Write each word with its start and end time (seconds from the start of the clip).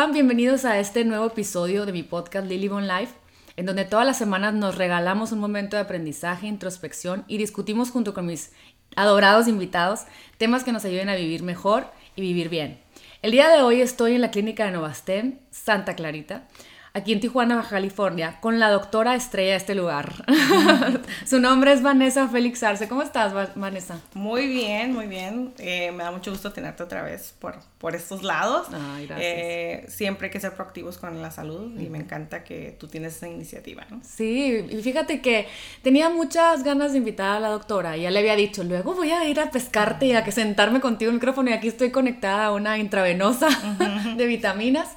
están? 0.00 0.14
Bienvenidos 0.14 0.64
a 0.64 0.78
este 0.78 1.04
nuevo 1.04 1.26
episodio 1.26 1.84
de 1.84 1.92
mi 1.92 2.02
podcast 2.02 2.46
Lily 2.46 2.68
Bon 2.68 2.88
Life, 2.88 3.12
en 3.56 3.66
donde 3.66 3.84
todas 3.84 4.06
las 4.06 4.16
semanas 4.16 4.54
nos 4.54 4.76
regalamos 4.76 5.30
un 5.30 5.40
momento 5.40 5.76
de 5.76 5.82
aprendizaje, 5.82 6.46
introspección 6.46 7.22
y 7.28 7.36
discutimos 7.36 7.90
junto 7.90 8.14
con 8.14 8.24
mis 8.24 8.52
adorados 8.96 9.46
invitados 9.46 10.06
temas 10.38 10.64
que 10.64 10.72
nos 10.72 10.86
ayuden 10.86 11.10
a 11.10 11.16
vivir 11.16 11.42
mejor 11.42 11.84
y 12.16 12.22
vivir 12.22 12.48
bien. 12.48 12.80
El 13.20 13.32
día 13.32 13.50
de 13.50 13.60
hoy 13.60 13.82
estoy 13.82 14.14
en 14.14 14.22
la 14.22 14.30
clínica 14.30 14.64
de 14.64 14.70
Novastén, 14.70 15.38
Santa 15.50 15.94
Clarita, 15.96 16.48
aquí 16.92 17.12
en 17.12 17.20
Tijuana, 17.20 17.56
Baja 17.56 17.70
California, 17.70 18.38
con 18.40 18.58
la 18.58 18.70
doctora 18.70 19.14
estrella 19.14 19.52
de 19.52 19.56
este 19.56 19.74
lugar. 19.74 20.24
Su 21.26 21.40
nombre 21.40 21.72
es 21.72 21.82
Vanessa 21.82 22.28
Félix 22.28 22.62
Arce. 22.62 22.88
¿Cómo 22.88 23.02
estás, 23.02 23.32
Vanessa? 23.54 24.00
Muy 24.14 24.46
bien, 24.48 24.92
muy 24.92 25.06
bien. 25.06 25.52
Eh, 25.58 25.92
me 25.92 26.04
da 26.04 26.10
mucho 26.10 26.30
gusto 26.30 26.52
tenerte 26.52 26.82
otra 26.82 27.02
vez 27.02 27.34
por, 27.38 27.56
por 27.78 27.94
estos 27.94 28.22
lados. 28.22 28.68
Ay, 28.72 29.06
gracias. 29.06 29.32
Eh, 29.32 29.84
siempre 29.88 30.26
hay 30.26 30.32
que 30.32 30.40
ser 30.40 30.54
proactivos 30.54 30.98
con 30.98 31.20
la 31.20 31.30
salud 31.30 31.78
y 31.78 31.88
me 31.88 31.98
encanta 31.98 32.44
que 32.44 32.76
tú 32.78 32.88
tienes 32.88 33.16
esa 33.16 33.28
iniciativa, 33.28 33.86
¿no? 33.90 34.00
Sí, 34.02 34.66
y 34.68 34.82
fíjate 34.82 35.20
que 35.20 35.46
tenía 35.82 36.10
muchas 36.10 36.64
ganas 36.64 36.92
de 36.92 36.98
invitar 36.98 37.36
a 37.36 37.40
la 37.40 37.48
doctora. 37.48 37.96
Ya 37.96 38.10
le 38.10 38.18
había 38.18 38.36
dicho, 38.36 38.64
luego 38.64 38.94
voy 38.94 39.10
a 39.10 39.28
ir 39.28 39.40
a 39.40 39.50
pescarte 39.50 40.06
y 40.06 40.12
a 40.12 40.24
que 40.24 40.32
sentarme 40.32 40.80
contigo 40.80 41.10
el 41.10 41.16
micrófono 41.16 41.50
y 41.50 41.52
aquí 41.52 41.68
estoy 41.68 41.90
conectada 41.90 42.46
a 42.46 42.52
una 42.52 42.78
intravenosa 42.78 43.48
de 44.16 44.26
vitaminas. 44.26 44.96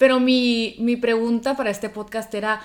Pero 0.00 0.18
mi, 0.18 0.76
mi 0.78 0.96
pregunta 0.96 1.58
para 1.58 1.68
este 1.68 1.90
podcast 1.90 2.32
era, 2.32 2.62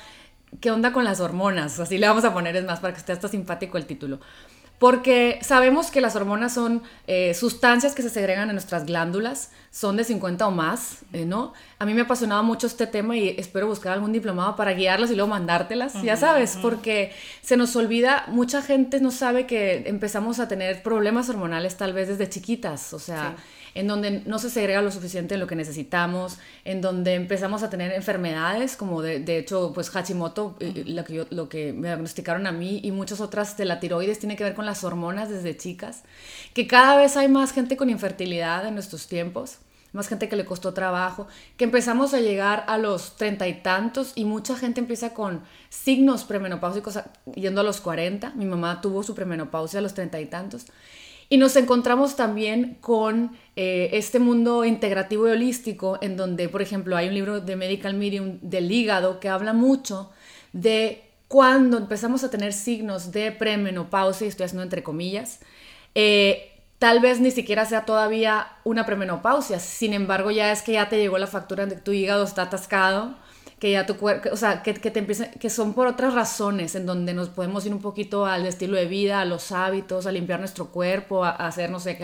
¿qué 0.61 0.71
onda 0.71 0.93
con 0.93 1.03
las 1.03 1.19
hormonas? 1.19 1.77
Así 1.81 1.97
le 1.97 2.07
vamos 2.07 2.23
a 2.23 2.33
poner, 2.33 2.55
es 2.55 2.63
más, 2.63 2.79
para 2.79 2.93
que 2.93 2.99
esté 3.01 3.11
hasta 3.11 3.27
simpático 3.27 3.77
el 3.77 3.85
título. 3.85 4.21
Porque 4.79 5.39
sabemos 5.41 5.91
que 5.91 5.99
las 5.99 6.15
hormonas 6.15 6.53
son 6.53 6.81
eh, 7.07 7.33
sustancias 7.33 7.93
que 7.93 8.03
se 8.03 8.09
segregan 8.09 8.47
en 8.47 8.55
nuestras 8.55 8.85
glándulas, 8.85 9.51
son 9.69 9.97
de 9.97 10.05
50 10.05 10.47
o 10.47 10.51
más, 10.51 10.99
eh, 11.11 11.25
¿no? 11.25 11.51
A 11.77 11.85
mí 11.85 11.93
me 11.93 12.01
apasionaba 12.03 12.41
mucho 12.41 12.67
este 12.67 12.87
tema 12.87 13.17
y 13.17 13.35
espero 13.37 13.67
buscar 13.67 13.91
algún 13.91 14.13
diplomado 14.13 14.55
para 14.55 14.71
guiarlas 14.71 15.11
y 15.11 15.15
luego 15.15 15.29
mandártelas, 15.29 16.01
ya 16.03 16.15
sabes, 16.15 16.57
porque 16.61 17.11
se 17.41 17.57
nos 17.57 17.75
olvida, 17.75 18.23
mucha 18.27 18.61
gente 18.61 19.01
no 19.01 19.11
sabe 19.11 19.45
que 19.45 19.83
empezamos 19.87 20.39
a 20.39 20.47
tener 20.47 20.81
problemas 20.83 21.27
hormonales 21.27 21.75
tal 21.75 21.91
vez 21.91 22.07
desde 22.07 22.29
chiquitas, 22.29 22.93
o 22.93 22.99
sea 22.99 23.35
en 23.75 23.87
donde 23.87 24.23
no 24.25 24.39
se 24.39 24.49
segrega 24.49 24.81
lo 24.81 24.89
suficiente 24.89 25.37
lo 25.37 25.47
que 25.47 25.55
necesitamos, 25.55 26.37
en 26.63 26.81
donde 26.81 27.13
empezamos 27.13 27.61
a 27.61 27.69
tener 27.69 27.91
enfermedades, 27.91 28.75
como 28.77 29.01
de, 29.01 29.19
de 29.19 29.37
hecho, 29.37 29.71
pues 29.75 29.89
Hashimoto, 29.89 30.55
eh, 30.59 30.83
lo, 30.87 31.03
que 31.03 31.27
lo 31.29 31.49
que 31.49 31.73
me 31.73 31.89
diagnosticaron 31.89 32.47
a 32.47 32.51
mí 32.51 32.79
y 32.83 32.91
muchas 32.91 33.21
otras 33.21 33.57
de 33.57 33.65
la 33.65 33.79
tiroides 33.79 34.17
tiene 34.17 34.35
que 34.35 34.43
ver 34.45 34.55
con 34.55 34.65
las 34.65 34.83
hormonas 34.83 35.29
desde 35.29 35.55
chicas, 35.55 36.03
que 36.53 36.65
cada 36.65 36.97
vez 36.97 37.17
hay 37.17 37.27
más 37.27 37.51
gente 37.51 37.77
con 37.77 37.89
infertilidad 37.89 38.65
en 38.65 38.73
nuestros 38.73 39.07
tiempos 39.07 39.59
más 39.95 40.09
gente 40.09 40.27
que 40.27 40.35
le 40.35 40.45
costó 40.45 40.73
trabajo, 40.73 41.27
que 41.57 41.63
empezamos 41.63 42.13
a 42.13 42.19
llegar 42.19 42.65
a 42.67 42.77
los 42.77 43.15
treinta 43.15 43.47
y 43.47 43.61
tantos 43.61 44.11
y 44.15 44.25
mucha 44.25 44.55
gente 44.55 44.81
empieza 44.81 45.13
con 45.13 45.43
signos 45.69 46.25
premenopáusicos 46.25 46.99
yendo 47.33 47.61
a 47.61 47.63
los 47.63 47.79
40. 47.79 48.31
Mi 48.35 48.45
mamá 48.45 48.81
tuvo 48.81 49.03
su 49.03 49.15
premenopausia 49.15 49.79
a 49.79 49.81
los 49.81 49.93
treinta 49.93 50.19
y 50.19 50.25
tantos. 50.25 50.65
Y 51.29 51.37
nos 51.37 51.55
encontramos 51.55 52.15
también 52.15 52.77
con 52.81 53.35
eh, 53.55 53.89
este 53.93 54.19
mundo 54.19 54.63
integrativo 54.63 55.27
y 55.27 55.31
holístico, 55.31 55.97
en 56.01 56.17
donde, 56.17 56.49
por 56.49 56.61
ejemplo, 56.61 56.95
hay 56.95 57.07
un 57.07 57.15
libro 57.15 57.41
de 57.41 57.55
Medical 57.55 57.95
Medium 57.95 58.39
del 58.41 58.71
hígado 58.71 59.19
que 59.19 59.29
habla 59.29 59.53
mucho 59.53 60.11
de 60.53 61.03
cuando 61.27 61.77
empezamos 61.77 62.23
a 62.23 62.29
tener 62.29 62.53
signos 62.53 63.11
de 63.11 63.31
premenopausia, 63.31 64.25
y 64.25 64.29
estoy 64.29 64.45
haciendo 64.45 64.63
entre 64.63 64.83
comillas, 64.83 65.39
eh, 65.95 66.51
tal 66.77 66.99
vez 66.99 67.19
ni 67.19 67.31
siquiera 67.31 67.65
sea 67.65 67.85
todavía 67.85 68.47
una 68.63 68.85
premenopausia, 68.85 69.59
sin 69.59 69.93
embargo 69.93 70.29
ya 70.29 70.51
es 70.51 70.61
que 70.61 70.73
ya 70.73 70.87
te 70.87 70.97
llegó 70.97 71.17
la 71.17 71.27
factura 71.27 71.65
de 71.65 71.75
que 71.75 71.81
tu 71.81 71.91
hígado 71.91 72.23
está 72.23 72.43
atascado, 72.43 73.15
que 73.59 73.71
ya 73.71 73.85
tu 73.85 73.95
cuerpo, 73.97 74.29
o 74.33 74.37
sea, 74.37 74.63
que, 74.63 74.73
que, 74.73 74.91
te 74.91 74.99
empieza, 74.99 75.31
que 75.31 75.49
son 75.49 75.73
por 75.73 75.87
otras 75.87 76.13
razones 76.13 76.75
en 76.75 76.85
donde 76.85 77.13
nos 77.13 77.29
podemos 77.29 77.65
ir 77.65 77.73
un 77.73 77.81
poquito 77.81 78.25
al 78.25 78.45
estilo 78.45 78.75
de 78.75 78.85
vida, 78.85 79.21
a 79.21 79.25
los 79.25 79.51
hábitos, 79.51 80.05
a 80.05 80.11
limpiar 80.11 80.39
nuestro 80.39 80.67
cuerpo, 80.67 81.23
a, 81.23 81.29
a 81.29 81.47
hacer, 81.47 81.69
no 81.69 81.79
sé, 81.79 81.97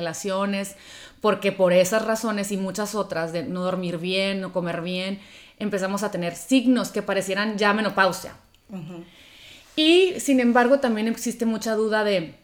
porque 1.20 1.52
por 1.52 1.74
esas 1.74 2.06
razones 2.06 2.52
y 2.52 2.58
muchas 2.58 2.96
otras 2.96 3.34
de 3.34 3.44
no 3.44 3.64
dormir 3.64 3.98
bien, 3.98 4.40
no 4.40 4.54
comer 4.54 4.82
bien, 4.82 5.20
empezamos 5.60 6.04
a 6.04 6.12
tener 6.12 6.36
signos 6.36 6.90
que 6.90 7.02
parecieran 7.02 7.58
ya 7.58 7.74
menopausia. 7.74 8.34
Y 9.76 10.20
sin 10.20 10.40
embargo 10.40 10.80
también 10.80 11.08
existe 11.08 11.46
mucha 11.46 11.76
duda 11.76 12.04
de 12.04 12.36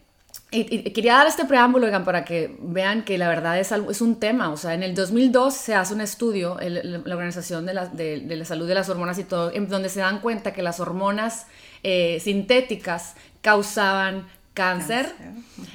y, 0.49 0.91
quería 0.91 1.15
dar 1.15 1.27
este 1.27 1.43
preámbulo, 1.43 1.87
para 2.05 2.23
que 2.23 2.55
vean 2.59 3.03
que 3.03 3.17
la 3.17 3.27
verdad 3.27 3.59
es, 3.59 3.71
es 3.71 4.01
un 4.01 4.17
tema. 4.17 4.49
O 4.51 4.57
sea, 4.57 4.73
en 4.73 4.83
el 4.83 4.95
2002 4.95 5.53
se 5.53 5.75
hace 5.75 5.93
un 5.93 6.01
estudio, 6.01 6.57
la 6.61 7.13
Organización 7.13 7.65
de 7.65 7.73
la, 7.73 7.87
de, 7.87 8.23
la, 8.25 8.45
Salud 8.45 8.67
de 8.67 8.75
las 8.75 8.87
Hormonas 8.87 9.19
y 9.19 9.25
todo, 9.25 9.51
en 9.53 9.67
donde 9.67 9.89
se 9.89 9.99
dan 9.99 10.21
cuenta 10.21 10.53
que 10.53 10.61
las 10.61 10.79
hormonas 10.79 11.47
eh, 11.83 12.19
sintéticas 12.21 13.15
causaban 13.41 14.27
cáncer, 14.53 15.13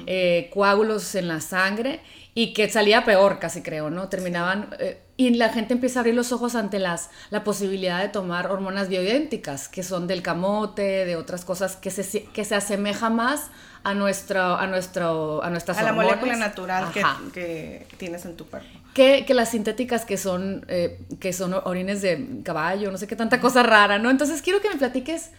eh, 0.07 0.51
coágulos 0.53 1.15
en 1.15 1.29
la 1.29 1.41
sangre 1.41 2.01
y 2.35 2.55
que 2.55 2.69
salía 2.71 3.05
peor, 3.05 3.39
casi 3.39 3.63
creo, 3.63 3.91
¿no? 3.91 4.09
Terminaban... 4.09 4.75
Eh, 4.79 5.01
y 5.19 5.31
la 5.35 5.51
gente 5.51 5.75
empieza 5.75 5.99
a 5.99 6.01
abrir 6.01 6.15
los 6.15 6.33
ojos 6.33 6.57
ante 6.57 6.81
las, 6.81 7.11
la 7.31 7.45
posibilidad 7.45 8.01
de 8.01 8.09
tomar 8.09 8.51
hormonas 8.51 8.89
bioidénticas, 8.89 9.69
que 9.69 9.85
son 9.85 10.09
del 10.09 10.23
camote, 10.23 11.05
de 11.05 11.15
otras 11.15 11.45
cosas 11.45 11.77
que 11.77 11.91
se, 11.91 12.25
que 12.25 12.45
se 12.45 12.55
asemeja 12.57 13.09
más 13.09 13.51
a, 13.85 13.95
nuestro, 13.95 14.57
a, 14.57 14.67
nuestro, 14.67 15.43
a 15.43 15.51
nuestras 15.51 15.79
a 15.79 15.83
la 15.83 15.93
molécula 15.93 16.37
natural 16.37 16.93
que, 16.93 17.03
que, 17.33 17.87
tienes 17.97 18.25
en 18.25 18.37
tu 18.37 18.47
cuerpo. 18.47 18.69
Que, 18.95 19.25
que 19.27 19.35
las 19.35 19.51
sintéticas 19.51 20.05
que 20.05 20.17
son, 20.17 20.65
eh, 20.69 21.01
que 21.21 21.33
son 21.33 21.55
orines 21.55 22.03
de 22.03 22.43
caballo, 22.45 22.91
no 22.91 22.99
sé 22.99 23.07
qué 23.07 23.17
tanta 23.17 23.41
cosa 23.41 23.63
rara, 23.63 23.99
¿no? 23.99 24.11
Entonces 24.11 24.43
quiero 24.43 24.61
que 24.61 24.69
me 24.69 24.77
platiques, 24.77 25.31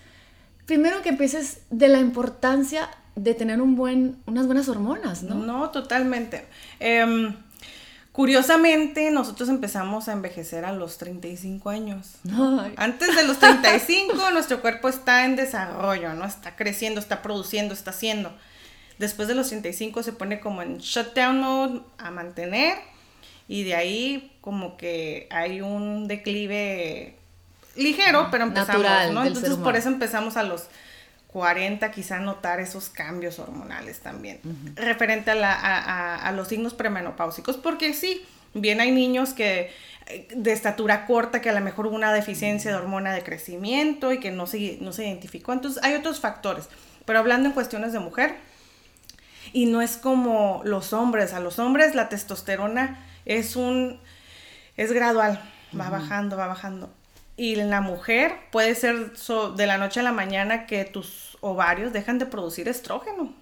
primero 0.66 1.02
que 1.02 1.10
empieces 1.10 1.62
de 1.70 1.88
la 1.88 2.00
importancia 2.00 2.90
de 3.16 3.34
tener 3.34 3.62
un 3.62 3.76
buen, 3.76 4.18
unas 4.26 4.48
buenas 4.48 4.68
hormonas, 4.70 5.24
¿no? 5.24 5.36
No, 5.36 5.70
totalmente. 5.70 6.46
Eh, 6.80 7.34
Curiosamente, 8.14 9.10
nosotros 9.10 9.50
empezamos 9.50 10.08
a 10.08 10.12
envejecer 10.12 10.66
a 10.66 10.72
los 10.72 11.00
35 11.00 11.72
años. 11.72 12.12
Antes 12.78 13.16
de 13.16 13.24
los 13.24 13.40
35, 13.40 14.30
nuestro 14.34 14.62
cuerpo 14.62 14.88
está 14.88 15.26
en 15.26 15.36
desarrollo, 15.36 16.14
¿no? 16.14 16.24
Está 16.24 16.56
creciendo, 16.56 17.00
está 17.00 17.24
produciendo, 17.24 17.74
está 17.74 17.90
haciendo. 17.90 18.32
Después 19.00 19.28
de 19.28 19.34
los 19.34 19.48
35 19.48 20.04
se 20.04 20.14
pone 20.14 20.40
como 20.40 20.62
en 20.62 20.78
shutdown 20.78 21.40
mode 21.40 21.82
a 21.98 22.12
mantener 22.12 22.78
y 23.48 23.64
de 23.64 23.74
ahí 23.74 24.32
como 24.42 24.78
que 24.78 25.28
hay 25.32 25.62
un 25.62 26.08
declive 26.08 27.18
ligero, 27.76 28.28
pero 28.30 28.44
empezamos, 28.44 29.12
¿no? 29.12 29.26
Entonces 29.26 29.56
por 29.56 29.76
eso 29.76 29.90
empezamos 29.90 30.38
a 30.38 30.44
los 30.44 30.68
40 31.34 31.90
quizá 31.90 32.20
notar 32.20 32.60
esos 32.60 32.90
cambios 32.90 33.40
hormonales 33.40 34.00
también, 34.02 34.40
referente 34.76 35.32
a, 35.32 36.32
los 36.36 36.48
signos 36.48 36.76
premenopáusicos, 36.76 37.58
porque 37.58 37.96
sí, 37.96 38.24
bien 38.54 38.80
hay 38.80 38.92
niños 38.92 39.34
que 39.34 39.72
eh, 40.06 40.28
de 40.36 40.52
estatura 40.52 41.08
corta, 41.08 41.42
que 41.42 41.50
a 41.50 41.54
lo 41.54 41.62
mejor 41.62 41.88
hubo 41.88 41.96
una 41.96 42.14
deficiencia 42.14 42.70
de 42.70 42.78
hormona 42.78 43.14
de 43.14 43.24
crecimiento 43.24 44.14
y 44.14 44.20
que 44.20 44.30
no 44.30 44.46
se, 44.46 44.78
no 44.80 44.94
se 44.94 45.08
identificó, 45.08 45.54
entonces 45.54 45.84
hay 45.84 45.96
otros 45.96 46.20
factores, 46.20 46.70
pero 47.06 47.18
hablando 47.18 47.50
en 47.50 47.54
cuestiones 47.56 47.94
de 47.94 48.00
mujer, 48.00 48.36
y 49.54 49.66
no 49.66 49.82
es 49.82 49.98
como 49.98 50.62
los 50.66 50.94
hombres, 50.94 51.34
a 51.34 51.40
los 51.40 51.58
hombres 51.58 51.96
la 51.96 52.10
testosterona 52.10 53.04
es 53.26 53.56
un, 53.56 54.00
es 54.78 54.92
gradual, 54.92 55.42
va 55.80 55.90
bajando, 55.90 56.38
va 56.38 56.46
bajando 56.46 56.94
y 57.36 57.60
en 57.60 57.70
la 57.70 57.82
mujer 57.82 58.36
puede 58.52 58.76
ser 58.76 59.14
de 59.14 59.68
la 59.68 59.78
noche 59.78 60.00
a 60.00 60.04
la 60.04 60.12
mañana 60.12 60.66
que 60.66 60.86
tus 60.86 61.38
ovarios 61.42 61.94
dejan 61.94 62.20
de 62.20 62.26
producir 62.26 62.68
estrógeno. 62.68 63.34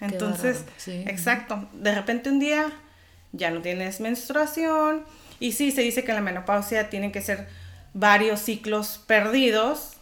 Entonces, 0.00 0.64
exacto, 0.86 1.68
de 1.72 1.94
repente 1.94 2.30
un 2.30 2.38
día 2.38 2.70
ya 3.32 3.50
no 3.50 3.60
tienes 3.62 4.00
menstruación 4.00 5.04
y 5.38 5.52
sí, 5.52 5.70
se 5.70 5.82
dice 5.82 6.04
que 6.04 6.10
en 6.10 6.16
la 6.16 6.22
menopausia 6.22 6.90
tienen 6.90 7.12
que 7.12 7.22
ser 7.22 7.48
varios 7.92 8.40
ciclos 8.40 9.02
perdidos 9.06 9.96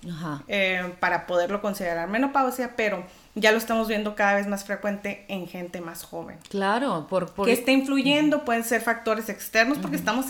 eh, 0.47 0.93
para 1.01 1.27
poderlo 1.27 1.61
considerar 1.63 2.09
menopausia, 2.09 2.75
pero 2.77 3.05
ya 3.35 3.53
lo 3.53 3.59
estamos 3.59 3.89
viendo 3.89 4.15
cada 4.15 4.35
vez 4.35 4.47
más 4.47 4.65
frecuente 4.65 5.25
en 5.29 5.47
gente 5.47 5.81
más 5.81 6.05
joven. 6.05 6.39
Claro, 6.51 7.07
por... 7.09 7.33
por... 7.33 7.47
Que 7.47 7.53
está 7.53 7.71
influyendo, 7.71 8.45
pueden 8.45 8.65
ser 8.65 8.83
factores 8.83 9.29
externos, 9.29 9.79
porque 9.79 9.97
estamos 9.97 10.27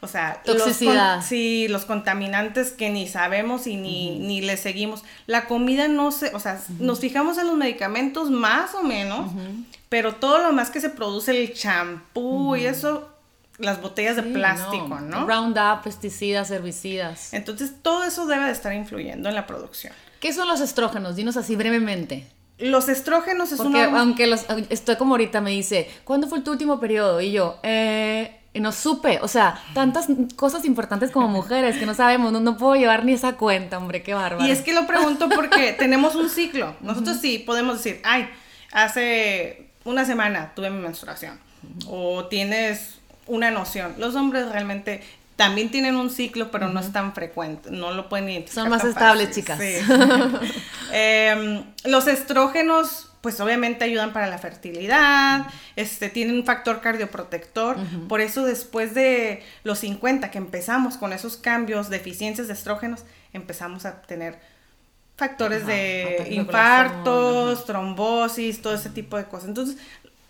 o 0.00 0.06
sea, 0.06 0.42
Toxicidad. 0.44 1.16
Los, 1.16 1.24
sí, 1.24 1.66
los 1.68 1.84
contaminantes 1.84 2.70
que 2.70 2.88
ni 2.90 3.08
sabemos 3.08 3.66
y 3.66 3.76
ni, 3.76 4.18
ni 4.18 4.40
le 4.40 4.56
seguimos. 4.56 5.02
La 5.26 5.46
comida 5.46 5.88
no 5.88 6.12
se, 6.12 6.34
o 6.34 6.40
sea, 6.40 6.60
nos 6.78 7.00
fijamos 7.00 7.36
en 7.38 7.48
los 7.48 7.56
medicamentos 7.56 8.30
más 8.30 8.74
o 8.74 8.84
menos, 8.84 9.32
pero 9.88 10.14
todo 10.14 10.38
lo 10.38 10.52
más 10.52 10.70
que 10.70 10.80
se 10.80 10.90
produce, 10.90 11.32
el 11.32 11.52
champú 11.52 12.54
y 12.54 12.66
eso, 12.66 13.08
las 13.58 13.82
botellas 13.82 14.16
de 14.16 14.22
plástico, 14.22 15.00
¿no? 15.00 15.20
¿no? 15.20 15.26
Roundup, 15.26 15.82
pesticidas, 15.82 16.50
herbicidas. 16.52 17.34
Entonces, 17.34 17.72
todo 17.82 18.04
eso 18.04 18.26
debe 18.26 18.44
de 18.44 18.52
estar 18.52 18.72
influyendo 18.72 19.28
en 19.28 19.34
la 19.34 19.46
producción. 19.48 19.92
¿Qué 20.20 20.32
son 20.32 20.46
los 20.46 20.60
estrógenos? 20.60 21.16
Dinos 21.16 21.36
así 21.36 21.56
brevemente. 21.56 22.28
Los 22.58 22.88
estrógenos 22.88 23.52
es 23.52 23.58
Porque 23.58 23.82
aunque 23.82 24.26
los, 24.26 24.44
estoy 24.68 24.96
como 24.96 25.14
ahorita 25.14 25.40
me 25.40 25.50
dice, 25.50 25.88
¿cuándo 26.04 26.26
fue 26.26 26.40
tu 26.40 26.50
último 26.50 26.80
periodo? 26.80 27.20
Y 27.20 27.30
yo, 27.30 27.58
eh, 27.62 28.37
y 28.58 28.60
no 28.60 28.72
supe, 28.72 29.20
o 29.22 29.28
sea, 29.28 29.62
tantas 29.72 30.08
cosas 30.34 30.64
importantes 30.64 31.12
como 31.12 31.28
mujeres 31.28 31.76
que 31.76 31.86
no 31.86 31.94
sabemos, 31.94 32.32
no, 32.32 32.40
no 32.40 32.56
puedo 32.56 32.74
llevar 32.74 33.04
ni 33.04 33.12
esa 33.12 33.34
cuenta, 33.34 33.78
hombre, 33.78 34.02
qué 34.02 34.14
bárbaro. 34.14 34.44
Y 34.44 34.50
es 34.50 34.62
que 34.62 34.72
lo 34.72 34.84
pregunto 34.84 35.28
porque 35.28 35.72
tenemos 35.78 36.16
un 36.16 36.28
ciclo. 36.28 36.74
Nosotros 36.80 37.18
sí 37.20 37.38
podemos 37.38 37.76
decir, 37.76 38.00
ay, 38.02 38.28
hace 38.72 39.68
una 39.84 40.04
semana 40.04 40.54
tuve 40.56 40.70
mi 40.70 40.80
menstruación. 40.80 41.38
O 41.86 42.24
tienes 42.24 42.98
una 43.28 43.52
noción. 43.52 43.94
Los 43.96 44.16
hombres 44.16 44.50
realmente 44.50 45.04
también 45.36 45.70
tienen 45.70 45.94
un 45.94 46.10
ciclo, 46.10 46.50
pero 46.50 46.68
no 46.68 46.80
es 46.80 46.90
tan 46.90 47.14
frecuente, 47.14 47.70
no 47.70 47.92
lo 47.92 48.08
pueden 48.08 48.28
identificar. 48.28 48.64
Son 48.64 48.70
más 48.70 48.82
estables, 48.82 49.30
chicas. 49.30 49.60
Em, 50.92 51.62
los 51.84 52.08
estrógenos, 52.08 53.07
pues 53.20 53.40
obviamente 53.40 53.84
ayudan 53.84 54.12
para 54.12 54.28
la 54.28 54.38
fertilidad, 54.38 55.46
este, 55.76 56.08
tienen 56.08 56.36
un 56.36 56.44
factor 56.44 56.80
cardioprotector, 56.80 57.76
por 58.08 58.20
eso 58.20 58.44
después 58.44 58.94
de 58.94 59.42
los 59.64 59.80
50 59.80 60.30
que 60.30 60.38
empezamos 60.38 60.96
con 60.96 61.12
esos 61.12 61.36
cambios, 61.36 61.90
deficiencias 61.90 62.46
de 62.46 62.54
estrógenos, 62.54 63.04
empezamos 63.32 63.86
a 63.86 64.02
tener 64.02 64.38
factores 65.16 65.66
de 65.66 66.28
infartos, 66.30 67.66
trombosis, 67.66 68.62
todo 68.62 68.74
ese 68.74 68.90
tipo 68.90 69.16
de 69.16 69.24
cosas. 69.24 69.48
Entonces, 69.48 69.76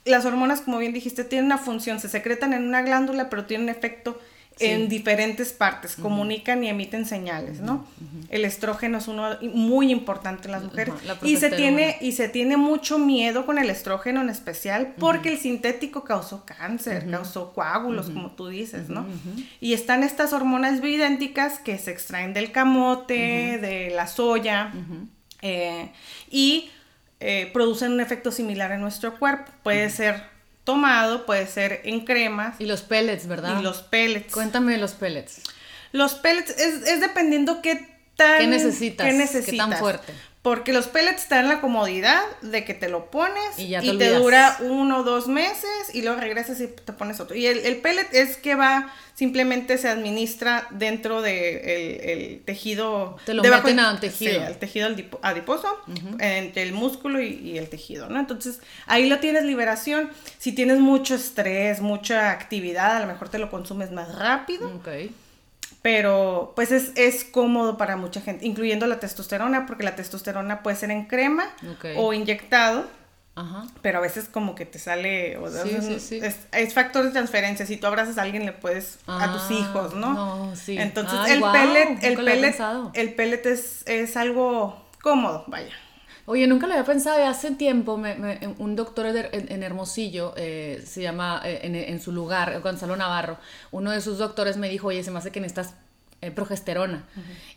las 0.06 0.24
hormonas, 0.24 0.62
como 0.62 0.78
bien 0.78 0.94
dijiste, 0.94 1.24
tienen 1.24 1.44
una 1.46 1.58
función, 1.58 2.00
se 2.00 2.08
secretan 2.08 2.54
en 2.54 2.66
una 2.66 2.80
glándula, 2.80 3.28
pero 3.28 3.44
tienen 3.44 3.68
un 3.68 3.74
efecto 3.74 4.18
en 4.60 4.88
diferentes 4.88 5.52
partes, 5.52 5.96
comunican 5.96 6.64
y 6.64 6.68
emiten 6.68 7.06
señales, 7.06 7.60
¿no? 7.60 7.86
El 8.28 8.44
estrógeno 8.44 8.98
es 8.98 9.08
uno 9.08 9.36
muy 9.42 9.90
importante 9.90 10.48
en 10.48 10.52
las 10.52 10.64
mujeres. 10.64 10.94
y 11.22 11.36
se 11.36 11.50
tiene 11.50 11.96
y 12.00 12.12
se 12.12 12.28
tiene 12.28 12.56
mucho 12.56 12.98
miedo 12.98 13.46
con 13.46 13.58
el 13.58 13.70
estrógeno 13.70 14.20
en 14.20 14.28
especial 14.28 14.94
porque 14.98 15.30
el 15.30 15.38
sintético 15.38 16.04
causó 16.04 16.44
cáncer, 16.44 17.10
causó 17.10 17.52
coágulos, 17.52 18.10
como 18.10 18.32
tú 18.32 18.48
dices, 18.48 18.88
¿no? 18.88 19.06
Y 19.60 19.72
están 19.72 20.02
estas 20.02 20.32
hormonas 20.32 20.80
bioidénticas 20.80 21.58
que 21.58 21.78
se 21.78 21.90
extraen 21.90 22.34
del 22.34 22.52
camote, 22.52 23.58
de 23.60 23.92
la 23.94 24.06
soya, 24.06 24.72
eh, 25.42 25.90
y 26.30 26.70
eh, 27.20 27.50
producen 27.52 27.92
un 27.92 28.00
efecto 28.00 28.30
similar 28.30 28.72
en 28.72 28.80
nuestro 28.80 29.18
cuerpo. 29.18 29.50
Puede 29.62 29.90
ser 29.90 30.37
tomado, 30.68 31.24
puede 31.24 31.46
ser 31.46 31.80
en 31.84 32.04
cremas. 32.04 32.56
Y 32.58 32.66
los 32.66 32.82
pellets, 32.82 33.26
¿verdad? 33.26 33.58
Y 33.58 33.62
los 33.62 33.80
pellets. 33.80 34.30
Cuéntame 34.34 34.72
de 34.72 34.78
los 34.78 34.92
pellets. 34.92 35.40
Los 35.92 36.12
pellets 36.12 36.50
es, 36.50 36.86
es 36.86 37.00
dependiendo 37.00 37.62
qué 37.62 37.88
tan... 38.16 38.40
¿Qué 38.40 38.46
necesitas? 38.48 39.06
¿Qué 39.06 39.14
necesitas? 39.14 39.50
¿Qué 39.50 39.56
tan 39.56 39.72
fuerte? 39.78 40.12
Porque 40.42 40.72
los 40.72 40.86
pellets 40.86 41.26
te 41.26 41.34
dan 41.34 41.48
la 41.48 41.60
comodidad 41.60 42.22
de 42.42 42.64
que 42.64 42.72
te 42.72 42.88
lo 42.88 43.10
pones 43.10 43.58
y, 43.58 43.74
te, 43.98 44.14
dura 44.14 44.56
uno 44.60 44.98
o 44.98 45.02
dos 45.02 45.26
meses 45.26 45.92
y 45.92 46.02
luego 46.02 46.20
regresas 46.20 46.60
y 46.60 46.68
te 46.68 46.92
pones 46.92 47.18
otro. 47.18 47.36
Y 47.36 47.46
el, 47.46 47.58
el 47.58 47.78
pellet 47.78 48.06
es 48.12 48.36
que 48.36 48.54
va, 48.54 48.94
simplemente 49.14 49.78
se 49.78 49.88
administra 49.88 50.68
dentro 50.70 51.22
del 51.22 51.34
de 51.34 52.12
el, 52.12 52.40
tejido. 52.44 53.16
Te 53.26 53.34
lo 53.34 53.42
meten 53.42 53.80
al 53.80 53.98
tejido. 53.98 54.32
Sí, 54.32 54.46
el 54.46 54.56
tejido 54.58 54.88
adiposo, 55.22 55.68
entre 56.20 56.62
el 56.62 56.72
músculo 56.72 57.20
y, 57.20 57.58
el 57.58 57.68
tejido, 57.68 58.08
¿no? 58.08 58.20
Entonces 58.20 58.60
ahí 58.86 59.08
lo 59.08 59.18
tienes 59.18 59.44
liberación. 59.44 60.08
Si 60.38 60.52
tienes 60.52 60.78
mucho 60.78 61.16
estrés, 61.16 61.80
mucha 61.80 62.30
actividad, 62.30 62.96
a 62.96 63.00
lo 63.00 63.06
mejor 63.06 63.28
te 63.28 63.38
lo 63.38 63.50
consumes 63.50 63.90
más 63.90 64.14
rápido. 64.14 64.72
Okay 64.76 65.12
pero 65.82 66.52
pues 66.56 66.72
es, 66.72 67.24
cómodo 67.24 67.76
para 67.76 67.96
mucha 67.96 68.20
gente, 68.20 68.44
incluyendo 68.46 68.86
la 68.86 69.00
testosterona, 69.00 69.66
porque 69.66 69.84
la 69.84 69.94
testosterona 69.96 70.62
puede 70.62 70.76
ser 70.76 70.90
en 70.90 71.06
crema 71.06 71.44
o 71.96 72.12
inyectado. 72.12 72.86
Pero 73.82 73.98
a 73.98 74.00
veces 74.00 74.28
como 74.28 74.56
que 74.56 74.66
te 74.66 74.80
sale, 74.80 75.38
Es, 76.52 76.74
factor 76.74 77.04
de 77.04 77.12
transferencia. 77.12 77.66
Si 77.66 77.76
tú 77.76 77.86
abrazas 77.86 78.18
a 78.18 78.22
alguien 78.22 78.44
le 78.44 78.52
puedes 78.52 78.98
a 79.06 79.32
tus 79.32 79.42
ah, 79.42 79.52
hijos, 79.52 79.94
¿no? 79.94 80.52
Entonces 80.66 81.18
el 81.30 81.40
pellet, 81.40 81.98
el 82.02 82.16
pellet, 82.16 82.56
el 82.94 83.14
pellet 83.14 83.46
es, 83.46 83.86
es 83.86 84.16
algo 84.16 84.84
cómodo, 85.00 85.44
vaya. 85.46 85.72
Oye, 86.30 86.46
nunca 86.46 86.66
lo 86.66 86.74
había 86.74 86.84
pensado. 86.84 87.26
Hace 87.26 87.52
tiempo 87.52 87.94
un 88.58 88.76
doctor 88.76 89.06
en, 89.06 89.62
Hermosillo, 89.62 90.34
eh, 90.36 90.82
se 90.84 91.00
llama, 91.00 91.40
eh, 91.42 91.60
en, 91.88 92.00
su 92.02 92.12
lugar, 92.12 92.60
Gonzalo 92.60 92.96
Navarro, 92.96 93.38
uno 93.70 93.92
de 93.92 94.02
sus 94.02 94.18
doctores 94.18 94.58
me 94.58 94.68
dijo, 94.68 94.88
oye, 94.88 95.02
se 95.02 95.10
me 95.10 95.20
hace 95.20 95.30
que 95.30 95.40
necesitas 95.40 95.74
eh, 96.20 96.32
progesterona. 96.32 97.04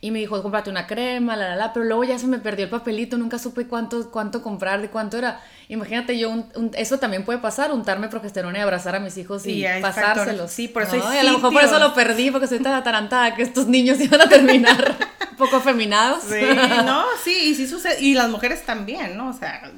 Y 0.02 0.12
me 0.12 0.20
dijo, 0.20 0.40
cómprate 0.44 0.70
una 0.70 0.86
crema, 0.86 1.36
la, 1.36 1.50
la, 1.50 1.56
la, 1.56 1.74
pero 1.74 1.84
luego 1.84 2.04
ya 2.04 2.20
se 2.20 2.28
me 2.28 2.38
perdió 2.38 2.66
el 2.66 2.70
papelito, 2.70 3.18
nunca 3.18 3.40
supe 3.40 3.66
cuánto, 3.66 4.12
cuánto 4.12 4.44
comprar, 4.44 4.82
de 4.82 4.90
cuánto 4.90 5.18
era. 5.18 5.42
Imagínate 5.68 6.20
yo, 6.20 6.32
eso 6.76 7.00
también 7.00 7.26
puede 7.26 7.40
pasar, 7.40 7.72
untarme 7.72 8.08
progesterona 8.08 8.60
y 8.60 8.62
abrazar 8.62 8.96
a 8.96 9.00
mis 9.00 9.18
hijos 9.18 9.48
y, 9.48 9.64
pasárselos. 9.82 10.52
Sí, 10.52 10.68
por 10.68 10.84
eso 10.84 11.08
a 11.08 11.24
lo 11.24 11.34
mejor 11.34 11.54
por 11.54 11.64
eso 11.64 11.80
lo 11.80 11.96
perdí, 11.96 12.30
porque 12.30 12.46
soy 12.46 12.60
tan 12.60 12.74
atarantada 12.74 13.34
que 13.34 13.42
estos 13.42 13.66
niños 13.66 14.00
iban 14.02 14.22
a 14.22 14.30
terminar 14.30 14.96
poco 15.40 15.56
afeminados. 15.56 16.24
Sí, 16.24 16.46
no, 16.86 17.06
sí, 17.24 17.36
y 17.50 17.56
sí 17.56 17.68
sucede. 17.68 18.00
Y 18.00 18.14
las 18.14 18.30
mujeres 18.30 18.64
también, 18.64 19.18
¿no? 19.18 19.30
O 19.30 19.34
sea. 19.34 19.72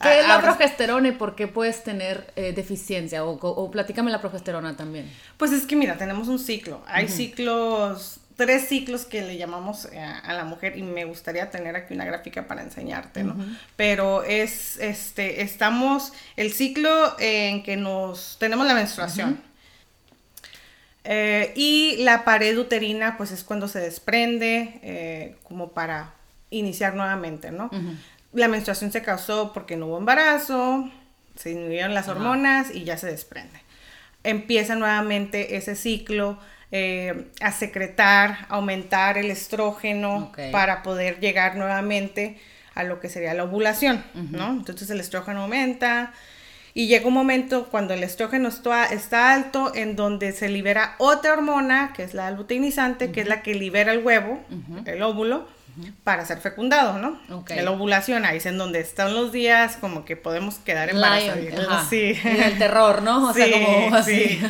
¿Qué 0.00 0.20
es 0.20 0.28
la 0.28 0.40
progesterona 0.40 1.08
y 1.08 1.12
por 1.12 1.34
qué 1.34 1.46
puedes 1.46 1.84
tener 1.84 2.32
eh, 2.36 2.52
deficiencia? 2.52 3.24
O, 3.24 3.32
o, 3.32 3.70
platícame 3.70 4.10
la 4.10 4.20
progesterona 4.20 4.76
también. 4.76 5.10
Pues 5.36 5.52
es 5.52 5.66
que 5.66 5.76
mira, 5.76 5.96
tenemos 5.96 6.28
un 6.28 6.38
ciclo. 6.38 6.82
Hay 6.86 7.08
ciclos, 7.08 8.20
tres 8.36 8.68
ciclos 8.68 9.04
que 9.04 9.22
le 9.22 9.36
llamamos 9.36 9.86
eh, 9.86 9.98
a, 10.00 10.32
la 10.32 10.44
mujer 10.44 10.76
y 10.76 10.82
me 10.82 11.04
gustaría 11.04 11.50
tener 11.50 11.76
aquí 11.76 11.94
una 11.94 12.04
gráfica 12.04 12.46
para 12.46 12.62
enseñarte, 12.62 13.22
¿no? 13.22 13.36
Pero 13.76 14.24
es, 14.24 14.78
este, 14.78 15.42
estamos, 15.42 16.12
el 16.36 16.52
ciclo 16.52 17.14
en 17.18 17.62
que 17.62 17.76
nos, 17.76 18.36
tenemos 18.38 18.66
la 18.66 18.74
menstruación. 18.74 19.40
Eh, 21.04 21.52
y 21.54 21.96
la 21.98 22.24
pared 22.24 22.58
uterina, 22.58 23.16
pues 23.18 23.30
es 23.30 23.44
cuando 23.44 23.68
se 23.68 23.78
desprende, 23.78 24.80
eh, 24.82 25.36
como 25.42 25.72
para 25.72 26.14
iniciar 26.50 26.94
nuevamente, 26.94 27.50
¿no? 27.50 27.70
La 28.34 28.48
menstruación 28.48 28.92
se 28.92 29.02
causó 29.02 29.52
porque 29.52 29.76
no 29.76 29.86
hubo 29.86 29.98
embarazo, 29.98 30.90
se 31.36 31.50
disminuyeron 31.50 31.94
las 31.94 32.08
hormonas 32.08 32.74
y 32.74 32.84
ya 32.84 32.96
se 32.96 33.06
desprende. 33.06 33.60
Empieza 34.22 34.74
nuevamente 34.74 35.56
ese 35.56 35.76
ciclo 35.76 36.38
eh, 36.72 37.30
a 37.40 37.52
secretar, 37.52 38.46
aumentar 38.48 39.18
el 39.18 39.30
estrógeno 39.30 40.32
para 40.50 40.82
poder 40.82 41.20
llegar 41.20 41.56
nuevamente 41.56 42.40
a 42.74 42.82
lo 42.82 43.00
que 43.00 43.08
sería 43.08 43.34
la 43.34 43.44
ovulación, 43.44 44.04
¿no? 44.14 44.50
Entonces 44.50 44.90
el 44.90 44.98
estrógeno 44.98 45.42
aumenta, 45.42 46.12
y 46.76 46.88
llega 46.88 47.06
un 47.06 47.14
momento 47.14 47.68
cuando 47.70 47.94
el 47.94 48.02
estrógeno 48.02 48.48
está, 48.48 49.32
alto 49.32 49.72
en 49.76 49.94
donde 49.94 50.32
se 50.32 50.48
libera 50.48 50.96
otra 50.98 51.34
hormona, 51.34 51.92
que 51.94 52.02
es 52.02 52.14
la 52.14 52.32
luteinizante, 52.32 53.12
que 53.12 53.20
es 53.20 53.28
la 53.28 53.42
que 53.42 53.54
libera 53.54 53.92
el 53.92 54.04
huevo, 54.04 54.42
el 54.84 55.00
óvulo, 55.02 55.46
para 56.04 56.24
ser 56.24 56.38
fecundado, 56.38 56.98
¿no? 56.98 57.20
La 57.48 57.70
ovulación, 57.70 58.24
ahí 58.24 58.38
es 58.38 58.46
en 58.46 58.58
donde 58.58 58.80
están 58.80 59.14
los 59.14 59.32
días 59.32 59.76
como 59.80 60.04
que 60.04 60.16
podemos 60.16 60.56
quedar 60.56 60.90
embarazados. 60.90 61.88
Sí. 61.88 62.18
Y 62.24 62.40
el 62.42 62.58
terror, 62.58 63.02
¿no? 63.02 63.28
O 63.28 63.34
sea, 63.34 63.50
como 63.50 63.94
así. 63.94 64.40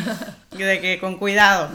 De 0.50 0.80
que 0.80 0.98
con 1.00 1.16
cuidado. 1.16 1.70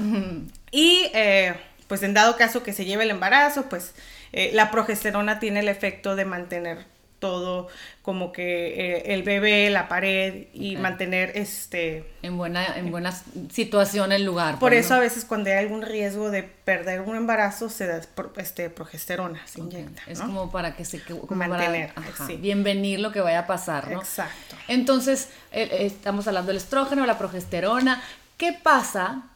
Y 0.71 1.09
eh, 1.13 1.55
pues 1.87 2.03
en 2.03 2.13
dado 2.13 2.37
caso 2.37 2.63
que 2.63 2.73
se 2.73 2.85
lleve 2.85 3.03
el 3.03 3.09
embarazo, 3.09 3.67
pues 3.69 3.93
eh, 4.31 4.51
la 4.53 4.71
progesterona 4.71 5.39
tiene 5.39 5.61
el 5.61 5.67
efecto 5.67 6.15
de 6.15 6.25
mantener 6.25 6.85
todo 7.19 7.67
como 8.01 8.31
que 8.31 8.97
eh, 8.97 9.13
el 9.13 9.23
bebé, 9.23 9.69
la 9.69 9.87
pared 9.87 10.47
y 10.53 10.77
mantener 10.77 11.31
este... 11.35 12.11
En 12.21 12.37
buena, 12.37 12.65
en 12.77 12.91
buena 12.91 13.11
situación 13.51 14.11
el 14.11 14.25
lugar. 14.25 14.57
Por 14.59 14.71
pues, 14.71 14.85
eso 14.85 14.95
a 14.95 14.99
veces 14.99 15.25
cuando 15.25 15.49
hay 15.49 15.57
algún 15.57 15.81
riesgo 15.81 16.31
de 16.31 16.43
perder 16.43 17.01
un 17.01 17.15
embarazo 17.15 17.69
se 17.69 17.87
da 17.87 18.01
este, 18.37 18.69
progesterona, 18.69 19.45
se 19.45 19.59
inyecta. 19.59 20.01
Es 20.07 20.19
como 20.19 20.51
para 20.51 20.75
que 20.75 20.85
se... 20.85 21.01
Como 21.01 21.35
Mantener, 21.35 21.93
Bienvenir 22.39 22.99
lo 22.99 23.11
que 23.11 23.21
vaya 23.21 23.39
a 23.39 23.47
pasar, 23.47 23.89
¿no? 23.91 23.99
Exacto. 23.99 24.55
Entonces, 24.67 25.29
eh, 25.51 25.69
eh, 25.71 25.85
estamos 25.85 26.27
hablando 26.27 26.47
del 26.47 26.57
estrógeno, 26.57 27.05
la 27.05 27.17
progesterona. 27.17 28.01
¿Qué 28.37 28.53
pasa 28.53 29.28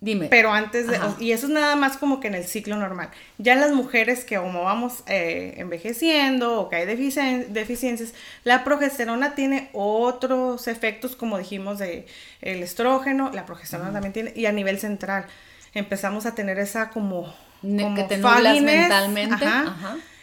Dime. 0.00 0.28
Pero 0.28 0.52
antes 0.52 0.86
de, 0.86 0.96
y 1.18 1.32
eso 1.32 1.46
es 1.46 1.52
nada 1.52 1.74
más 1.74 1.96
como 1.96 2.20
que 2.20 2.28
en 2.28 2.36
el 2.36 2.44
ciclo 2.44 2.76
normal. 2.76 3.10
Ya 3.38 3.56
las 3.56 3.72
mujeres 3.72 4.24
que 4.24 4.36
como 4.36 4.62
vamos 4.62 5.02
eh, 5.06 5.54
envejeciendo 5.56 6.60
o 6.60 6.68
que 6.68 6.76
hay 6.76 6.86
deficiencias, 6.86 8.14
la 8.44 8.62
progesterona 8.62 9.34
tiene 9.34 9.70
otros 9.72 10.68
efectos, 10.68 11.16
como 11.16 11.36
dijimos, 11.36 11.80
de 11.80 12.06
el 12.42 12.62
estrógeno, 12.62 13.32
la 13.34 13.44
progesterona 13.44 13.92
también 13.92 14.12
tiene, 14.12 14.32
y 14.36 14.46
a 14.46 14.52
nivel 14.52 14.78
central. 14.78 15.26
Empezamos 15.74 16.26
a 16.26 16.34
tener 16.36 16.60
esa 16.60 16.90
como, 16.90 17.34
como 17.60 17.94
que 17.96 18.04
te 18.04 18.18
mentalmente. 18.18 19.44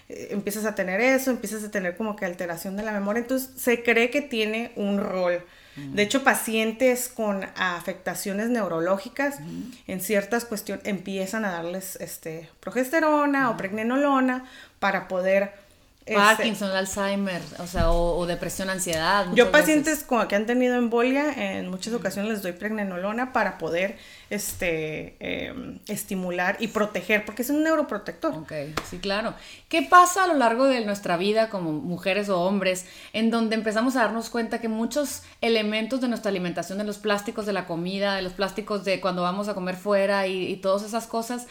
Eh, 0.07 0.27
empiezas 0.31 0.65
a 0.65 0.75
tener 0.75 1.01
eso, 1.01 1.31
empiezas 1.31 1.63
a 1.65 1.71
tener 1.71 1.97
como 1.97 2.15
que 2.15 2.23
alteración 2.23 2.77
de 2.77 2.83
la 2.83 2.93
memoria. 2.93 3.21
Entonces 3.21 3.49
se 3.61 3.83
cree 3.83 4.09
que 4.09 4.21
tiene 4.21 4.71
un 4.77 4.99
rol 4.99 5.43
de 5.75 6.03
hecho, 6.03 6.23
pacientes 6.23 7.09
con 7.09 7.45
afectaciones 7.55 8.49
neurológicas 8.49 9.39
en 9.87 10.01
ciertas 10.01 10.45
cuestiones 10.45 10.85
empiezan 10.85 11.45
a 11.45 11.51
darles 11.51 11.97
este, 11.97 12.49
progesterona 12.59 13.49
o 13.49 13.57
pregnenolona 13.57 14.45
para 14.79 15.07
poder 15.07 15.65
Parkinson, 16.13 16.69
Alzheimer, 16.71 17.41
o 17.57 17.65
sea, 17.65 17.89
o, 17.91 18.25
depresión, 18.27 18.69
ansiedad. 18.69 19.25
Yo 19.33 19.51
pacientes 19.51 20.03
con, 20.03 20.27
que 20.27 20.35
han 20.35 20.45
tenido 20.45 20.75
embolia, 20.75 21.57
en 21.57 21.69
muchas 21.69 21.93
ocasiones 21.93 22.31
les 22.31 22.41
doy 22.43 22.51
pregnenolona 22.51 23.33
para 23.33 23.57
poder 23.57 23.97
este, 24.29 25.15
em, 25.19 25.79
estimular 25.87 26.57
y 26.59 26.67
proteger, 26.67 27.25
porque 27.25 27.41
es 27.41 27.49
un 27.49 27.63
neuroprotector. 27.63 28.33
Ok, 28.33 28.51
sí, 28.89 28.99
claro. 28.99 29.33
¿Qué 29.69 29.81
pasa 29.83 30.23
a 30.23 30.27
lo 30.27 30.33
largo 30.33 30.65
de 30.65 30.83
nuestra 30.85 31.17
vida 31.17 31.49
como 31.49 31.71
mujeres 31.71 32.29
o 32.29 32.41
hombres 32.41 32.85
en 33.13 33.29
donde 33.29 33.55
empezamos 33.55 33.95
a 33.95 34.01
darnos 34.01 34.29
cuenta 34.29 34.59
que 34.59 34.67
muchos 34.67 35.23
elementos 35.41 36.01
de 36.01 36.07
nuestra 36.07 36.29
alimentación, 36.29 36.77
de 36.77 36.83
los 36.83 36.97
plásticos 36.97 37.45
de 37.45 37.53
la 37.53 37.65
comida, 37.65 38.15
de 38.15 38.21
los 38.21 38.33
plásticos 38.33 38.83
de 38.85 38.99
cuando 39.01 39.21
vamos 39.21 39.47
a 39.47 39.53
comer 39.53 39.75
fuera 39.75 40.27
y, 40.27 40.47
y 40.47 40.57
todas 40.57 40.83
esas 40.83 41.07
cosas, 41.07 41.47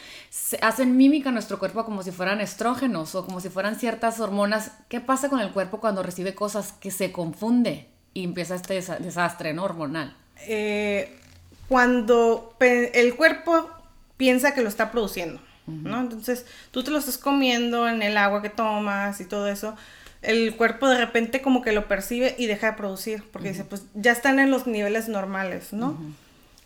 hacen 0.62 0.97
mímica 0.97 1.28
a 1.28 1.33
nuestro 1.33 1.59
cuerpo 1.59 1.85
como 1.85 2.02
si 2.02 2.11
fueran 2.11 2.40
estrógenos 2.40 3.14
o 3.14 3.25
como 3.25 3.40
si 3.40 3.49
fueran 3.49 3.76
ciertas 3.76 4.21
hormonas? 4.21 4.73
¿Qué 4.88 5.00
pasa 5.00 5.28
con 5.28 5.40
el 5.40 5.50
cuerpo 5.52 5.81
cuando 5.81 6.02
recibe 6.02 6.35
cosas 6.35 6.73
que 6.73 6.90
se 6.90 7.12
confunde 7.12 7.88
y 8.12 8.25
empieza 8.25 8.54
este 8.54 8.75
desastre 8.75 9.54
¿no? 9.54 9.64
hormonal? 9.64 10.16
Eh, 10.47 11.19
cuando 11.68 12.56
el 12.61 13.14
cuerpo 13.14 13.71
piensa 14.16 14.54
que 14.54 14.62
lo 14.62 14.68
está 14.68 14.90
produciendo, 14.90 15.40
¿no? 15.66 16.00
Entonces, 16.00 16.47
tú 16.71 16.83
te 16.85 16.90
lo 16.90 16.99
estás 16.99 17.18
comiendo 17.18 17.88
en 17.88 18.02
el 18.02 18.16
agua 18.16 18.42
que 18.42 18.50
tomas 18.50 19.21
y 19.21 19.25
todo 19.25 19.49
eso, 19.49 19.76
el 20.23 20.56
cuerpo 20.56 20.88
de 20.88 20.99
repente 20.99 21.42
como 21.42 21.62
que 21.62 21.73
lo 21.73 21.87
percibe 21.87 22.35
y 22.38 22.47
deja 22.47 22.73
de 22.73 22.76
producir, 22.76 23.25
porque 23.33 23.50
dice, 23.50 23.64
pues 23.64 23.85
ya 23.94 24.12
están 24.12 24.38
en 24.38 24.50
los 24.50 24.66
niveles 24.66 25.09
normales, 25.09 25.73
¿no? 25.73 25.99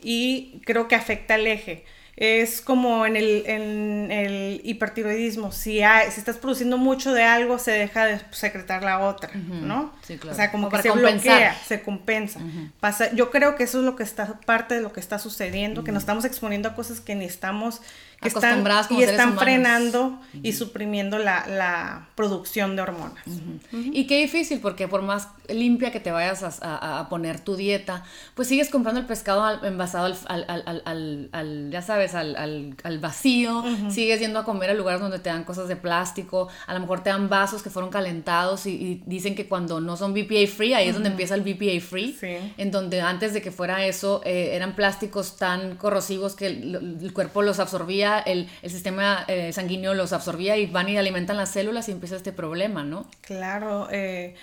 Y 0.01 0.61
creo 0.65 0.87
que 0.89 0.95
afecta 0.95 1.35
el 1.35 1.47
eje 1.47 1.85
es 2.21 2.61
como 2.61 3.07
en 3.07 3.17
el, 3.17 3.45
en 3.47 4.11
el 4.11 4.61
hipertiroidismo, 4.65 5.53
si, 5.53 5.83
hay, 5.83 6.11
si 6.11 6.19
estás 6.19 6.37
produciendo 6.37 6.77
mucho 6.77 7.13
de 7.13 7.23
algo, 7.23 7.61
se 7.61 7.71
deja 7.71 8.07
de 8.07 8.21
secretar 8.33 8.83
la 8.83 8.99
otra, 8.99 9.31
¿no? 9.35 9.93
Sí, 10.03 10.19
claro. 10.19 10.33
O 10.33 10.37
sea, 10.37 10.51
como, 10.51 10.69
que 10.69 10.83
se 10.83 10.91
bloquea, 10.91 11.55
se 11.55 11.81
compensa. 11.81 12.41
Pasa, 12.81 13.13
yo 13.13 13.31
creo 13.31 13.55
que 13.55 13.63
eso 13.63 13.79
es 13.79 13.85
lo 13.85 13.95
que 13.95 14.03
está, 14.03 14.41
parte 14.41 14.75
de 14.75 14.81
lo 14.81 14.93
que 14.93 14.99
está 14.99 15.21
sucediendo, 15.21 15.85
que 15.85 15.93
nos 15.93 16.03
estamos 16.03 16.25
exponiendo 16.25 16.69
a 16.69 16.75
cosas 16.75 17.01
que 17.01 17.15
ni 17.15 17.25
estamos 17.25 17.83
que 18.21 18.29
están, 18.29 18.65
y 18.91 19.03
están 19.03 19.39
frenando 19.39 20.19
y 20.43 20.53
suprimiendo 20.53 21.19
la, 21.19 22.09
producción 22.15 22.75
de 22.75 22.83
hormonas. 22.83 23.25
Y 23.73 24.07
qué 24.09 24.21
difícil, 24.21 24.59
porque 24.61 24.89
por 24.89 25.03
más 25.03 25.29
limpia 25.49 25.93
que 25.93 26.01
te 26.01 26.11
vayas 26.11 26.43
a, 26.63 27.07
poner 27.09 27.39
tu 27.41 27.55
dieta, 27.55 28.05
pues 28.35 28.49
sigues 28.49 28.71
comprando 28.71 29.01
el 29.01 29.07
pescado 29.07 29.65
envasado 29.65 30.17
al, 30.27 31.69
ya 31.71 31.83
sabes, 31.83 32.15
al, 32.15 32.99
vacío, 33.01 33.63
sigues 33.89 34.19
yendo 34.19 34.41
a 34.41 34.45
comer 34.45 34.71
a 34.71 34.75
lugares 34.75 35.01
donde 35.01 35.21
te 35.21 35.29
dan 35.29 35.45
cosas 35.45 35.69
de 35.69 35.77
plástico, 35.77 36.49
a 36.67 36.75
lo 36.75 36.81
mejor 36.81 37.03
te 37.03 37.11
dan 37.11 37.29
vasos 37.29 37.63
que 37.63 37.71
fueron 37.71 37.91
calentados 37.91 38.67
y, 38.67 39.01
dicen 39.07 39.37
que 39.37 39.47
cuando 39.47 39.81
no 39.81 39.97
son 39.97 40.13
BPA 40.13 40.47
free, 40.53 40.75
ahí 40.75 40.89
es 40.89 40.95
donde 40.95 41.11
empieza 41.11 41.37
el 41.37 41.43
BPA 41.43 41.81
free, 41.81 42.17
en 42.57 42.71
donde 42.73 43.01
antes 43.01 43.33
de 43.33 43.43
que 43.43 43.53
fuera 43.53 43.87
eso 43.87 44.23
eh, 44.25 44.51
eran 44.55 44.75
plásticos 44.75 45.37
tan 45.37 45.77
corrosivos 45.77 46.35
que 46.35 46.47
el 46.47 47.13
cuerpo 47.15 47.43
los 47.43 47.61
absorbía 47.61 48.08
el, 48.19 48.49
sistema 48.63 49.25
eh, 49.29 49.53
sanguíneo 49.53 49.95
los 49.95 50.13
absorbía 50.13 50.57
y 50.57 50.67
van 50.67 50.89
y 50.89 50.97
alimentan 50.97 51.37
las 51.37 51.51
células 51.51 51.89
y 51.89 51.93
empieza 51.93 52.17
este 52.17 52.33
problema, 52.33 52.85
¿no? 52.85 53.07
Claro, 53.21 53.89
eh, 53.91 54.35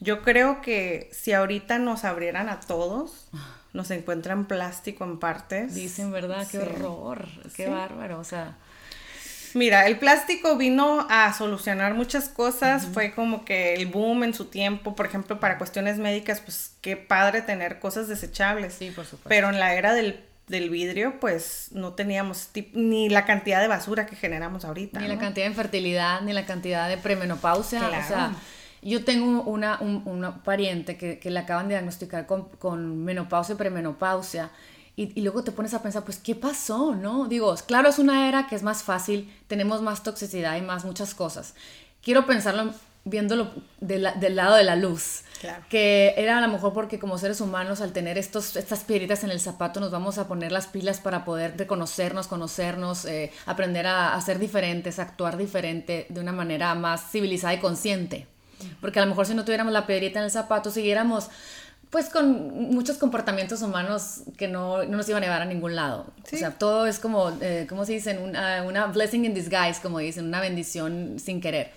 yo 0.00 0.22
creo 0.22 0.60
que 0.60 1.08
si 1.12 1.32
ahorita 1.32 1.78
nos 1.78 2.04
abrieran 2.04 2.48
a 2.48 2.60
todos, 2.60 3.28
nos 3.72 3.90
encuentran 3.90 4.46
plástico 4.46 5.04
en 5.04 5.18
partes. 5.18 5.74
Dicen, 5.74 6.12
¿verdad? 6.12 6.46
Qué 6.50 6.58
horror, 6.58 7.26
qué 7.56 7.68
bárbaro, 7.68 8.18
o 8.20 8.24
sea... 8.24 8.56
Mira, 9.54 9.86
el 9.86 10.00
plástico 10.00 10.56
vino 10.56 11.06
a 11.08 11.32
solucionar 11.32 11.94
muchas 11.94 12.28
cosas, 12.28 12.86
fue 12.86 13.14
como 13.14 13.44
que 13.44 13.74
el 13.74 13.86
boom 13.86 14.24
en 14.24 14.34
su 14.34 14.46
tiempo, 14.46 14.96
por 14.96 15.06
ejemplo, 15.06 15.38
para 15.38 15.58
cuestiones 15.58 15.98
médicas, 15.98 16.40
pues 16.40 16.72
qué 16.80 16.96
padre 16.96 17.40
tener 17.40 17.78
cosas 17.78 18.08
desechables. 18.08 18.74
Sí, 18.74 18.90
por 18.90 19.04
supuesto. 19.04 19.28
Pero 19.28 19.50
en 19.50 19.60
la 19.60 19.74
era 19.74 19.94
del 19.94 20.24
del 20.46 20.68
vidrio, 20.68 21.18
pues 21.20 21.68
no 21.72 21.94
teníamos 21.94 22.50
ni 22.74 23.08
la 23.08 23.24
cantidad 23.24 23.60
de 23.60 23.68
basura 23.68 24.06
que 24.06 24.16
generamos 24.16 24.64
ahorita. 24.64 25.00
Ni 25.00 25.08
la 25.08 25.18
cantidad 25.18 25.46
de 25.46 25.50
infertilidad, 25.50 26.20
ni 26.20 26.32
la 26.32 26.44
cantidad 26.44 26.88
de 26.88 26.98
premenopausia. 26.98 27.86
O 27.86 28.06
sea, 28.06 28.34
yo 28.82 29.04
tengo 29.04 29.42
una, 29.42 29.78
un, 29.80 30.40
pariente 30.44 30.96
que, 30.96 31.18
que, 31.18 31.30
le 31.30 31.40
acaban 31.40 31.68
de 31.68 31.74
diagnosticar 31.74 32.26
con, 32.26 32.48
con 32.58 33.04
menopausia 33.04 33.54
y 33.54 33.58
premenopausia. 33.58 34.50
Y, 34.96 35.18
y, 35.18 35.22
luego 35.22 35.42
te 35.42 35.50
pones 35.50 35.74
a 35.74 35.82
pensar, 35.82 36.04
pues, 36.04 36.18
¿qué 36.18 36.34
pasó? 36.34 36.94
¿No? 36.94 37.26
Digo, 37.26 37.52
claro, 37.66 37.88
es 37.88 37.98
una 37.98 38.28
era 38.28 38.46
que 38.46 38.54
es 38.54 38.62
más 38.62 38.84
fácil, 38.84 39.32
tenemos 39.48 39.82
más 39.82 40.02
toxicidad 40.02 40.56
y 40.56 40.62
más 40.62 40.84
muchas 40.84 41.14
cosas. 41.14 41.54
Quiero 42.00 42.26
pensarlo 42.26 42.72
viéndolo 43.04 43.50
del 43.80 44.02
lado 44.36 44.56
de 44.56 44.64
la 44.64 44.76
luz. 44.76 45.22
Que 45.68 46.14
era 46.16 46.38
a 46.38 46.40
lo 46.40 46.48
mejor 46.48 46.72
porque 46.72 46.98
como 46.98 47.18
seres 47.18 47.42
humanos 47.42 47.82
al 47.82 47.92
tener 47.92 48.16
estos, 48.16 48.56
estas 48.56 48.82
piedritas 48.84 49.24
en 49.24 49.30
el 49.30 49.40
zapato 49.40 49.78
nos 49.78 49.90
vamos 49.90 50.16
a 50.16 50.26
poner 50.26 50.52
las 50.52 50.66
pilas 50.66 51.00
para 51.00 51.24
poder 51.26 51.58
reconocernos, 51.58 52.28
conocernos, 52.28 53.04
eh, 53.04 53.30
aprender 53.44 53.86
a, 53.86 54.18
ser 54.22 54.38
diferentes, 54.38 54.98
actuar 54.98 55.36
diferente 55.36 56.06
de 56.08 56.20
una 56.20 56.32
manera 56.32 56.74
más 56.74 57.10
civilizada 57.10 57.52
y 57.52 57.58
consciente. 57.58 58.26
Porque 58.80 59.00
a 59.00 59.02
lo 59.02 59.08
mejor 59.08 59.26
si 59.26 59.34
no 59.34 59.44
tuviéramos 59.44 59.74
la 59.74 59.86
piedrita 59.86 60.20
en 60.20 60.24
el 60.24 60.30
zapato, 60.30 60.70
siguiéramos 60.70 61.28
pues 61.90 62.08
con 62.08 62.72
muchos 62.72 62.96
comportamientos 62.96 63.62
humanos 63.62 64.22
que 64.36 64.48
no, 64.48 64.82
no, 64.84 64.96
nos 64.96 65.08
iban 65.08 65.22
a 65.22 65.26
llevar 65.26 65.42
a 65.42 65.44
ningún 65.44 65.76
lado. 65.76 66.06
O 66.32 66.36
sea, 66.36 66.58
todo 66.58 66.86
es 66.86 66.98
como, 66.98 67.30
eh, 67.40 67.66
¿cómo 67.68 67.84
se 67.84 67.92
dice? 67.92 68.18
Una, 68.18 68.62
una 68.62 68.86
blessing 68.86 69.26
in 69.26 69.34
disguise, 69.34 69.80
como 69.80 69.98
dicen, 69.98 70.24
una 70.24 70.40
bendición 70.40 71.18
sin 71.18 71.40
querer. 71.40 71.70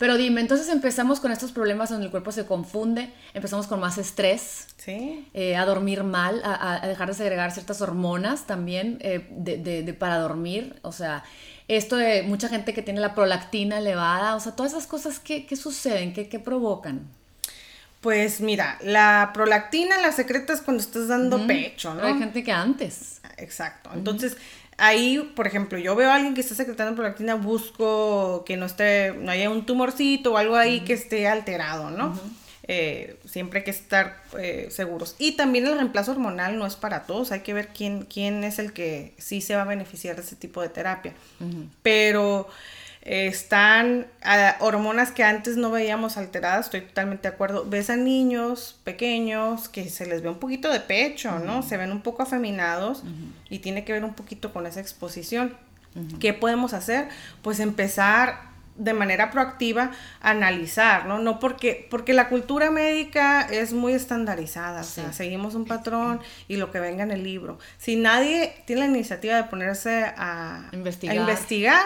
Pero 0.00 0.16
dime, 0.16 0.40
entonces 0.40 0.70
empezamos 0.70 1.20
con 1.20 1.30
estos 1.30 1.52
problemas 1.52 1.90
donde 1.90 2.06
el 2.06 2.10
cuerpo 2.10 2.32
se 2.32 2.46
confunde, 2.46 3.12
empezamos 3.34 3.66
con 3.66 3.80
más 3.80 3.98
estrés, 3.98 4.66
¿Sí? 4.78 5.28
Eh, 5.34 5.56
a 5.56 5.66
dormir 5.66 6.04
mal, 6.04 6.40
a, 6.42 6.80
dejar 6.88 7.08
de 7.08 7.12
segregar 7.12 7.52
ciertas 7.52 7.82
hormonas 7.82 8.46
también 8.46 8.96
eh, 9.02 9.26
de, 9.30 9.58
de, 9.58 9.92
para 9.92 10.16
dormir, 10.16 10.74
o 10.80 10.92
sea, 10.92 11.22
esto 11.68 11.96
de 11.96 12.22
mucha 12.22 12.48
gente 12.48 12.72
que 12.72 12.80
tiene 12.80 12.98
la 12.98 13.14
prolactina 13.14 13.76
elevada, 13.76 14.36
o 14.36 14.40
sea, 14.40 14.56
todas 14.56 14.72
esas 14.72 14.86
cosas, 14.86 15.18
¿qué, 15.18 15.44
qué 15.44 15.54
suceden? 15.54 16.14
¿Qué, 16.14 16.30
¿Qué, 16.30 16.38
provocan? 16.38 17.06
Pues 18.00 18.40
mira, 18.40 18.78
la 18.82 19.32
prolactina 19.34 19.98
la 19.98 20.12
secretas 20.12 20.62
cuando 20.62 20.82
estás 20.82 21.08
dando 21.08 21.46
pecho, 21.46 21.92
¿no? 21.92 22.04
hay 22.04 22.18
gente 22.18 22.42
que 22.42 22.52
antes. 22.52 23.20
Exacto. 23.36 23.90
Entonces, 23.92 24.38
ahí, 24.80 25.30
por 25.36 25.46
ejemplo, 25.46 25.78
yo 25.78 25.94
veo 25.94 26.10
a 26.10 26.16
alguien 26.16 26.34
que 26.34 26.40
está 26.40 26.54
secretando 26.54 26.96
prolactina, 26.96 27.36
busco 27.36 28.44
que 28.44 28.56
no 28.56 28.66
esté, 28.66 29.12
no 29.12 29.30
haya 29.30 29.50
un 29.50 29.64
tumorcito 29.66 30.32
o 30.32 30.36
algo 30.36 30.56
ahí 30.56 30.80
que 30.80 30.94
esté 30.94 31.28
alterado, 31.28 31.90
¿no? 31.90 32.18
Eh, 32.64 33.16
siempre 33.24 33.60
hay 33.60 33.64
que 33.64 33.70
estar 33.70 34.22
eh, 34.38 34.68
seguros. 34.70 35.16
Y 35.18 35.32
también 35.32 35.66
el 35.66 35.74
reemplazo 35.76 36.12
hormonal 36.12 36.58
no 36.58 36.66
es 36.66 36.76
para 36.76 37.04
todos, 37.04 37.30
hay 37.32 37.40
que 37.40 37.52
ver 37.52 37.68
quién, 37.68 38.02
quién 38.04 38.42
es 38.42 38.58
el 38.58 38.72
que 38.72 39.14
sí 39.18 39.40
se 39.40 39.54
va 39.54 39.62
a 39.62 39.66
beneficiar 39.66 40.16
de 40.16 40.22
ese 40.22 40.36
tipo 40.36 40.62
de 40.62 40.68
terapia. 40.68 41.12
Pero 41.82 42.48
están 43.10 44.06
hormonas 44.60 45.10
que 45.10 45.24
antes 45.24 45.56
no 45.56 45.72
veíamos 45.72 46.16
alteradas, 46.16 46.66
estoy 46.66 46.82
totalmente 46.82 47.28
de 47.28 47.34
acuerdo. 47.34 47.64
Ves 47.68 47.90
a 47.90 47.96
niños 47.96 48.78
pequeños 48.84 49.68
que 49.68 49.90
se 49.90 50.06
les 50.06 50.22
ve 50.22 50.28
un 50.28 50.38
poquito 50.38 50.72
de 50.72 50.78
pecho, 50.78 51.40
¿no? 51.40 51.64
Se 51.64 51.76
ven 51.76 51.90
un 51.90 52.02
poco 52.02 52.22
afeminados 52.22 53.02
y 53.48 53.58
tiene 53.58 53.84
que 53.84 53.92
ver 53.92 54.04
un 54.04 54.14
poquito 54.14 54.52
con 54.52 54.64
esa 54.64 54.78
exposición. 54.78 55.56
¿Qué 56.20 56.34
podemos 56.34 56.72
hacer? 56.72 57.08
Pues 57.42 57.58
empezar 57.58 58.48
de 58.76 58.94
manera 58.94 59.32
proactiva 59.32 59.90
a 60.20 60.30
analizar, 60.30 61.06
¿no? 61.06 61.18
No 61.18 61.40
porque, 61.40 61.88
porque 61.90 62.12
la 62.12 62.28
cultura 62.28 62.70
médica 62.70 63.42
es 63.42 63.72
muy 63.72 63.92
estandarizada, 63.92 64.82
o 64.82 64.84
sea, 64.84 65.12
seguimos 65.12 65.56
un 65.56 65.64
patrón 65.64 66.20
y 66.46 66.56
lo 66.56 66.70
que 66.70 66.78
venga 66.78 67.02
en 67.02 67.10
el 67.10 67.24
libro. 67.24 67.58
Si 67.76 67.96
nadie 67.96 68.54
tiene 68.66 68.82
la 68.82 68.86
iniciativa 68.86 69.34
de 69.34 69.44
ponerse 69.44 70.04
a 70.16 70.68
investigar, 70.72 71.16
a 71.16 71.20
investigar 71.20 71.82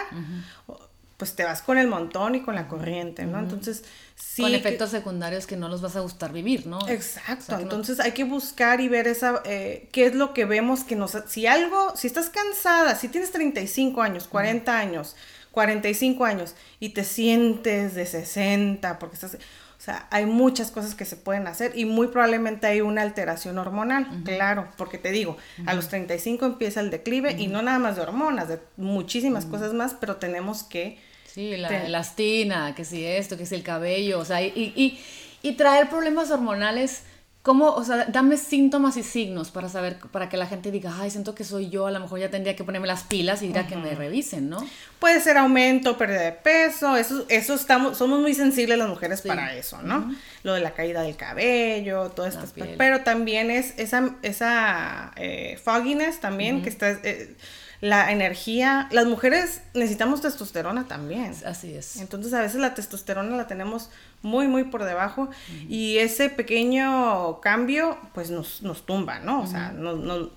pues 1.17 1.35
te 1.35 1.43
vas 1.43 1.61
con 1.61 1.77
el 1.77 1.87
montón 1.87 2.35
y 2.35 2.41
con 2.41 2.55
la 2.55 2.67
corriente, 2.67 3.25
¿no? 3.25 3.39
Entonces, 3.39 3.83
sí. 4.15 4.41
Con 4.41 4.53
efectos 4.53 4.89
secundarios 4.89 5.47
que 5.47 5.55
no 5.55 5.69
los 5.69 5.81
vas 5.81 5.95
a 5.95 6.01
gustar 6.01 6.33
vivir, 6.33 6.67
¿no? 6.67 6.87
Exacto. 6.89 7.57
Entonces 7.57 7.99
hay 7.99 8.11
que 8.11 8.25
buscar 8.25 8.81
y 8.81 8.89
ver 8.89 9.07
esa, 9.07 9.41
eh, 9.45 9.87
qué 9.93 10.07
es 10.07 10.15
lo 10.15 10.33
que 10.33 10.45
vemos 10.45 10.83
que 10.83 10.95
nos, 10.95 11.17
si 11.27 11.47
algo, 11.47 11.95
si 11.95 12.07
estás 12.07 12.29
cansada, 12.29 12.95
si 12.95 13.07
tienes 13.07 13.31
35 13.31 14.01
años, 14.01 14.27
40 14.27 14.77
años, 14.77 15.15
45 15.51 16.25
años 16.25 16.53
y 16.81 16.89
te 16.89 17.05
sientes 17.05 17.95
de 17.95 18.05
60 18.05 18.99
porque 18.99 19.15
estás, 19.15 19.37
o 19.85 19.91
sea, 19.93 20.07
hay 20.09 20.25
muchas 20.25 20.71
cosas 20.71 20.95
que 20.95 21.05
se 21.05 21.15
pueden 21.15 21.45
hacer 21.45 21.73
y 21.75 21.85
muy 21.85 22.07
probablemente 22.07 22.65
hay 22.65 22.81
una 22.81 23.03
alteración 23.03 23.59
hormonal, 23.59 24.07
claro, 24.23 24.67
porque 24.77 24.97
te 24.97 25.11
digo, 25.11 25.37
a 25.67 25.75
los 25.75 25.89
35 25.89 26.43
empieza 26.43 26.79
el 26.79 26.89
declive 26.89 27.33
y 27.37 27.45
no 27.45 27.61
nada 27.61 27.77
más 27.77 27.95
de 27.95 28.01
hormonas, 28.01 28.47
de 28.47 28.57
muchísimas 28.77 29.45
cosas 29.45 29.75
más, 29.75 29.93
pero 29.93 30.15
tenemos 30.15 30.63
que... 30.63 30.97
Sí, 31.27 31.55
la 31.55 31.85
elastina, 31.85 32.73
que 32.73 32.83
si 32.83 33.05
esto, 33.05 33.37
que 33.37 33.45
si 33.45 33.53
el 33.53 33.61
cabello, 33.61 34.17
o 34.17 34.25
sea, 34.25 34.41
y, 34.41 34.73
y, 34.75 34.99
y 35.47 35.51
traer 35.51 35.87
problemas 35.87 36.31
hormonales 36.31 37.03
¿Cómo, 37.45 37.75
o 37.75 37.83
sea, 37.83 38.05
dame 38.05 38.37
síntomas 38.37 38.97
y 38.97 39.03
signos 39.03 39.51
para 39.51 39.69
saber, 39.69 39.99
para 40.11 40.29
que 40.29 40.35
la 40.35 40.47
gente 40.47 40.71
diga, 40.71 40.91
ay, 40.99 41.11
siento 41.11 41.35
que 41.35 41.43
soy 41.43 41.69
yo, 41.69 41.85
a 41.85 41.91
lo 41.91 41.99
mejor 41.99 42.17
ya 42.17 42.31
tendría 42.31 42.55
que 42.55 42.63
ponerme 42.63 42.87
las 42.87 43.03
pilas 43.03 43.43
y 43.43 43.45
ir 43.45 43.59
a 43.59 43.67
que 43.67 43.75
me 43.75 43.93
revisen, 43.93 44.49
¿no? 44.49 44.67
Puede 44.97 45.21
ser 45.21 45.37
aumento, 45.37 45.95
pérdida 45.95 46.21
de 46.21 46.31
peso, 46.31 46.97
eso, 46.97 47.23
eso 47.29 47.53
estamos, 47.53 47.99
somos 47.99 48.19
muy 48.19 48.33
sensibles 48.33 48.79
las 48.79 48.89
mujeres 48.89 49.21
para 49.21 49.55
eso, 49.55 49.79
¿no? 49.83 50.11
Lo 50.41 50.55
de 50.55 50.61
la 50.61 50.71
caída 50.71 51.03
del 51.03 51.17
cabello, 51.17 52.09
todo 52.09 52.25
esto. 52.25 52.45
Pero 52.79 53.01
también 53.01 53.51
es 53.51 53.75
esa, 53.77 54.15
esa 54.23 55.11
eh, 55.15 55.59
fogginess 55.63 56.19
también, 56.19 56.63
que 56.63 56.69
está... 56.69 56.89
Eh, 56.89 57.35
la 57.81 58.11
energía, 58.11 58.87
las 58.91 59.05
mujeres 59.05 59.61
necesitamos 59.73 60.21
testosterona 60.21 60.87
también. 60.87 61.35
Así 61.45 61.73
es. 61.73 61.97
Entonces 61.97 62.33
a 62.33 62.41
veces 62.41 62.59
la 62.61 62.73
testosterona 62.73 63.35
la 63.35 63.47
tenemos 63.47 63.89
muy, 64.21 64.47
muy 64.47 64.63
por 64.65 64.83
debajo 64.83 65.29
y 65.69 65.97
ese 65.97 66.29
pequeño 66.29 67.39
cambio 67.41 67.97
pues 68.13 68.31
nos, 68.31 68.61
nos 68.61 68.85
tumba, 68.85 69.19
¿no? 69.19 69.41
O 69.41 69.47
sea, 69.47 69.71
no, 69.71 69.93
no, 69.93 70.29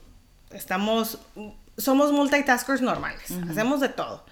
estamos, 0.50 1.18
somos 1.76 2.12
multitaskers 2.12 2.83
normales, 2.83 3.30
hacemos 3.49 3.80
de 3.80 3.88
todo, 3.88 4.25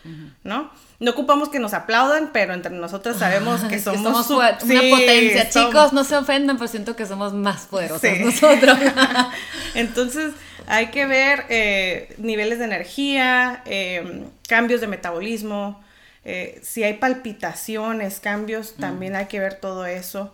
¿no? 0.44 0.70
No 0.98 1.10
ocupamos 1.10 1.50
que 1.50 1.58
nos 1.58 1.75
aplaudan, 1.75 2.30
pero 2.32 2.54
entre 2.54 2.72
nosotros 2.72 3.18
sabemos 3.18 3.62
que 3.64 3.78
somos, 3.78 4.30
una 4.30 4.56
potencia. 4.58 5.50
Chicos, 5.50 5.92
no 5.92 6.04
se 6.04 6.16
ofendan, 6.16 6.56
pero 6.56 6.68
siento 6.68 6.96
que 6.96 7.06
somos 7.06 7.34
más 7.34 7.66
poderosos 7.66 8.18
nosotros. 8.20 8.78
Entonces, 9.75 10.32
hay 10.66 10.88
que 10.88 11.06
ver 11.06 11.44
eh, 11.49 12.14
niveles 12.18 12.58
de 12.58 12.64
energía, 12.64 13.62
eh, 13.66 14.25
cambios 14.49 14.80
de 14.80 14.88
metabolismo, 14.88 15.82
eh, 16.25 16.61
si 16.62 16.82
hay 16.82 16.94
palpitaciones, 16.94 18.18
cambios, 18.18 18.75
también 18.75 19.14
hay 19.14 19.26
que 19.26 19.38
ver 19.38 19.54
todo 19.54 19.87
eso. 19.87 20.32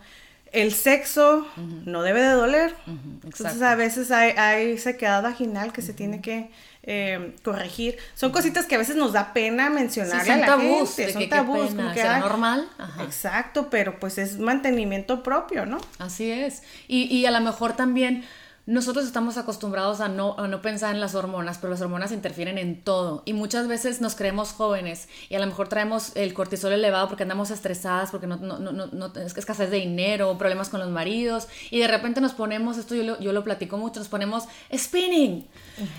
El 0.51 0.73
sexo 0.73 1.47
no 1.57 2.03
debe 2.03 2.21
de 2.21 2.31
doler. 2.31 2.75
Entonces 3.25 3.63
a 3.63 3.75
veces 3.75 4.11
hay, 4.11 4.33
hay, 4.33 4.77
sequedad 4.79 5.23
vaginal 5.23 5.73
que 5.73 5.81
se 5.81 5.95
tiene 5.95 6.21
que 6.21 6.51
corregir. 7.43 7.97
Son 8.15 8.33
cositas 8.33 8.67
que 8.67 8.75
a 8.75 8.79
veces 8.79 8.97
nos 8.97 9.13
da 9.13 9.33
pena 9.33 9.71
mencionar 9.71 10.29
a 10.29 10.37
la 10.37 10.47
tabús, 10.47 10.97
gente. 10.97 11.13
Son 11.13 11.29
tabús, 11.29 11.71
como 11.71 11.93
que 11.93 12.05
normal. 12.05 12.69
Exacto, 13.03 13.69
pero 13.71 13.99
pues 13.99 14.19
es 14.19 14.39
mantenimiento 14.39 15.23
propio, 15.23 15.65
¿no? 15.65 15.79
Así 15.99 16.31
es. 16.31 16.63
Y, 16.87 17.05
y 17.05 17.25
a 17.25 17.31
lo 17.31 17.41
mejor 17.41 17.75
también 17.75 18.25
nosotros 18.65 19.05
estamos 19.07 19.37
acostumbrados 19.39 20.01
a 20.01 20.09
no, 20.09 20.37
no 20.37 20.63
pensar 20.63 20.95
en 20.95 21.01
las 21.01 21.17
hormonas, 21.17 21.59
pero 21.59 21.73
las 21.73 21.81
hormonas 21.81 22.13
interfieren 22.13 22.59
en 22.59 22.81
todo. 22.81 23.23
Y 23.25 23.33
muchas 23.33 23.67
veces 23.67 24.01
nos 24.01 24.15
creemos 24.15 24.53
jóvenes 24.53 25.09
y 25.29 25.35
a 25.35 25.41
lo 25.41 25.47
mejor 25.47 25.69
traemos 25.69 26.15
el 26.15 26.33
cortisol 26.33 26.73
elevado 26.73 27.09
porque 27.09 27.25
andamos 27.25 27.51
estresadas, 27.51 28.13
porque 28.13 28.29
no, 28.29 28.37
no, 28.37 28.59
no, 28.59 28.87
no 28.87 29.13
es 29.17 29.37
escasez 29.37 29.71
de 29.71 29.79
dinero, 29.79 30.39
problemas 30.39 30.69
con 30.69 30.79
los 30.79 30.91
maridos 30.91 31.49
y 31.71 31.81
de 31.81 31.89
repente 31.89 32.21
nos 32.21 32.33
ponemos, 32.35 32.79
esto 32.79 32.95
yo 32.95 33.03
lo, 33.03 33.21
yo 33.21 33.33
lo 33.33 33.43
platico 33.43 33.79
mucho, 33.79 33.99
nos 33.99 34.09
ponemos 34.09 34.45
spinning. 34.73 35.47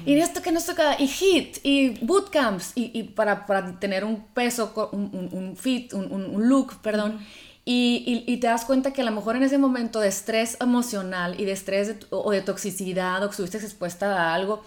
Y 0.05 0.15
esto 0.15 0.41
que 0.41 0.51
nos 0.51 0.65
toca 0.65 0.95
y 0.99 1.07
hit 1.07 1.57
y 1.63 2.05
bootcamps 2.05 2.73
y, 2.75 2.97
y 2.97 3.03
para, 3.03 3.45
para, 3.45 3.77
tener 3.79 4.05
un 4.05 4.23
peso, 4.27 4.89
un, 4.93 5.29
un, 5.31 5.57
fit, 5.57 5.93
un, 5.93 6.11
un, 6.11 6.47
look, 6.47 6.81
perdón. 6.81 7.19
Y, 7.65 8.37
te 8.41 8.47
das 8.47 8.65
cuenta 8.65 8.91
que 8.91 9.01
a 9.01 9.05
lo 9.05 9.11
mejor 9.11 9.37
en 9.37 9.43
ese 9.43 9.57
momento 9.57 10.01
de 10.01 10.09
estrés 10.09 10.57
emocional 10.59 11.39
y 11.39 11.45
de 11.45 11.53
estrés 11.53 11.95
o 12.09 12.31
de 12.31 12.41
toxicidad 12.41 13.23
o 13.23 13.27
que 13.27 13.31
estuviste 13.31 13.57
expuesta 13.57 14.29
a 14.29 14.33
algo, 14.33 14.63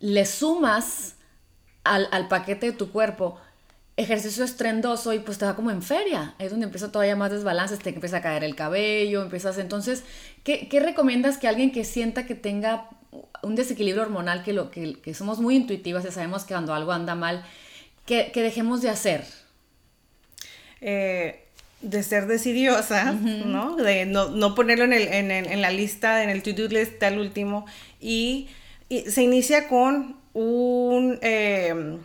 le 0.00 0.26
sumas 0.26 1.14
al, 1.84 2.28
paquete 2.28 2.66
de 2.66 2.72
tu 2.72 2.90
cuerpo 2.90 3.38
ejercicio 3.96 4.44
estrendoso 4.44 5.12
y 5.12 5.20
pues 5.20 5.38
te 5.38 5.46
va 5.46 5.56
como 5.56 5.70
en 5.70 5.80
feria. 5.80 6.34
Es 6.38 6.50
donde 6.50 6.66
empieza 6.66 6.92
todavía 6.92 7.16
más 7.16 7.30
desbalances, 7.30 7.78
te 7.78 7.90
empieza 7.90 8.18
a 8.18 8.22
caer 8.22 8.44
el 8.44 8.54
cabello, 8.54 9.22
empiezas... 9.22 9.56
Entonces, 9.56 10.04
¿qué, 10.42 10.68
recomiendas 10.80 11.38
que 11.38 11.48
alguien 11.48 11.72
que 11.72 11.84
sienta 11.84 12.26
que 12.26 12.34
tenga 12.34 12.90
un 13.42 13.54
desequilibrio 13.54 14.02
hormonal, 14.02 14.42
que, 14.42 14.52
lo, 14.52 14.70
que 14.70 15.14
somos 15.14 15.38
muy 15.38 15.56
intuitivas 15.56 16.04
y 16.04 16.10
sabemos 16.10 16.44
que 16.44 16.52
cuando 16.52 16.74
algo 16.74 16.92
anda 16.92 17.14
mal, 17.14 17.42
que, 18.04 18.32
que 18.32 18.42
dejemos 18.42 18.82
de 18.82 18.90
hacer? 18.90 19.24
Eh 20.82 21.43
de 21.84 22.02
ser 22.02 22.26
decidiosa, 22.26 23.12
¿no? 23.12 23.76
De 23.76 24.06
no, 24.06 24.54
ponerlo 24.54 24.84
en, 24.84 24.92
el, 24.94 25.08
en, 25.08 25.30
en, 25.30 25.62
la 25.62 25.70
lista, 25.70 26.22
en 26.22 26.30
el 26.30 26.42
to-do 26.42 26.68
list 26.68 27.02
al 27.02 27.18
último. 27.18 27.66
Y, 28.00 28.48
se 29.08 29.22
inicia 29.22 29.66
con 29.68 30.16
un, 30.34 31.18
em, 31.20 31.98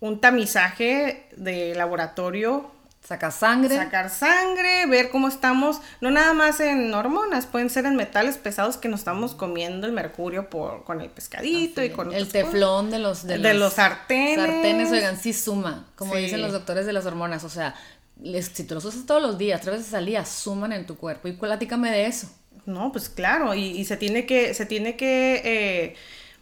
un 0.00 0.20
tamizaje 0.20 1.26
de 1.36 1.74
laboratorio. 1.74 2.70
Sacar 3.02 3.32
sangre. 3.32 3.76
Sacar 3.76 4.08
sangre, 4.08 4.86
ver 4.86 5.10
cómo 5.10 5.28
estamos, 5.28 5.80
no 6.00 6.10
nada 6.10 6.32
más 6.32 6.58
en 6.60 6.92
hormonas, 6.94 7.44
pueden 7.44 7.68
ser 7.68 7.84
en 7.84 7.96
metales 7.96 8.38
pesados 8.38 8.78
que 8.78 8.88
nos 8.88 9.00
estamos 9.00 9.34
comiendo 9.34 9.86
el 9.86 9.92
mercurio 9.92 10.48
por, 10.48 10.84
con 10.84 11.02
el 11.02 11.10
pescadito 11.10 11.84
y 11.84 11.90
con... 11.90 12.14
El 12.14 12.28
teflón 12.28 12.90
de 12.90 12.98
los... 12.98 13.26
De, 13.26 13.36
los, 13.52 13.74
sartenes. 13.74 14.36
Sartenes, 14.36 14.90
oigan, 14.90 15.18
sí 15.18 15.34
suma, 15.34 15.84
como 15.96 16.16
dicen 16.16 16.40
los 16.40 16.52
doctores 16.52 16.86
de 16.86 16.94
las 16.94 17.04
hormonas, 17.04 17.44
o 17.44 17.50
sea, 17.50 17.74
si 18.22 18.64
te 18.64 18.74
los 18.74 18.84
usas 18.84 19.06
todos 19.06 19.22
los 19.22 19.38
días, 19.38 19.60
tres 19.60 19.78
veces 19.78 19.94
al 19.94 20.06
día, 20.06 20.24
suman 20.24 20.72
en 20.72 20.86
tu 20.86 20.96
cuerpo. 20.96 21.28
Y 21.28 21.32
platícame 21.32 21.90
de 21.90 22.06
eso. 22.06 22.28
No, 22.66 22.92
pues 22.92 23.08
claro, 23.08 23.54
y, 23.54 23.84
se 23.84 23.96
tiene 23.96 24.26
que, 24.26 24.54
se 24.54 24.64
tiene 24.66 24.96
que 24.96 25.42
eh, 25.44 25.96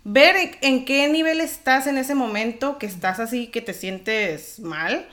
ver 0.04 0.58
en, 0.60 0.84
qué 0.84 1.08
nivel 1.08 1.40
estás 1.40 1.86
en 1.86 1.96
ese 1.96 2.14
momento, 2.14 2.78
que 2.78 2.86
estás 2.86 3.20
así, 3.20 3.46
que 3.46 3.60
te 3.60 3.72
sientes 3.72 4.58
mal, 4.58 5.06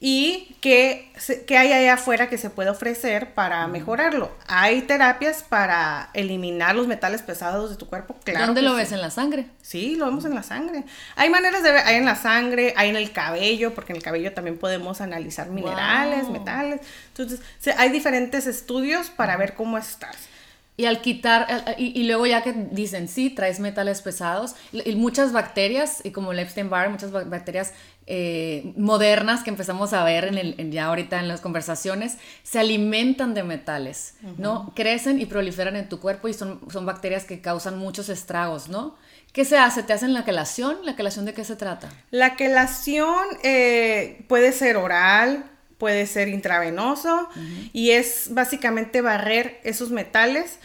y 0.00 0.56
qué, 0.60 1.12
hay 1.50 1.72
allá 1.72 1.94
afuera 1.94 2.28
que 2.28 2.36
se 2.36 2.50
puede 2.50 2.70
ofrecer 2.70 3.34
para 3.34 3.66
mejorarlo. 3.68 4.32
Hay 4.48 4.82
terapias 4.82 5.44
para 5.44 6.10
eliminar 6.14 6.74
los 6.74 6.88
metales 6.88 7.22
pesados 7.22 7.70
de 7.70 7.76
tu 7.76 7.86
cuerpo, 7.86 8.16
claro. 8.24 8.46
¿Dónde 8.46 8.62
lo 8.62 8.74
ves? 8.74 8.90
¿En 8.90 9.00
la 9.00 9.10
sangre? 9.10 9.46
Sí, 9.62 9.94
lo 9.94 10.06
vemos 10.06 10.24
en 10.24 10.34
la 10.34 10.42
sangre. 10.42 10.84
Hay 11.14 11.30
maneras 11.30 11.62
de 11.62 11.70
ver, 11.70 11.86
hay 11.86 11.96
en 11.96 12.04
la 12.04 12.16
sangre, 12.16 12.74
hay 12.76 12.90
en 12.90 12.96
el 12.96 13.12
cabello, 13.12 13.72
porque 13.72 13.92
en 13.92 13.98
el 13.98 14.02
cabello 14.02 14.32
también 14.32 14.58
podemos 14.58 15.00
analizar 15.00 15.48
minerales, 15.50 16.28
metales. 16.28 16.80
Entonces, 17.08 17.40
hay 17.78 17.90
diferentes 17.90 18.46
estudios 18.46 19.10
para 19.10 19.36
ver 19.36 19.54
cómo 19.54 19.78
estás. 19.78 20.33
Y 20.76 20.86
al 20.86 21.00
quitar, 21.02 21.76
y, 21.78 22.02
luego 22.04 22.26
ya 22.26 22.42
que 22.42 22.52
dicen, 22.52 23.06
sí, 23.06 23.30
traes 23.30 23.60
metales 23.60 24.02
pesados, 24.02 24.56
y 24.72 24.96
muchas 24.96 25.32
bacterias, 25.32 26.00
y 26.04 26.10
como 26.10 26.32
el 26.32 26.40
Epstein-Barr, 26.40 26.90
muchas 26.90 27.12
bacterias 27.12 27.72
eh, 28.06 28.72
modernas 28.76 29.44
que 29.44 29.50
empezamos 29.50 29.92
a 29.92 30.02
ver 30.02 30.24
en 30.24 30.36
el, 30.36 30.70
ya 30.72 30.86
ahorita 30.86 31.20
en 31.20 31.28
las 31.28 31.40
conversaciones, 31.40 32.18
se 32.42 32.58
alimentan 32.58 33.34
de 33.34 33.44
metales, 33.44 34.16
¿no? 34.36 34.72
Crecen 34.74 35.20
y 35.20 35.26
proliferan 35.26 35.76
en 35.76 35.88
tu 35.88 36.00
cuerpo 36.00 36.26
y 36.26 36.34
son, 36.34 36.60
son 36.70 36.84
bacterias 36.84 37.24
que 37.24 37.40
causan 37.40 37.78
muchos 37.78 38.08
estragos, 38.08 38.68
¿no? 38.68 38.96
¿Qué 39.32 39.44
se 39.44 39.58
hace? 39.58 39.82
¿Te 39.82 39.92
hacen 39.92 40.14
la 40.14 40.24
quelación? 40.24 40.78
¿La 40.84 40.94
quelación 40.94 41.24
de 41.24 41.34
qué 41.34 41.44
se 41.44 41.56
trata? 41.56 41.88
La 42.12 42.36
quelación 42.36 43.18
eh, 43.42 44.24
puede 44.28 44.52
ser 44.52 44.76
oral, 44.76 45.50
puede 45.84 46.06
ser 46.06 46.28
intravenoso 46.28 47.28
y 47.74 47.90
es 47.90 48.28
básicamente 48.30 49.02
barrer 49.02 49.60
esos 49.64 49.90
metales. 49.90 50.58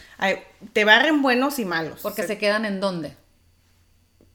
Te 0.72 0.86
barren 0.86 1.20
buenos 1.20 1.58
y 1.58 1.66
malos. 1.66 2.00
Porque 2.00 2.22
se, 2.22 2.38
quedan 2.38 2.64
en 2.64 2.80
dónde? 2.80 3.12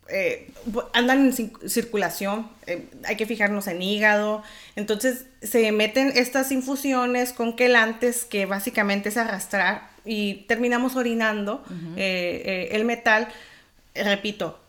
Eh, 0.10 0.52
andan 0.94 1.26
en 1.26 1.34
circulación, 1.68 2.48
eh, 2.68 2.88
hay 3.04 3.16
que 3.16 3.26
fijarnos 3.26 3.66
en 3.66 3.82
hígado, 3.82 4.44
entonces 4.76 5.26
se 5.42 5.72
meten 5.72 6.12
estas 6.14 6.52
infusiones 6.52 7.34
con 7.34 7.56
quelantes 7.56 8.24
que 8.24 8.46
básicamente 8.46 9.10
es 9.10 9.18
arrastrar 9.18 9.90
y 10.06 10.46
terminamos 10.48 10.96
orinando 10.96 11.66
eh, 11.98 12.70
el 12.74 12.86
metal, 12.86 13.28
repito, 13.96 14.60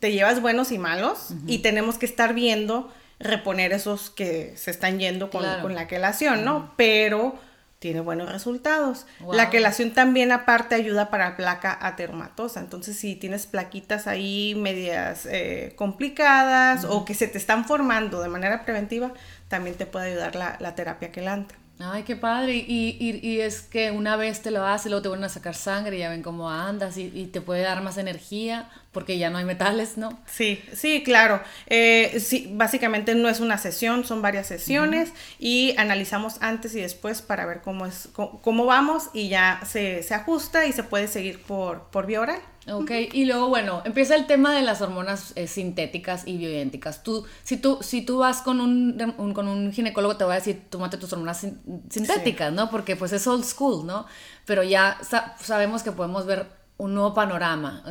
te 0.00 0.10
llevas 0.10 0.40
buenos 0.40 0.72
y 0.72 0.78
malos 0.78 1.28
y 1.46 1.58
tenemos 1.58 1.98
que 1.98 2.06
estar 2.06 2.34
viendo 2.34 2.92
reponer 3.18 3.72
esos 3.72 4.10
que 4.10 4.56
se 4.56 4.70
están 4.70 4.98
yendo 4.98 5.30
con, 5.30 5.42
la 5.74 5.86
quelación, 5.86 6.44
¿no? 6.44 6.72
Pero 6.76 7.38
tiene 7.78 8.00
buenos 8.00 8.30
resultados. 8.30 9.06
La 9.32 9.50
quelación 9.50 9.92
también 9.92 10.32
aparte 10.32 10.74
ayuda 10.74 11.10
para 11.10 11.36
placa 11.36 11.76
ateromatosa. 11.80 12.60
Entonces, 12.60 12.96
si 12.96 13.16
tienes 13.16 13.46
plaquitas 13.46 14.06
ahí 14.06 14.54
medias 14.56 15.26
eh, 15.26 15.72
complicadas 15.76 16.84
o 16.84 17.04
que 17.04 17.14
se 17.14 17.28
te 17.28 17.38
están 17.38 17.64
formando 17.64 18.20
de 18.20 18.28
manera 18.28 18.64
preventiva, 18.64 19.12
también 19.48 19.76
te 19.76 19.86
puede 19.86 20.12
ayudar 20.12 20.34
la, 20.34 20.56
la 20.60 20.74
terapia 20.74 21.12
quelante. 21.12 21.54
Ay, 21.78 22.04
qué 22.04 22.16
padre. 22.16 22.56
Y, 22.56 22.96
y, 22.98 23.20
y, 23.22 23.40
es 23.40 23.60
que 23.60 23.90
una 23.90 24.16
vez 24.16 24.40
te 24.40 24.50
lo 24.50 24.64
haces, 24.64 24.86
luego 24.86 25.02
te 25.02 25.08
vuelven 25.08 25.24
a 25.26 25.28
sacar 25.28 25.54
sangre, 25.54 25.96
y 25.96 25.98
ya 26.00 26.08
ven 26.08 26.22
cómo 26.22 26.50
andas 26.50 26.96
y, 26.96 27.12
y, 27.14 27.26
te 27.26 27.42
puede 27.42 27.62
dar 27.62 27.82
más 27.82 27.98
energía 27.98 28.70
porque 28.92 29.18
ya 29.18 29.28
no 29.28 29.36
hay 29.36 29.44
metales, 29.44 29.98
¿no? 29.98 30.18
Sí, 30.26 30.62
sí, 30.72 31.02
claro. 31.02 31.42
Eh, 31.66 32.18
sí, 32.18 32.50
básicamente 32.54 33.14
no 33.14 33.28
es 33.28 33.40
una 33.40 33.58
sesión, 33.58 34.04
son 34.04 34.22
varias 34.22 34.46
sesiones 34.46 35.12
y 35.38 35.74
analizamos 35.76 36.38
antes 36.40 36.74
y 36.74 36.80
después 36.80 37.20
para 37.20 37.44
ver 37.44 37.60
cómo, 37.60 37.84
es, 37.84 38.08
cómo, 38.14 38.64
vamos 38.64 39.10
y 39.12 39.28
ya 39.28 39.60
se, 39.66 40.02
se, 40.02 40.14
ajusta 40.14 40.64
y 40.64 40.72
se 40.72 40.82
puede 40.82 41.08
seguir 41.08 41.42
por, 41.42 41.90
por 41.90 42.06
vía 42.06 42.22
oral. 42.22 42.40
Ok, 42.68 42.90
y 43.12 43.26
luego, 43.26 43.48
bueno, 43.48 43.80
empieza 43.84 44.16
el 44.16 44.26
tema 44.26 44.52
de 44.52 44.62
las 44.62 44.82
hormonas 44.82 45.32
eh, 45.36 45.46
sintéticas 45.46 46.26
y 46.26 46.36
bioidénticas. 46.36 47.04
Tú, 47.04 47.24
si, 47.44 47.58
tú, 47.58 47.78
si 47.80 48.02
tú 48.02 48.18
vas 48.18 48.42
con 48.42 48.60
un, 48.60 49.32
con 49.34 49.46
un 49.46 49.72
ginecólogo, 49.72 50.16
te 50.16 50.24
va 50.24 50.32
a 50.32 50.36
decir, 50.36 50.64
tómate 50.68 50.96
tus 50.96 51.12
hormonas 51.12 51.46
sintéticas, 51.88 52.52
¿no? 52.52 52.68
Porque 52.68 52.96
pues 52.96 53.12
es 53.12 53.24
old 53.28 53.44
school, 53.44 53.86
¿no? 53.86 54.06
Pero 54.46 54.64
ya 54.64 54.98
sabemos 55.38 55.84
que 55.84 55.92
podemos 55.92 56.26
ver 56.26 56.46
un 56.78 56.94
nuevo 56.94 57.14
panorama. 57.14 57.84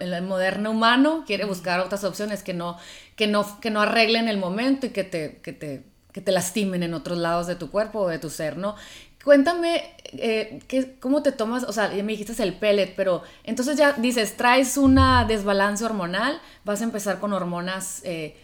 el 0.00 0.22
moderno 0.22 0.70
humano 0.70 1.24
quiere 1.26 1.44
buscar 1.44 1.80
otras 1.80 2.04
opciones 2.04 2.42
que 2.42 2.54
no, 2.54 2.78
que 3.16 3.26
no, 3.26 3.60
que 3.60 3.70
no 3.70 3.82
arreglen 3.82 4.28
el 4.28 4.38
momento 4.38 4.86
y 4.86 4.90
que 4.90 5.04
te, 5.04 5.40
que 5.42 5.52
te, 5.52 5.84
que 6.12 6.20
te 6.20 6.32
lastimen 6.32 6.82
en 6.82 6.94
otros 6.94 7.18
lados 7.18 7.46
de 7.46 7.56
tu 7.56 7.70
cuerpo 7.70 8.00
o 8.00 8.08
de 8.08 8.18
tu 8.18 8.30
ser, 8.30 8.56
¿no? 8.56 8.76
Cuéntame, 9.24 9.94
eh, 10.12 10.60
¿qué, 10.68 10.96
¿cómo 11.00 11.22
te 11.22 11.32
tomas? 11.32 11.64
O 11.64 11.72
sea, 11.72 11.94
ya 11.94 12.02
me 12.02 12.12
dijiste 12.12 12.40
el 12.42 12.54
pellet, 12.54 12.94
pero 12.96 13.22
entonces 13.44 13.76
ya 13.76 13.92
dices, 13.94 14.36
traes 14.36 14.76
una 14.76 15.24
desbalance 15.24 15.84
hormonal, 15.84 16.40
vas 16.64 16.80
a 16.80 16.84
empezar 16.84 17.18
con 17.20 17.32
hormonas 17.32 18.02
eh, 18.04 18.36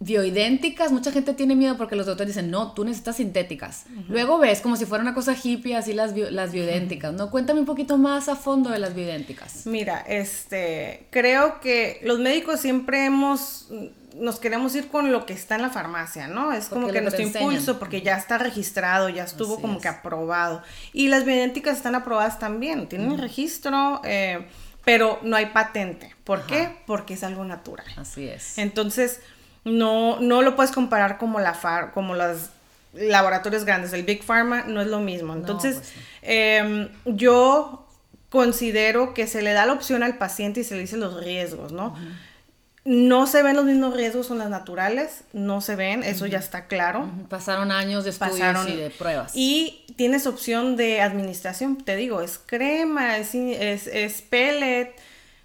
bioidénticas. 0.00 0.92
Mucha 0.92 1.12
gente 1.12 1.34
tiene 1.34 1.54
miedo 1.54 1.76
porque 1.76 1.96
los 1.96 2.06
doctores 2.06 2.34
dicen, 2.34 2.50
no, 2.50 2.72
tú 2.72 2.84
necesitas 2.84 3.16
sintéticas. 3.16 3.86
Luego 4.08 4.38
ves 4.38 4.60
como 4.60 4.76
si 4.76 4.84
fuera 4.84 5.02
una 5.02 5.14
cosa 5.14 5.34
hippie, 5.40 5.76
así 5.76 5.92
las, 5.92 6.16
las 6.16 6.52
bioidénticas, 6.52 7.12
¿no? 7.14 7.30
Cuéntame 7.30 7.60
un 7.60 7.66
poquito 7.66 7.98
más 7.98 8.28
a 8.28 8.36
fondo 8.36 8.70
de 8.70 8.78
las 8.78 8.94
bioidénticas. 8.94 9.66
Mira, 9.66 10.00
este, 10.00 11.06
creo 11.10 11.60
que 11.60 12.00
los 12.02 12.18
médicos 12.18 12.60
siempre 12.60 13.04
hemos 13.04 13.68
nos 14.16 14.38
queremos 14.38 14.74
ir 14.74 14.88
con 14.88 15.12
lo 15.12 15.26
que 15.26 15.32
está 15.32 15.56
en 15.56 15.62
la 15.62 15.70
farmacia, 15.70 16.26
¿no? 16.26 16.52
Es 16.52 16.66
como 16.66 16.88
que 16.88 17.00
nuestro 17.00 17.22
impulso, 17.22 17.78
porque 17.78 18.02
ya 18.02 18.16
está 18.16 18.38
registrado, 18.38 19.08
ya 19.08 19.24
estuvo 19.24 19.60
como 19.60 19.80
que 19.80 19.88
aprobado. 19.88 20.62
Y 20.92 21.08
las 21.08 21.24
bioidénticas 21.24 21.76
están 21.76 21.94
aprobadas 21.94 22.38
también, 22.38 22.88
tienen 22.88 23.18
registro, 23.18 24.00
eh, 24.04 24.46
pero 24.84 25.18
no 25.22 25.36
hay 25.36 25.46
patente. 25.46 26.14
¿Por 26.24 26.46
qué? 26.46 26.76
Porque 26.86 27.14
es 27.14 27.24
algo 27.24 27.44
natural. 27.44 27.86
Así 27.96 28.28
es. 28.28 28.58
Entonces, 28.58 29.20
no, 29.64 30.20
no 30.20 30.42
lo 30.42 30.56
puedes 30.56 30.72
comparar 30.72 31.18
como, 31.18 31.40
la 31.40 31.54
far, 31.54 31.92
como 31.92 32.14
los 32.14 32.50
laboratorios 32.92 33.64
grandes. 33.64 33.92
El 33.92 34.02
Big 34.02 34.22
Pharma 34.22 34.64
no 34.64 34.80
es 34.80 34.88
lo 34.88 35.00
mismo. 35.00 35.34
Entonces, 35.34 35.76
pues 35.76 35.92
em, 36.22 36.88
yo 37.04 37.86
considero 38.28 39.14
que 39.14 39.26
se 39.26 39.42
le 39.42 39.52
da 39.52 39.66
la 39.66 39.72
opción 39.72 40.02
al 40.02 40.16
paciente 40.16 40.60
y 40.60 40.64
se 40.64 40.74
le 40.74 40.80
dice 40.82 40.96
los 40.96 41.22
riesgos, 41.22 41.72
¿no? 41.72 41.94
No 42.84 43.28
se 43.28 43.44
ven 43.44 43.54
los 43.54 43.64
mismos 43.64 43.94
riesgos 43.94 44.26
con 44.26 44.38
las 44.38 44.50
naturales, 44.50 45.22
no 45.32 45.60
se 45.60 45.76
ven, 45.76 46.02
eso 46.02 46.26
ya 46.26 46.38
está 46.38 46.66
claro. 46.66 47.08
Pasaron 47.28 47.70
años 47.70 48.02
de 48.02 48.10
estudios 48.10 48.68
y 48.68 48.76
de 48.76 48.90
pruebas. 48.90 49.32
Y 49.36 49.84
tienes 49.94 50.26
opción 50.26 50.76
de 50.76 51.00
administración, 51.00 51.76
te 51.76 51.94
digo, 51.94 52.22
es 52.22 52.40
crema, 52.44 53.18
es, 53.18 53.34
es, 53.34 54.22
pellet, 54.22 54.96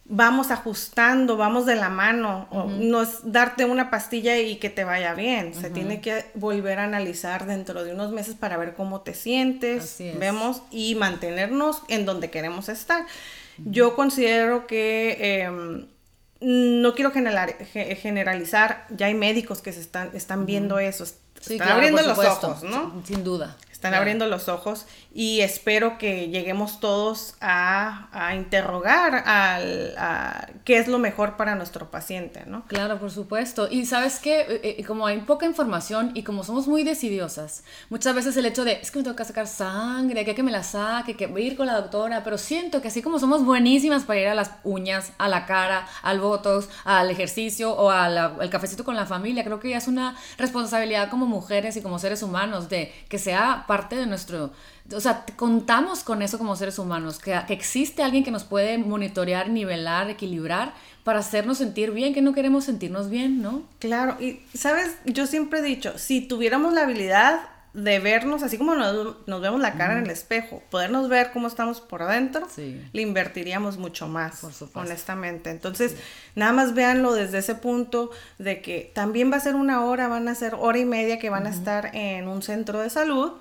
vamos 0.06 0.50
ajustando, 0.50 1.38
vamos 1.38 1.68
de 1.68 1.76
la 1.76 1.90
mano, 1.90 2.48
no 2.80 3.04
es 3.04 3.20
darte 3.24 3.66
una 3.66 3.92
pastilla 3.92 4.36
y 4.40 4.56
que 4.56 4.72
te 4.72 4.84
vaya 4.84 5.14
bien, 5.14 5.54
se 5.54 5.70
tiene 5.70 6.02
que 6.02 6.26
volver 6.34 6.80
a 6.80 6.86
analizar 6.86 7.46
dentro 7.46 7.84
de 7.84 7.94
unos 7.94 8.12
meses 8.12 8.34
para 8.34 8.58
ver 8.58 8.74
cómo 8.74 9.02
te 9.02 9.14
sientes, 9.14 9.98
vemos 10.18 10.64
y 10.72 10.96
mantenernos 10.96 11.84
en 11.88 12.08
donde 12.08 12.32
queremos 12.32 12.68
estar. 12.68 13.06
Yo 13.60 13.96
considero 13.96 14.66
que... 14.66 15.44
Em, 15.44 15.86
no 16.42 16.94
quiero 16.96 17.12
generalizar, 17.12 18.86
ya 18.90 19.08
hay 19.08 19.14
médicos 19.14 19.62
que 19.62 19.74
se 19.74 19.82
están, 19.82 20.12
están 20.14 20.46
viendo 20.46 20.80
eso, 20.80 21.04
están 21.04 21.70
abriendo 21.70 22.02
los 22.02 22.18
ojos, 22.18 22.64
¿no? 22.64 23.02
Sin 23.06 23.24
duda. 23.24 23.58
Están 23.78 23.94
abriendo 23.94 24.26
los 24.26 24.50
ojos 24.50 24.88
y 25.14 25.42
espero 25.42 26.00
que 26.00 26.30
lleguemos 26.30 26.80
todos 26.80 27.36
a, 27.42 28.08
a 28.12 28.36
interrogar 28.36 29.24
al, 29.28 29.94
a 30.00 30.48
qué 30.66 30.80
es 30.80 30.88
lo 30.88 30.98
mejor 30.98 31.38
para 31.38 31.54
nuestro 31.54 31.92
paciente, 31.92 32.44
¿no? 32.48 32.66
Claro, 32.66 32.98
por 32.98 33.12
supuesto. 33.12 33.68
Y 33.70 33.86
sabes 33.86 34.18
que 34.18 34.40
eh, 34.40 34.76
eh, 34.80 34.84
como 34.84 35.06
hay 35.06 35.20
poca 35.20 35.46
información 35.46 36.10
y 36.16 36.24
como 36.24 36.44
somos 36.44 36.68
muy 36.68 36.84
decidiosas, 36.84 37.64
muchas 37.92 38.16
veces 38.16 38.36
el 38.36 38.48
hecho 38.48 38.66
de, 38.66 38.80
es 38.82 38.90
que 38.90 38.98
me 38.98 39.04
tengo 39.04 39.16
que 39.16 39.26
sacar 39.26 39.46
sangre, 39.46 40.26
que, 40.26 40.34
que 40.34 40.42
me 40.42 40.52
la 40.52 40.64
saque, 40.64 41.16
que 41.16 41.28
voy 41.28 41.44
a 41.44 41.46
ir 41.46 41.56
con 41.56 41.68
la 41.68 41.80
doctora, 41.80 42.24
pero 42.24 42.40
siento 42.40 42.82
que 42.82 42.88
así 42.88 43.04
como 43.04 43.20
somos 43.20 43.46
buenísimas 43.46 44.06
para 44.06 44.20
ir 44.20 44.28
a 44.30 44.34
las 44.34 44.54
uñas, 44.64 45.14
a 45.20 45.28
la 45.30 45.46
cara, 45.46 45.88
al 46.02 46.20
botox, 46.20 46.68
al 46.84 47.12
ejercicio 47.12 47.74
o 47.74 47.92
al 47.92 48.50
cafecito 48.50 48.84
con 48.84 48.96
la 48.96 49.06
familia, 49.06 49.44
creo 49.44 49.60
que 49.60 49.70
ya 49.70 49.78
es 49.78 49.88
una 49.88 50.16
responsabilidad 50.40 51.12
como 51.12 51.28
mujeres 51.28 51.78
y 51.78 51.84
como 51.84 52.00
seres 52.00 52.24
humanos 52.24 52.70
de 52.70 52.92
que 53.08 53.20
sea 53.20 53.66
parte 53.68 53.96
de 53.96 54.06
nuestro, 54.06 54.52
o 54.94 55.00
sea, 55.00 55.26
contamos 55.36 56.04
con 56.04 56.22
eso 56.22 56.38
como 56.38 56.56
seres 56.56 56.80
humanos, 56.80 57.20
que, 57.20 57.36
existe 57.50 58.02
alguien 58.02 58.24
que 58.24 58.32
nos 58.32 58.44
puede 58.44 58.78
monitorear, 58.78 59.50
nivelar, 59.50 60.10
equilibrar 60.10 60.74
para 61.04 61.20
hacernos 61.20 61.60
sentir 61.60 61.92
bien, 61.92 62.14
que 62.14 62.22
no 62.22 62.34
queremos 62.34 62.64
sentirnos 62.64 63.10
bien, 63.10 63.42
¿no? 63.42 63.64
Claro, 63.80 64.18
y 64.20 64.40
sabes, 64.56 64.96
yo 65.06 65.28
siempre 65.28 65.60
he 65.60 65.64
dicho, 65.64 65.98
si 65.98 66.22
tuviéramos 66.22 66.74
la 66.74 66.82
habilidad 66.82 67.42
de 67.78 68.00
vernos, 68.00 68.42
así 68.42 68.58
como 68.58 68.74
nos, 68.74 69.42
vemos 69.42 69.62
la 69.62 69.74
cara 69.74 70.00
en 70.00 70.06
el 70.06 70.10
espejo, 70.10 70.64
podernos 70.72 71.10
ver 71.10 71.30
cómo 71.32 71.48
estamos 71.48 71.80
por 71.80 72.02
adentro, 72.02 72.48
le 72.58 73.02
invertiríamos 73.02 73.78
mucho 73.78 74.08
más, 74.08 74.44
honestamente. 74.74 75.52
Entonces, 75.52 75.96
nada 76.34 76.54
más 76.54 76.74
véanlo 76.74 77.14
desde 77.14 77.38
ese 77.38 77.54
punto 77.54 78.10
de 78.40 78.64
que 78.64 78.92
también 78.96 79.32
va 79.32 79.38
a 79.38 79.42
ser 79.42 79.54
una 79.54 79.86
hora, 79.86 80.08
van 80.08 80.28
a 80.28 80.34
ser 80.34 80.56
hora 80.56 80.80
y 80.80 80.86
media 80.86 81.20
que 81.20 81.30
van 81.30 81.46
a 81.46 81.52
estar 81.52 81.96
en 81.96 82.28
un 82.28 82.42
centro 82.42 82.80
de 82.82 82.90
salud 82.90 83.34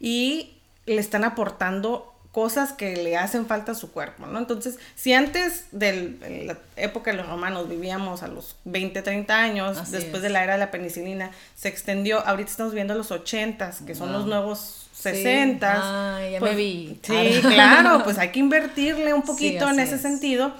y 0.00 0.56
le 0.86 0.98
están 0.98 1.22
aportando 1.22 2.17
cosas 2.38 2.72
que 2.72 2.94
le 2.94 3.16
hacen 3.16 3.46
falta 3.46 3.72
a 3.72 3.74
su 3.74 3.90
cuerpo, 3.90 4.24
¿no? 4.26 4.38
Entonces, 4.38 4.78
si 4.94 5.12
antes 5.12 5.64
de 5.72 6.44
la 6.46 6.56
época 6.76 7.10
de 7.10 7.16
los 7.16 7.26
romanos 7.26 7.68
vivíamos 7.68 8.22
a 8.22 8.28
los 8.28 8.54
20, 8.64 9.02
30 9.02 9.36
años, 9.36 9.90
después 9.90 10.22
de 10.22 10.28
la 10.28 10.44
era 10.44 10.52
de 10.52 10.60
la 10.60 10.70
penicilina, 10.70 11.32
se 11.56 11.66
extendió, 11.66 12.24
ahorita 12.24 12.48
estamos 12.48 12.74
viendo 12.74 12.94
los 12.94 13.10
80, 13.10 13.72
que 13.84 13.96
son 13.96 14.12
los 14.12 14.26
nuevos 14.26 14.88
60. 14.92 16.20
Sí. 16.22 16.30
ya 16.30 16.38
pues, 16.38 16.52
me 16.52 16.56
vi. 16.56 17.00
Sí, 17.02 17.40
claro, 17.42 18.04
pues 18.04 18.18
hay 18.18 18.28
que 18.28 18.38
invertirle 18.38 19.12
un 19.12 19.22
poquito 19.22 19.68
en 19.68 19.80
ese 19.80 19.98
sentido. 19.98 20.52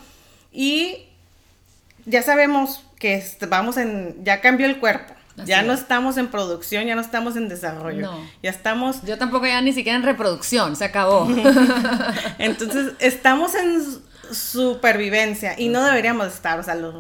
Y 0.51 1.07
ya 2.07 2.23
sabemos 2.25 2.83
que 2.99 3.25
vamos 3.49 3.77
en, 3.77 4.17
ya 4.25 4.41
cambió 4.41 4.67
el 4.67 4.81
cuerpo 4.81 5.15
ya 5.45 5.63
no 5.63 5.73
estamos 5.73 6.17
en 6.17 6.29
producción, 6.29 6.85
ya 6.87 6.95
no 6.95 7.01
estamos 7.01 7.37
en 7.37 7.49
desarrollo. 7.49 8.03
No. 8.03 8.19
Ya 8.43 8.51
estamos. 8.51 9.03
Yo 9.03 9.19
tampoco 9.19 9.47
ya 9.47 9.61
ni 9.61 9.73
siquiera 9.73 9.97
en 9.97 10.05
reproducción, 10.05 10.77
se 10.77 10.85
acabó. 10.85 11.29
Entonces, 12.39 12.93
estamos 12.99 13.55
en 13.55 13.83
supervivencia 14.33 15.55
y 15.59 15.69
no 15.69 15.83
deberíamos 15.83 16.27
estar, 16.29 16.59
o 16.59 16.63
sea, 16.63 16.75
los. 16.75 16.95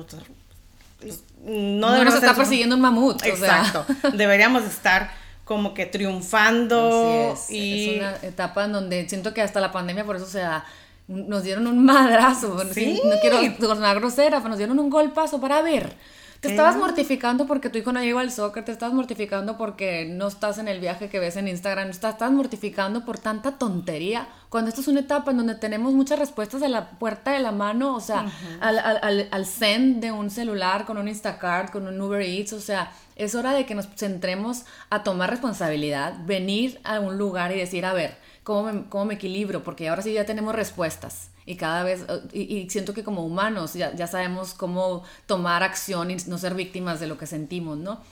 no, 1.44 1.92
deberíamos 1.92 2.14
estar 2.14 2.36
persiguiendo 2.36 2.76
un 2.76 2.82
mamut. 2.82 3.24
Exacto. 3.24 3.84
deberíamos 4.12 4.64
estar 4.64 5.10
como 5.44 5.74
que 5.74 5.86
triunfando. 5.86 7.32
es. 7.34 7.50
Y... 7.50 7.90
es 7.90 7.96
una 7.98 8.16
etapa 8.22 8.64
en 8.64 8.72
donde 8.72 9.08
siento 9.08 9.34
que 9.34 9.42
hasta 9.42 9.60
la 9.60 9.72
pandemia 9.72 10.04
por 10.04 10.16
eso 10.16 10.26
se 10.26 10.40
da 10.40 10.64
nos 11.08 11.42
dieron 11.42 11.66
un 11.66 11.84
madrazo, 11.86 12.62
¿Sí? 12.72 13.00
no 13.02 13.18
quiero 13.20 13.40
sonar 13.58 13.98
grosera, 13.98 14.38
pero 14.38 14.50
nos 14.50 14.58
dieron 14.58 14.78
un 14.78 14.90
golpazo 14.90 15.40
para 15.40 15.62
ver 15.62 15.96
te 16.40 16.50
estabas 16.50 16.76
mortificando 16.76 17.46
porque 17.46 17.68
tu 17.68 17.78
hijo 17.78 17.92
no 17.92 18.00
llegó 18.00 18.20
al 18.20 18.30
soccer, 18.30 18.64
te 18.64 18.70
estás 18.70 18.92
mortificando 18.92 19.56
porque 19.56 20.04
no 20.04 20.28
estás 20.28 20.58
en 20.58 20.68
el 20.68 20.78
viaje 20.78 21.08
que 21.08 21.18
ves 21.18 21.36
en 21.36 21.48
Instagram, 21.48 21.90
estás, 21.90 22.14
estás 22.14 22.30
mortificando 22.30 23.04
por 23.04 23.18
tanta 23.18 23.58
tontería, 23.58 24.28
cuando 24.48 24.68
esta 24.68 24.80
es 24.80 24.88
una 24.88 25.00
etapa 25.00 25.32
en 25.32 25.38
donde 25.38 25.56
tenemos 25.56 25.92
muchas 25.94 26.18
respuestas 26.18 26.60
de 26.60 26.68
la 26.68 26.90
puerta 26.90 27.32
de 27.32 27.40
la 27.40 27.50
mano, 27.50 27.94
o 27.94 28.00
sea, 28.00 28.26
al, 28.60 28.78
al, 28.78 29.28
al, 29.30 29.46
send 29.46 30.00
de 30.00 30.12
un 30.12 30.30
celular, 30.30 30.84
con 30.84 30.96
un 30.96 31.08
Instacart, 31.08 31.72
con 31.72 31.86
un 31.88 32.00
Uber 32.00 32.22
Eats, 32.22 32.52
o 32.52 32.60
sea, 32.60 32.92
es 33.16 33.34
hora 33.34 33.52
de 33.52 33.66
que 33.66 33.74
nos 33.74 33.88
centremos 33.96 34.64
a 34.90 35.02
tomar 35.02 35.30
responsabilidad, 35.30 36.14
venir 36.24 36.80
a 36.84 37.00
un 37.00 37.18
lugar 37.18 37.50
y 37.52 37.58
decir, 37.58 37.84
a 37.84 37.92
ver, 37.92 38.16
¿cómo 38.44 38.72
me, 38.72 38.84
cómo 38.88 39.06
me 39.06 39.14
equilibro? 39.14 39.64
Porque 39.64 39.88
ahora 39.88 40.02
sí 40.02 40.12
ya 40.12 40.24
tenemos 40.24 40.54
respuestas 40.54 41.30
y 41.48 41.56
cada 41.56 41.82
vez, 41.82 42.04
y, 42.34 42.68
siento 42.68 42.92
que 42.92 43.02
como 43.02 43.24
humanos 43.24 43.72
ya, 43.72 43.94
ya, 43.94 44.06
sabemos 44.06 44.52
cómo 44.52 45.02
tomar 45.24 45.62
acción 45.62 46.10
y 46.10 46.16
no 46.26 46.36
ser 46.36 46.54
víctimas 46.54 47.00
de 47.00 47.06
lo 47.06 47.16
que 47.16 47.26
sentimos, 47.26 47.78
¿no? 47.78 48.02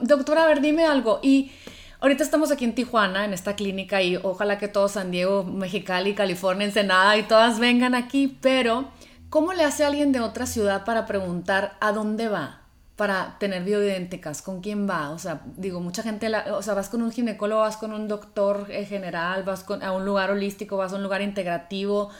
Doctora, 0.00 0.42
a 0.42 0.46
ver, 0.48 0.60
dime 0.60 0.84
algo. 0.84 1.20
Y 1.22 1.52
ahorita 2.00 2.24
estamos 2.24 2.50
aquí 2.50 2.64
en 2.64 2.74
Tijuana, 2.74 3.24
en 3.24 3.34
esta 3.34 3.54
clínica, 3.54 4.02
y 4.02 4.16
ojalá 4.16 4.58
que 4.58 4.66
todos 4.66 4.92
San 4.92 5.12
Diego, 5.12 5.44
Mexicali, 5.44 6.16
California, 6.16 6.66
Ensenada 6.66 7.16
y 7.16 7.22
todas 7.22 7.60
vengan 7.60 7.94
aquí, 7.94 8.36
pero 8.40 8.88
¿cómo 9.30 9.52
le 9.52 9.62
hace 9.62 9.84
alguien 9.84 10.10
de 10.10 10.18
otra 10.18 10.46
ciudad 10.46 10.84
para 10.84 11.06
preguntar 11.06 11.76
a 11.80 11.92
dónde 11.92 12.26
va? 12.26 12.62
para 12.96 13.36
tener 13.38 13.64
bioidénticas, 13.64 14.42
con 14.42 14.60
quién 14.60 14.88
va, 14.88 15.10
o 15.10 15.18
sea, 15.18 15.40
digo, 15.56 15.80
mucha 15.80 16.02
gente, 16.02 16.28
la, 16.28 16.54
o 16.54 16.62
sea, 16.62 16.74
vas 16.74 16.88
con 16.88 17.02
un 17.02 17.10
ginecólogo, 17.10 17.62
vas 17.62 17.76
con 17.76 17.92
un 17.92 18.06
doctor 18.06 18.66
eh, 18.68 18.84
general, 18.84 19.42
vas 19.44 19.64
con, 19.64 19.82
a 19.82 19.92
un 19.92 20.04
lugar 20.04 20.30
holístico, 20.30 20.76
vas 20.76 20.92
a 20.92 20.96
un 20.96 21.02
lugar 21.02 21.22
integrativo, 21.22 22.10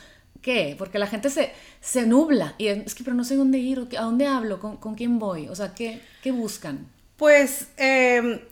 qué? 0.43 0.75
Porque 0.77 0.99
la 0.99 1.07
gente 1.07 1.31
se, 1.31 1.53
se 1.81 2.07
nubla 2.07 2.55
y 2.59 2.67
es 2.67 2.95
que, 2.95 3.05
pero 3.05 3.17
no 3.17 3.25
sé 3.25 3.37
dónde 3.37 3.59
ir, 3.59 3.89
a 3.99 4.03
dónde 4.03 4.27
hablo, 4.27 4.61
con, 4.61 4.77
con 4.77 4.95
quién 4.95 5.19
voy, 5.19 5.49
o 5.49 5.55
sea, 5.55 5.75
¿qué, 5.75 6.03
qué 6.23 6.33
buscan? 6.33 6.87
Pues, 7.17 7.69
eh, 7.77 8.43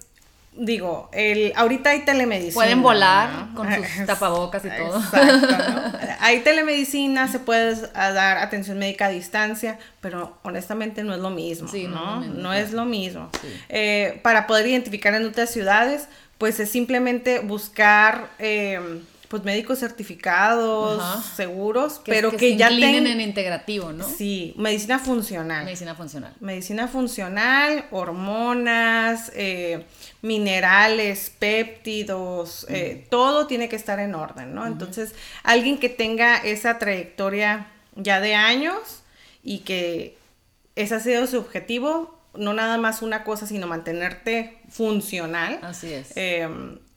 digo, 0.53 1.09
el, 1.13 1.53
ahorita 1.57 1.91
hay 1.91 2.05
telemedicina. 2.05 2.55
Pueden 2.55 2.83
volar 2.83 3.49
con 3.55 3.69
sus 3.73 3.85
tapabocas 4.07 4.65
y 4.65 4.69
todo. 4.69 4.99
Exacto, 4.99 5.99
hay 6.21 6.41
telemedicina, 6.41 7.29
se 7.29 7.39
puede 7.39 7.75
dar 7.93 8.39
atención 8.39 8.79
médica 8.79 9.07
a 9.07 9.11
distancia, 9.11 9.79
pero 10.01 10.39
honestamente 10.43 11.03
no 11.05 11.15
es 11.15 11.21
lo 11.21 11.31
mismo, 11.31 11.69
¿no? 11.89 12.21
No, 12.21 12.53
es 12.53 12.73
lo 12.73 12.85
mismo. 12.85 13.31
Eh, 13.69 14.21
para 14.23 14.47
poder 14.47 14.67
identificar 14.67 15.15
en 15.15 15.27
otras 15.27 15.51
ciudades, 15.51 16.09
pues 16.39 16.61
es 16.61 16.71
simplemente 16.71 17.41
buscar... 17.41 18.31
Eh, 18.39 19.01
pues 19.31 19.45
médicos 19.45 19.79
certificados, 19.79 21.25
seguros, 21.37 22.01
pero 22.05 22.33
que, 22.33 22.57
ya 22.57 22.69
tienen 22.69 23.07
en 23.07 23.21
integrativo, 23.21 23.93
¿no? 23.93 24.05
Sí, 24.05 24.55
medicina 24.57 24.99
funcional. 24.99 25.65
Medicina 25.65 25.95
funcional. 25.95 26.35
Medicina 26.41 26.89
funcional, 26.89 27.85
hormonas, 27.93 29.31
eh, 29.37 29.87
minerales, 30.21 31.31
péptidos, 31.39 32.67
eh, 32.69 33.07
todo 33.09 33.47
tiene 33.47 33.69
que 33.69 33.77
estar 33.77 34.01
en 34.01 34.17
orden, 34.17 34.53
¿no? 34.53 34.67
Entonces, 34.67 35.15
alguien 35.45 35.79
que 35.79 35.89
tenga 35.89 36.39
esa 36.39 36.81
trayectoria 36.81 37.69
ya 37.95 38.21
de 38.21 38.35
años 38.35 39.05
y 39.45 39.61
que 39.61 40.19
ese 40.75 40.97
ha 40.97 41.01
sido 41.01 41.29
su 41.29 41.39
objetivo, 41.39 42.19
no 42.35 42.53
nada 42.53 42.79
más 42.79 43.01
una 43.01 43.23
cosa, 43.23 43.47
sino 43.47 43.69
mantenerte 43.69 44.59
funcional. 44.69 45.61
Así 45.63 45.93
es. 45.93 46.17
Eh, 46.17 46.49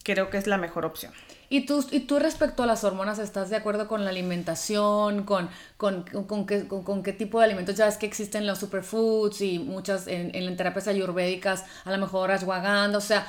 creo 0.03 0.31
que 0.31 0.39
es 0.39 0.47
la 0.47 0.57
mejor 0.57 0.83
opción. 0.83 1.13
¿Y 1.53 1.67
tú, 1.67 1.85
y 1.91 1.99
tú 1.99 2.17
respecto 2.17 2.63
a 2.63 2.65
las 2.65 2.83
hormonas, 2.83 3.19
¿estás 3.19 3.51
de 3.51 3.55
acuerdo 3.55 3.87
con 3.87 4.03
la 4.03 4.09
alimentación? 4.09 5.21
¿Con, 5.23 5.51
con, 5.77 6.01
con, 6.01 6.47
qué, 6.47 6.67
con, 6.67 7.03
qué, 7.03 7.13
tipo 7.13 7.37
de 7.37 7.45
alimentos? 7.45 7.75
Ya 7.75 7.85
ves 7.85 7.97
que 7.97 8.07
existen 8.07 8.47
los 8.47 8.57
superfoods 8.57 9.39
y 9.41 9.59
muchas 9.59 10.07
en, 10.07 10.33
en 10.33 10.57
terapias 10.57 10.87
ayurvédicas, 10.87 11.63
a 11.85 11.91
lo 11.91 11.99
mejor 11.99 12.31
ashwagandha, 12.31 12.97
o 12.97 13.01
sea, 13.01 13.27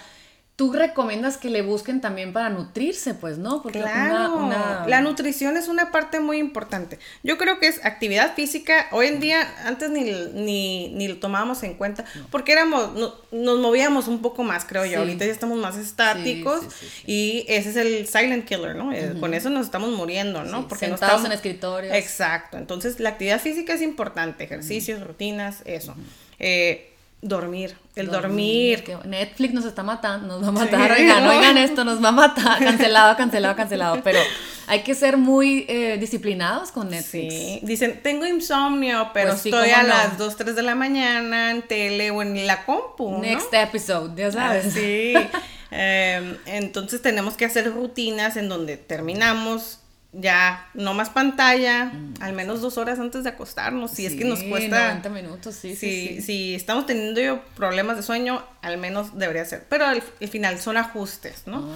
tú 0.57 0.73
recomiendas 0.73 1.37
que 1.37 1.51
le 1.51 1.63
busquen 1.63 2.01
también 2.01 2.33
para 2.33 2.49
nutrirse, 2.49 3.15
pues, 3.15 3.39
¿no? 3.39 3.61
Porque 3.61 3.81
claro, 3.81 4.49
la 4.87 5.01
nutrición 5.01 5.57
es 5.57 5.67
una 5.67 5.91
parte 5.91 6.21
muy 6.21 6.39
importante. 6.39 7.01
Yo 7.25 7.39
creo 7.39 7.59
que 7.59 7.67
es 7.67 7.85
actividad 7.85 8.35
física. 8.35 8.87
Hoy 8.93 9.09
en 9.09 9.19
día, 9.19 9.53
antes 9.67 9.91
ni, 9.91 10.05
ni, 10.05 10.89
ni 10.91 11.09
lo 11.09 11.17
tomábamos 11.19 11.65
en 11.65 11.75
cuenta, 11.75 12.05
porque 12.31 12.53
éramos, 12.53 12.93
nos 13.33 13.59
movíamos 13.59 14.07
un 14.07 14.23
poco 14.23 14.45
más, 14.45 14.65
creo 14.65 14.85
yo. 14.85 15.01
Ahorita 15.01 15.25
ya 15.25 15.33
estamos 15.33 15.59
más 15.59 15.77
estáticos 15.77 16.61
y 17.05 17.45
ese 17.49 17.71
es 17.71 17.77
el 17.77 18.07
silent 18.07 18.45
killer, 18.45 18.77
¿no? 18.77 18.93
Eh, 18.93 19.17
con 19.19 19.35
eso 19.35 19.51
nos 19.51 19.67
estamos 19.67 19.91
muriendo, 19.91 20.45
¿no? 20.45 20.69
porque 20.69 20.87
Sentados 20.87 21.15
estamos... 21.15 21.27
en 21.27 21.33
escritorios. 21.33 21.97
Exacto. 21.97 22.59
Entonces, 22.59 23.01
la 23.01 23.11
actividad 23.11 23.41
física 23.41 23.75
es 23.75 23.83
importante. 23.83 24.45
Ejercicios, 24.45 25.05
rutinas, 25.05 25.63
eso. 25.65 25.97
Eh, 26.39 26.94
dormir, 27.25 27.75
el 27.97 28.09
dormir. 28.09 28.85
Netflix 29.05 29.55
nos 29.55 29.65
está 29.65 29.83
matando, 29.83 30.39
nos 30.39 30.45
va 30.45 30.49
a 30.49 30.65
matar, 30.65 30.93
oigan, 30.93 31.27
oigan 31.29 31.57
esto, 31.57 31.85
nos 31.85 32.03
va 32.03 32.09
a 32.09 32.13
matar, 32.13 32.63
cancelado, 32.63 33.17
cancelado, 33.17 33.57
cancelado, 33.57 34.01
pero 34.05 34.21
hay 34.67 34.83
que 34.83 34.95
ser 34.95 35.17
muy 35.17 35.65
eh, 35.69 35.97
disciplinados 35.99 36.71
con 36.71 36.91
Netflix. 36.91 37.35
Sí, 37.35 37.61
dicen, 37.63 38.01
tengo 38.03 38.27
insomnio, 38.27 39.11
pero 39.15 39.31
pues 39.31 39.47
estoy 39.47 39.71
a 39.71 39.83
las 39.83 40.19
2, 40.19 40.37
3 40.37 40.55
de 40.55 40.63
la 40.63 40.75
mañana 40.75 41.51
en 41.51 41.63
tele 41.63 42.11
o 42.11 42.21
en 42.21 42.47
la 42.47 42.65
compu. 42.67 43.19
Next 43.19 43.53
episode, 43.55 44.13
ya 44.15 44.31
sabes. 44.31 44.75
sí, 44.75 45.15
em, 45.71 46.37
entonces 46.45 47.01
tenemos 47.01 47.35
que 47.37 47.47
hacer 47.47 47.73
rutinas 47.73 48.37
en 48.37 48.51
donde 48.51 48.77
terminamos 48.77 49.81
ya 50.17 50.69
no 50.75 50.95
más 50.95 51.11
pantalla, 51.11 51.87
mm. 51.87 52.15
al 52.21 52.33
menos 52.33 52.61
dos 52.61 52.79
horas 52.79 52.99
antes 52.99 53.25
de 53.25 53.31
acostarnos, 53.31 53.91
si 53.91 54.07
es 54.07 54.15
que 54.15 54.25
nos 54.25 54.43
cuesta 54.43 54.89
90 54.89 55.09
minutos, 55.11 55.55
sí, 55.55 55.75
sí, 55.75 56.21
Si 56.23 56.55
estamos 56.55 56.87
teniendo 56.87 57.43
problemas 57.57 57.97
de 57.97 58.03
sueño, 58.03 58.45
al 58.63 58.79
menos 58.79 59.19
debería 59.19 59.45
ser, 59.45 59.65
pero 59.69 59.87
al, 59.87 60.03
final 60.03 60.59
son 60.61 60.77
ajustes, 60.77 61.47
¿no? 61.47 61.69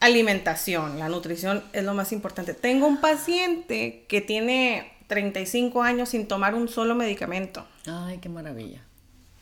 Alimentación, 0.00 0.98
la 0.98 1.08
nutrición 1.08 1.64
es 1.72 1.82
lo 1.82 1.92
más 1.94 2.12
importante. 2.12 2.54
Tengo 2.54 2.86
un 2.86 3.00
paciente 3.00 4.04
que 4.08 4.20
tiene 4.20 4.92
35 5.08 5.82
años 5.82 6.10
sin 6.10 6.28
tomar 6.28 6.54
un 6.54 6.68
solo 6.68 6.94
medicamento. 6.94 7.66
Ay, 7.86 8.18
qué 8.18 8.28
maravilla. 8.28 8.80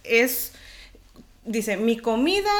Es, 0.02 0.52
dice, 1.44 1.76
mi 1.76 1.98
comida 1.98 2.50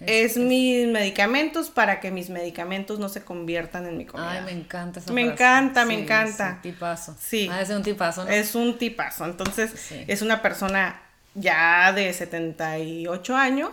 es, 0.00 0.36
mis 0.36 0.86
medicamentos 0.88 1.70
para 1.70 2.00
que 2.00 2.10
mis 2.10 2.30
medicamentos 2.30 2.98
no 2.98 3.08
se 3.08 3.22
conviertan 3.22 3.86
en 3.86 3.96
mi 3.96 4.06
comida. 4.06 4.30
Ay, 4.30 4.44
me 4.44 4.52
encanta 4.52 5.00
esa 5.00 5.12
Me 5.12 5.22
encanta, 5.22 5.84
me 5.84 5.94
encanta. 5.94 6.54
un 6.56 6.62
tipazo. 6.62 7.16
Sí. 7.18 7.48
Ah, 7.50 7.60
es 7.62 7.70
un 7.70 7.82
tipazo, 7.82 8.24
¿no? 8.24 8.30
Es 8.30 8.54
un 8.54 8.78
tipazo. 8.78 9.24
Entonces, 9.24 9.92
es 10.06 10.22
una 10.22 10.42
persona 10.42 11.00
ya 11.34 11.92
de 11.92 12.12
78 12.12 13.36
años, 13.36 13.70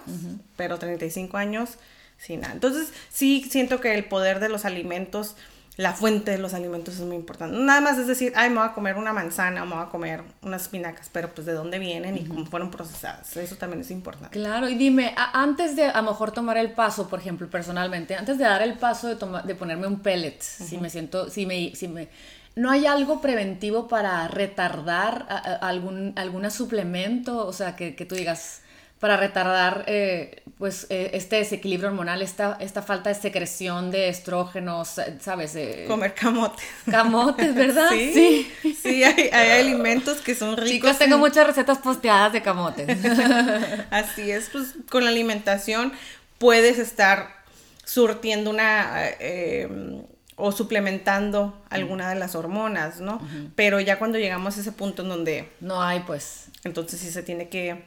pero 0.56 0.78
35 0.78 1.38
años 1.38 1.72
sin 2.18 2.42
nada. 2.42 2.54
Entonces, 2.54 2.92
sí 3.10 3.48
siento 3.50 3.82
que 3.82 3.94
el 3.94 4.06
poder 4.06 4.40
de 4.40 4.50
los 4.50 4.66
alimentos 4.66 5.36
la 5.78 5.94
fuente 5.94 6.32
de 6.32 6.38
los 6.38 6.54
alimentos 6.54 6.96
es 6.96 7.02
muy 7.02 7.16
importante. 7.16 7.58
Nada 7.58 7.82
más 7.82 7.98
es 7.98 8.08
decir, 8.08 8.32
ay, 8.36 8.50
me 8.50 8.58
voy 8.58 8.68
a 8.68 8.74
comer 8.74 8.96
una 8.96 9.12
manzana, 9.12 9.66
me 9.66 9.76
voy 9.76 9.84
a 9.84 9.90
comer 9.90 10.24
unas 10.42 10.64
espinacas, 10.64 11.10
pero 11.12 11.34
pues 11.34 11.46
de 11.46 11.54
dónde 11.54 11.80
vienen 11.80 12.18
y 12.18 12.24
cómo 12.26 12.46
fueron 12.46 12.72
procesadas. 12.72 13.36
Eso 13.36 13.56
también 13.58 13.82
es 13.82 13.92
importante. 13.92 14.38
Claro, 14.38 14.70
y 14.70 14.76
dime, 14.76 15.14
antes 15.34 15.76
de 15.76 15.86
a 15.86 16.02
lo 16.02 16.12
mejor 16.12 16.32
tomar 16.32 16.58
el 16.58 16.72
paso, 16.72 17.10
por 17.10 17.20
ejemplo, 17.20 17.50
personalmente, 17.50 18.16
antes 18.16 18.38
de 18.38 18.46
dar 18.46 18.62
el 18.62 18.76
paso 18.76 19.08
de, 19.08 19.18
de 19.44 19.56
ponerme 19.56 19.88
un 19.88 20.00
pellet, 20.00 20.42
si 20.42 20.78
me 20.78 20.90
siento, 20.90 21.30
si 21.30 21.46
me, 21.46 21.76
si 21.76 21.90
me, 21.90 22.08
¿no 22.56 22.72
hay 22.72 22.86
algo 22.86 23.20
preventivo 23.20 23.90
para 23.90 24.28
retardar 24.30 25.28
algún, 25.62 26.14
algún 26.16 26.50
suplemento? 26.52 27.46
O 27.46 27.52
sea, 27.52 27.76
que, 27.76 27.96
que 27.96 28.06
tú 28.06 28.16
digas 28.16 28.62
para 29.00 29.18
retardar 29.18 29.84
eh, 29.88 30.42
pues 30.58 30.88
eh, 30.90 31.12
este 31.14 31.38
desequilibrio 31.38 31.90
hormonal, 31.90 32.22
esta, 32.22 32.58
esta 32.62 32.82
falta 32.82 33.10
de 33.10 33.16
secreción 33.16 33.92
de 33.92 34.08
estrógenos, 34.08 35.00
¿sabes? 35.20 35.58
Comer 35.88 36.14
camotes. 36.14 36.66
Camotes, 36.90 37.54
¿verdad? 37.56 37.90
Sí, 37.90 38.50
sí, 38.82 39.04
hay, 39.04 39.60
alimentos 39.60 40.22
que 40.22 40.34
son 40.34 40.56
ricos. 40.56 40.70
Chicos, 40.70 40.98
tengo 40.98 41.18
muchas 41.18 41.46
recetas 41.46 41.80
posteadas 41.80 42.32
de 42.32 42.42
camotes. 42.42 42.88
Así 43.92 44.32
es, 44.32 44.50
pues 44.50 44.76
con 44.90 45.04
la 45.04 45.10
alimentación 45.10 45.92
puedes 46.38 46.80
estar 46.80 47.44
surtiendo 47.84 48.50
una... 48.50 49.10
Eh, 49.20 50.04
o 50.38 50.52
suplementando 50.52 51.62
alguna 51.70 52.10
de 52.10 52.16
las 52.16 52.36
hormonas, 52.36 53.00
¿no? 53.00 53.22
Pero 53.56 53.80
ya 53.80 53.98
cuando 53.98 54.18
llegamos 54.18 54.58
a 54.58 54.60
ese 54.60 54.74
punto 54.74 55.02
en 55.02 55.08
donde... 55.08 55.50
No 55.62 55.82
hay, 55.82 56.02
pues. 56.02 56.48
Entonces 56.66 57.00
sí 57.00 57.10
se 57.10 57.24
tiene 57.24 57.48
que 57.48 57.86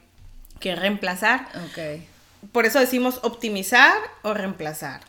que 0.60 0.74
reemplazar. 0.74 1.48
Por 2.52 2.66
eso 2.66 2.78
decimos 2.78 3.20
optimizar 3.22 3.96
o 4.22 4.34
reemplazar. 4.34 5.00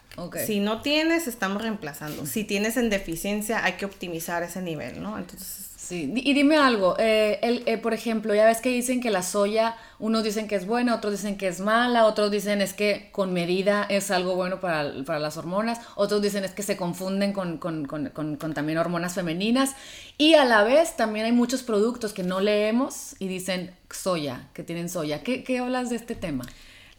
Si 0.46 0.60
no 0.60 0.82
tienes, 0.82 1.28
estamos 1.28 1.62
reemplazando. 1.62 2.26
Si 2.26 2.44
tienes 2.44 2.76
en 2.78 2.90
deficiencia, 2.90 3.64
hay 3.64 3.74
que 3.74 3.86
optimizar 3.86 4.44
ese 4.44 4.62
nivel, 4.62 5.02
¿no? 5.02 5.18
Entonces... 5.18 5.69
Sí, 5.90 6.14
y 6.16 6.34
dime 6.36 6.56
algo, 6.56 6.96
eh, 7.00 7.40
eh, 7.66 7.78
por 7.80 7.96
ejemplo, 7.96 8.36
ya 8.36 8.46
ves 8.46 8.62
que 8.62 8.70
dicen 8.70 9.02
que 9.02 9.10
la 9.10 9.24
soya, 9.24 9.76
unos 9.98 10.24
dicen 10.24 10.48
que 10.48 10.54
es 10.54 10.68
buena, 10.68 10.94
otros 10.94 11.14
dicen 11.14 11.36
que 11.36 11.48
es 11.48 11.62
mala, 11.62 12.06
otros 12.06 12.30
dicen 12.30 12.62
es 12.62 12.74
que 12.74 13.10
con 13.12 13.34
medida 13.34 13.88
es 13.90 14.12
algo 14.12 14.36
bueno 14.36 14.60
para, 14.60 14.84
las 14.84 15.38
hormonas, 15.38 15.80
otros 15.96 16.22
dicen 16.22 16.44
es 16.44 16.52
que 16.52 16.62
se 16.62 16.78
confunden 16.78 17.34
con, 17.34 17.58
con, 17.58 17.88
con, 17.88 18.54
también 18.54 18.78
hormonas 18.78 19.16
femeninas, 19.16 19.74
y 20.20 20.36
a 20.36 20.46
la 20.46 20.62
vez 20.62 20.96
también 20.96 21.26
hay 21.26 21.32
muchos 21.32 21.64
productos 21.64 22.14
que 22.14 22.22
no 22.22 22.40
leemos 22.40 23.16
y 23.18 23.28
dicen 23.28 23.76
soya, 23.90 24.48
que 24.54 24.62
tienen 24.62 24.90
soya. 24.90 25.24
¿Qué, 25.24 25.44
qué 25.44 25.58
hablas 25.58 25.90
de 25.90 25.96
este 25.96 26.14
tema? 26.14 26.46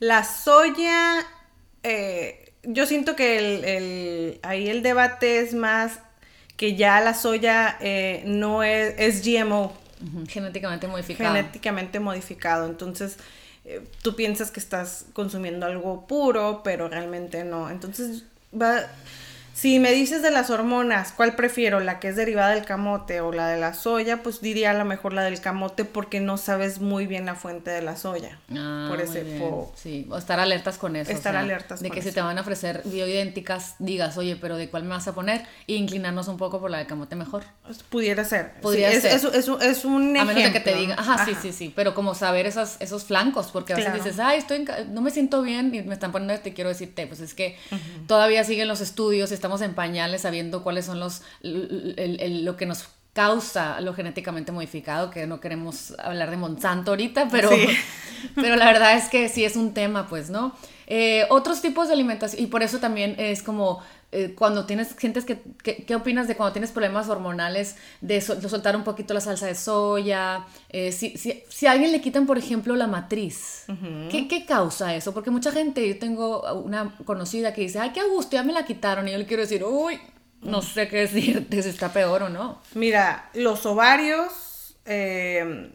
La 0.01 0.25
soya... 0.25 1.25
Eh, 1.85 2.53
yo 2.65 2.87
siento 2.87 3.15
que 3.15 3.39
el, 3.39 4.41
ahí 4.43 4.69
el 4.69 4.83
debate 4.83 5.39
es 5.39 5.55
más 5.55 6.01
que 6.61 6.77
ya 6.77 7.01
la 7.01 7.15
soya 7.15 7.79
eh, 7.81 8.23
no 8.27 8.63
es, 8.63 8.95
es 8.99 9.25
GMO. 9.25 9.73
Genéticamente 10.29 10.89
modificado. 10.89 11.35
Genéticamente 11.35 12.01
modificado. 12.01 12.67
Entonces, 12.67 13.17
eh, 13.65 13.83
tú 14.03 14.15
piensas 14.15 14.51
que 14.51 14.61
estás 14.61 15.07
consumiendo 15.15 15.65
algo 15.65 16.07
puro, 16.07 16.61
pero 16.63 16.87
realmente 16.87 17.45
no. 17.45 17.71
Entonces, 17.71 18.25
va, 18.53 18.83
si 19.61 19.79
me 19.79 19.93
dices 19.93 20.23
de 20.23 20.31
las 20.31 20.49
hormonas, 20.49 21.13
¿cuál 21.13 21.35
prefiero? 21.35 21.81
¿La 21.81 22.01
que 22.01 22.09
es 22.09 22.17
derivada 22.17 22.55
del 22.55 22.65
camote 22.65 23.21
o 23.21 23.31
la 23.31 23.47
de 23.47 23.61
la 23.61 23.75
soya? 23.75 24.23
Pues 24.23 24.41
diría 24.41 24.71
a 24.71 24.73
lo 24.75 24.87
mejor 24.87 25.13
la 25.13 25.23
del 25.23 25.39
camote 25.39 25.85
porque 25.85 26.19
no 26.19 26.39
sabes 26.39 26.81
muy 26.81 27.07
bien 27.07 27.27
la 27.27 27.35
fuente 27.35 27.71
de 27.71 27.83
la 27.83 27.95
soya. 27.95 28.39
Ah, 28.57 28.87
por 28.89 29.03
ese 29.03 29.39
Sí, 29.75 30.07
o 30.09 30.17
estar 30.17 30.41
alertas 30.41 30.79
con 30.79 30.97
eso. 30.97 31.13
Estar 31.13 31.37
alertas. 31.37 31.83
De 31.83 31.91
que 31.91 32.01
si 32.01 32.11
te 32.11 32.23
van 32.23 32.39
a 32.39 32.41
ofrecer 32.41 32.81
bioidénticas, 32.87 33.75
digas, 33.79 34.17
oye, 34.17 34.35
pero 34.37 34.57
¿de 34.57 34.71
cuál 34.71 34.85
me 34.85 34.91
vas 34.91 35.07
a 35.09 35.15
poner? 35.15 35.43
E 35.67 35.75
inclinarnos 35.75 36.29
un 36.29 36.39
poco 36.39 36.59
por 36.59 36.71
la 36.71 36.79
de 36.79 36.87
camote 36.87 37.15
mejor. 37.15 37.45
Pues, 37.65 37.83
pudiera 37.83 38.25
ser. 38.25 38.55
Podría 38.63 38.91
ser. 38.99 39.13
Es, 39.13 39.25
es, 39.25 39.47
es, 39.61 39.85
un 39.85 40.17
ejemplo. 40.17 40.23
A 40.23 40.25
menos 40.25 40.43
de 40.45 40.53
que 40.53 40.61
te 40.61 40.75
diga, 40.75 40.95
ajá, 40.99 41.27
sí, 41.27 41.37
sí, 41.39 41.53
sí. 41.53 41.71
Pero 41.77 41.95
como 41.95 42.15
saber 42.15 42.47
esos, 42.47 42.77
esos 42.81 43.05
flancos, 43.05 43.49
porque 43.53 43.75
a 43.75 43.77
veces 43.77 43.93
dices, 43.93 44.19
ay, 44.21 44.39
estoy 44.39 44.67
no 44.89 45.03
me 45.03 45.11
siento 45.11 45.43
bien 45.43 45.75
y 45.75 45.83
me 45.83 45.93
están 45.93 46.13
poniendo, 46.13 46.43
te 46.43 46.55
quiero 46.55 46.71
decirte, 46.71 47.07
pues 47.07 47.21
es 47.21 47.35
que 47.35 47.59
todavía 48.07 48.43
siguen 48.45 48.67
los 48.67 48.81
estudios, 48.81 49.33
estamos 49.33 49.50
en 49.61 49.75
pañales 49.75 50.23
sabiendo 50.23 50.63
cuáles 50.63 50.87
son 50.87 51.01
los 51.01 51.23
lo 51.43 52.57
que 52.57 52.67
nos 52.67 52.89
causa 53.13 53.81
lo 53.81 53.93
genéticamente 53.93 54.53
modificado, 54.53 55.11
que 55.11 55.27
no 55.27 55.41
queremos 55.41 55.95
hablar 55.99 56.31
de 56.31 56.37
Monsanto 56.37 56.93
ahorita, 56.93 57.29
pero, 57.31 57.51
pero 58.35 58.57
la 58.57 58.67
verdad 58.67 58.97
es 58.97 59.09
que 59.09 59.29
sí 59.29 59.45
es 59.45 59.57
un 59.57 59.75
tema, 59.75 60.07
pues, 60.09 60.31
¿no? 60.31 60.55
Eh, 60.87 61.27
otros 61.31 61.61
tipos 61.61 61.89
de 61.89 61.95
alimentación, 61.95 62.43
y 62.43 62.47
por 62.47 62.63
eso 62.63 62.79
también 62.79 63.17
es 63.19 63.43
como 63.43 63.83
eh, 64.13 64.35
cuando 64.35 64.67
tienes, 64.67 64.89
sientes 64.99 65.25
que, 65.25 65.41
¿qué 65.63 65.95
opinas 65.95 66.27
de 66.27 66.37
cuando 66.37 66.53
tienes 66.53 66.73
problemas 66.73 67.09
hormonales, 67.09 67.77
de, 68.01 68.21
soltar 68.21 68.75
un 68.75 68.83
poquito 68.83 69.15
la 69.15 69.21
salsa 69.21 69.47
de 69.47 69.55
soya? 69.55 70.47
Eh, 70.69 70.91
si, 70.91 71.17
si, 71.17 71.45
si, 71.49 71.67
a 71.67 71.73
alguien 71.73 71.93
le 71.93 72.01
quitan, 72.01 72.27
por 72.27 72.37
ejemplo, 72.37 72.75
la 72.75 72.89
matriz, 72.89 73.67
¿qué, 74.11 74.27
¿qué, 74.27 74.45
causa 74.47 74.97
eso? 74.97 75.15
Porque 75.15 75.31
mucha 75.31 75.53
gente, 75.53 75.87
yo 75.87 75.99
tengo 75.99 76.43
una 76.55 76.97
conocida 77.05 77.55
que 77.55 77.63
dice, 77.63 77.79
ay, 77.79 77.91
qué 77.91 78.03
gusto, 78.03 78.33
ya 78.35 78.43
me 78.43 78.53
la 78.53 78.65
quitaron, 78.65 79.07
y 79.07 79.13
yo 79.13 79.19
le 79.19 79.27
quiero 79.27 79.43
decir, 79.43 79.63
uy, 79.63 80.01
no 80.43 80.61
sé 80.61 80.89
qué 80.89 80.99
decirte, 81.07 81.63
si 81.63 81.69
está 81.69 81.93
peor 81.93 82.25
o 82.25 82.29
no. 82.29 82.61
Mira, 82.75 83.31
los 83.35 83.65
ovarios... 83.65 84.77
Eh, 84.87 85.71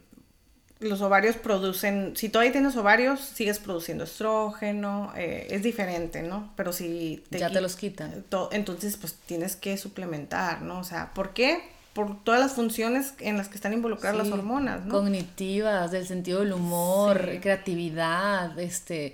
los 0.80 1.02
ovarios 1.02 1.38
producen, 1.38 2.14
si 2.16 2.30
todavía 2.30 2.52
tienes 2.52 2.76
ovarios, 2.76 3.22
sigues 3.22 3.60
produciendo 3.60 4.04
estrógeno, 4.04 5.14
eh, 5.16 5.48
es 5.50 5.64
diferente, 5.64 6.22
¿no? 6.22 6.52
Pero 6.56 6.74
si 6.74 7.24
te 7.30 7.40
ya 7.40 7.50
te 7.50 7.62
los 7.62 7.76
quitan. 7.76 8.26
entonces, 8.52 8.98
pues 8.98 9.14
tienes 9.26 9.56
que 9.56 9.78
suplementar, 9.78 10.62
¿no? 10.62 10.80
O 10.80 10.84
sea, 10.84 11.14
¿por 11.14 11.34
qué? 11.34 11.64
Por 11.94 12.22
todas 12.24 12.42
las 12.42 12.54
funciones 12.54 13.14
en 13.20 13.38
las 13.38 13.48
que 13.48 13.56
están 13.56 13.72
involucradas 13.72 14.18
las 14.18 14.30
hormonas, 14.30 14.86
¿no? 14.86 14.92
Cognitivas, 14.92 15.92
del 15.92 16.06
sentido 16.06 16.42
del 16.42 16.52
humor, 16.52 17.40
creatividad, 17.42 18.60
este 18.60 19.14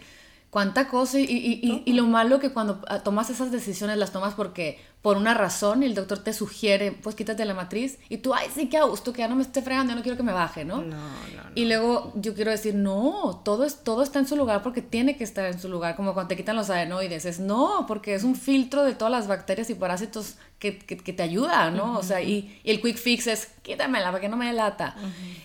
cuánta 0.52 0.90
cosa 0.90 1.18
y, 1.18 1.24
y, 1.24 1.82
y, 1.86 1.94
lo 1.94 2.06
malo 2.06 2.40
que 2.40 2.52
cuando 2.52 2.82
ah, 2.90 3.00
tomas 3.00 3.30
esas 3.30 3.52
decisiones 3.52 3.98
las 3.98 4.12
tomas 4.12 4.34
porque 4.34 4.80
por 5.02 5.16
una 5.16 5.34
razón 5.34 5.82
y 5.82 5.86
el 5.86 5.96
doctor 5.96 6.20
te 6.20 6.34
sugiere, 6.34 6.92
pues 6.92 7.16
quítate 7.16 7.46
la 7.46 7.54
matriz 7.54 7.98
y 8.10 8.18
tú, 8.18 8.34
ay, 8.34 8.50
sí, 8.54 8.68
que 8.68 8.78
a 8.78 8.84
gusto, 8.84 9.14
que 9.14 9.20
ya 9.20 9.30
no 9.30 9.38
me 9.38 9.44
esté 9.44 9.62
fregando, 9.62 9.92
ya 9.92 9.96
no 9.96 10.04
quiero 10.04 10.18
que 10.18 10.24
me 10.24 10.34
baje, 10.34 10.66
¿no? 10.66 10.82
No, 10.82 10.98
no, 10.98 11.44
Y 11.56 11.66
luego 11.66 12.12
yo 12.16 12.36
quiero 12.36 12.52
decir, 12.52 12.76
no, 12.76 13.42
todo, 13.46 13.64
es, 13.64 13.78
todo 13.78 14.04
está 14.04 14.20
en 14.20 14.28
su 14.28 14.36
lugar 14.36 14.62
porque 14.62 14.82
tiene 14.82 15.16
que 15.16 15.24
estar 15.24 15.46
en 15.46 15.58
su 15.58 15.70
lugar, 15.70 15.96
como 15.96 16.14
cuando 16.14 16.28
te 16.28 16.36
quitan 16.36 16.58
los 16.58 16.70
adenoides, 16.70 17.26
es 17.26 17.40
no, 17.40 17.86
porque 17.88 18.14
es 18.14 18.26
un 18.26 18.36
filtro 18.36 18.84
de 18.84 18.94
todas 18.94 19.12
las 19.12 19.28
bacterias 19.28 19.70
y 19.70 19.76
parásitos 19.76 20.36
que, 20.60 20.78
que, 20.78 21.14
te 21.14 21.24
ayuda, 21.24 21.72
¿no? 21.72 21.98
O 21.98 22.04
sea, 22.04 22.22
y, 22.22 22.60
el 22.66 22.82
quick 22.82 22.98
fix 22.98 23.26
es, 23.28 23.48
quítamela 23.64 24.08
para 24.08 24.20
que 24.20 24.30
no 24.30 24.36
me 24.36 24.52
lata. 24.52 24.98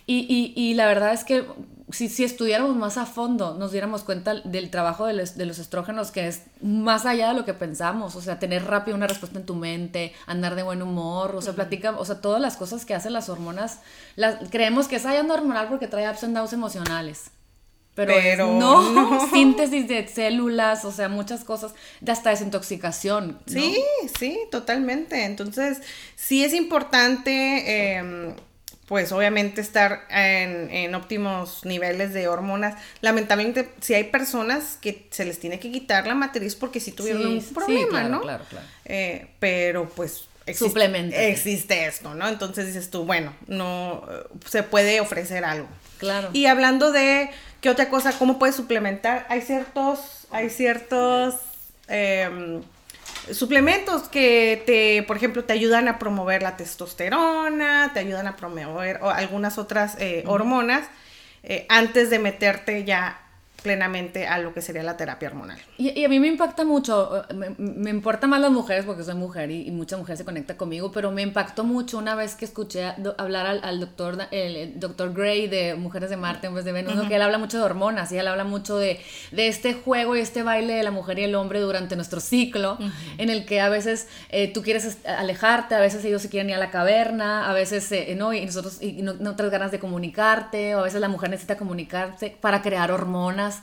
y, 0.05 0.53
y 0.57 0.75
la 0.75 0.87
verdad 0.87 1.15
es 1.15 1.23
que 1.23 1.47
si, 1.91 2.09
si, 2.09 2.25
estudiáramos 2.25 2.75
más 2.75 2.97
a 2.97 3.07
fondo, 3.07 3.55
nos 3.55 3.71
diéramos 3.71 4.03
cuenta 4.03 4.35
del 4.35 4.71
trabajo 4.71 5.07
de 5.07 5.13
los, 5.13 5.37
de 5.37 5.47
los, 5.47 5.59
estrógenos, 5.59 6.11
que 6.11 6.27
es 6.27 6.43
más 6.61 7.07
allá 7.07 7.29
de 7.29 7.35
lo 7.35 7.45
que 7.45 7.55
pensamos, 7.55 8.17
o 8.17 8.21
sea, 8.21 8.41
tener 8.41 8.65
rápido 8.65 8.97
una 8.97 9.07
respuesta 9.07 9.39
en 9.39 9.47
tu 9.47 9.55
mente, 9.55 10.13
andar 10.27 10.57
de 10.57 10.65
buen 10.65 10.83
humor, 10.83 11.37
o 11.37 11.43
sea, 11.43 11.53
platica, 11.53 11.93
o 11.97 12.05
sea, 12.05 12.21
todas 12.21 12.41
las 12.41 12.57
cosas 12.57 12.85
que 12.85 12.95
hacen 12.95 13.13
las 13.13 13.29
hormonas, 13.29 13.81
las, 14.17 14.49
creemos 14.51 14.89
que 14.89 14.97
es 14.97 15.07
allá 15.07 15.23
hormonal 15.33 15.69
porque 15.69 15.87
trae 15.87 16.11
ups 16.11 16.25
and 16.25 16.37
downs 16.37 16.53
emocionales. 16.53 17.31
Pero, 17.95 18.53
no, 18.59 19.27
síntesis 19.33 19.89
de 19.89 20.07
células, 20.07 20.85
o 20.85 20.93
sea, 20.93 21.09
muchas 21.09 21.45
cosas, 21.45 21.75
de 22.03 22.13
hasta 22.13 22.29
desintoxicación. 22.29 23.39
Sí, 23.47 23.83
sí, 24.19 24.39
totalmente. 24.51 25.25
Entonces, 25.25 25.81
sí 26.15 26.45
es 26.45 26.53
importante 26.53 27.97
em, 27.97 28.35
pues 28.87 29.11
obviamente 29.11 29.61
estar 29.61 30.07
en, 30.11 30.95
óptimos 30.95 31.65
niveles 31.65 32.15
de 32.15 32.29
hormonas. 32.29 32.81
Lamentablemente, 33.01 33.69
si 33.81 33.95
hay 33.95 34.05
personas 34.05 34.79
que 34.81 35.07
se 35.11 35.25
les 35.25 35.41
tiene 35.41 35.59
que 35.59 35.73
quitar 35.73 36.07
la 36.07 36.15
matriz 36.15 36.55
porque 36.55 36.79
si 36.79 36.93
tuvieron 36.93 37.27
un 37.27 37.45
problema, 37.53 38.05
¿no? 38.05 38.21
Claro, 38.21 38.45
claro. 38.49 38.67
Eh, 38.85 39.27
pero 39.41 39.89
pues 39.89 40.29
existe, 40.47 41.31
existe 41.31 41.87
esto, 41.87 42.15
¿no? 42.15 42.29
Entonces 42.29 42.67
dices 42.67 42.91
tú, 42.91 43.05
bueno, 43.05 43.35
no 43.49 44.07
se 44.47 44.63
puede 44.63 45.01
ofrecer 45.01 45.45
algo. 45.45 45.69
Claro. 45.99 46.31
Y 46.33 46.47
hablando 46.47 46.93
de 46.93 47.31
qué 47.61 47.71
otra 47.71 47.89
cosa, 47.89 48.13
cómo 48.17 48.39
puedes 48.39 48.55
suplementar, 48.55 49.27
hay 49.29 49.41
ciertos, 49.41 50.29
hay 50.31 50.51
ciertos 50.51 51.35
em, 51.89 52.63
suplementos 53.33 54.03
que 54.09 54.63
te, 54.67 55.03
por 55.03 55.17
ejemplo, 55.17 55.45
te 55.45 55.53
ayudan 55.53 55.89
a 55.89 55.99
promover 55.99 56.43
la 56.43 56.57
testosterona, 56.57 57.91
te 57.93 58.01
ayudan 58.01 58.27
a 58.27 58.37
promover 58.37 59.01
algunas 59.03 59.59
otras 59.59 59.97
eh, 59.99 60.25
hormonas 60.27 60.89
eh, 61.43 61.67
antes 61.69 62.11
de 62.11 62.19
meterte 62.19 62.85
ya 62.85 63.26
plenamente 63.67 64.29
a 64.29 64.39
lo 64.39 64.55
que 64.55 64.63
sería 64.63 64.85
la 64.85 64.97
terapia 64.97 65.29
hormonal. 65.29 65.59
Y, 65.77 66.05
a 66.05 66.09
mí 66.09 66.21
me 66.21 66.29
impacta 66.29 66.65
mucho, 66.65 67.25
me, 67.35 67.51
me, 67.59 67.91
importa 67.91 68.29
más 68.29 68.41
las 68.41 68.53
mujeres 68.53 68.85
porque 68.85 69.03
soy 69.03 69.17
mujer 69.17 69.51
y, 69.51 69.73
mucha 69.73 69.97
mujer 69.97 70.17
se 70.17 70.25
conecta 70.25 70.57
conmigo, 70.57 70.93
pero 70.93 71.11
me 71.11 71.23
impactó 71.23 71.65
mucho 71.65 71.99
una 71.99 72.15
vez 72.15 72.37
que 72.37 72.45
escuché 72.45 72.85
hablar 73.19 73.59
al, 73.65 73.81
doctor, 73.81 74.19
el, 74.31 74.79
doctor 74.79 75.13
Gray 75.13 75.49
de 75.49 75.75
Mujeres 75.75 76.11
de 76.11 76.17
Marte 76.17 76.47
en 76.47 76.55
vez 76.55 76.65
de 76.65 76.71
Venus, 76.71 77.09
que 77.09 77.17
él 77.17 77.23
habla 77.23 77.39
mucho 77.39 77.59
de 77.59 77.65
hormonas 77.65 78.13
y 78.13 78.19
él 78.19 78.29
habla 78.29 78.45
mucho 78.45 78.79
de, 78.79 79.01
de, 79.33 79.49
este 79.49 79.75
juego 79.75 80.15
y 80.15 80.21
este 80.21 80.45
baile 80.45 80.75
de 80.75 80.85
la 80.85 80.93
mujer 80.93 81.19
y 81.19 81.25
el 81.25 81.35
hombre 81.35 81.59
durante 81.59 81.97
nuestro 81.97 82.21
ciclo, 82.21 82.79
en 83.19 83.31
el 83.31 83.47
que 83.47 83.61
a 83.61 83.69
veces 83.69 84.07
eh, 84.29 84.53
tú 84.53 84.63
quieres 84.63 84.99
alejarte, 85.05 85.75
a 85.75 85.81
veces 85.81 86.05
ellos 86.05 86.23
se 86.23 86.29
quieren 86.29 86.51
ir 86.51 86.55
a 86.55 86.61
la 86.61 86.71
caverna, 86.71 87.51
a 87.51 87.53
veces 87.53 87.91
eh, 87.91 88.15
no, 88.17 88.33
y 88.33 88.47
nosotros 88.47 88.81
y 88.81 89.03
no, 89.03 89.15
no 89.15 89.35
ganas 89.37 89.73
de 89.73 89.81
comunicarte, 89.81 90.77
o 90.77 90.79
a 90.79 90.83
veces 90.83 91.01
la 91.01 91.09
mujer 91.09 91.31
necesita 91.31 91.57
comunicarse 91.57 92.37
para 92.41 92.63
crear 92.63 92.93
hormonas 92.93 93.56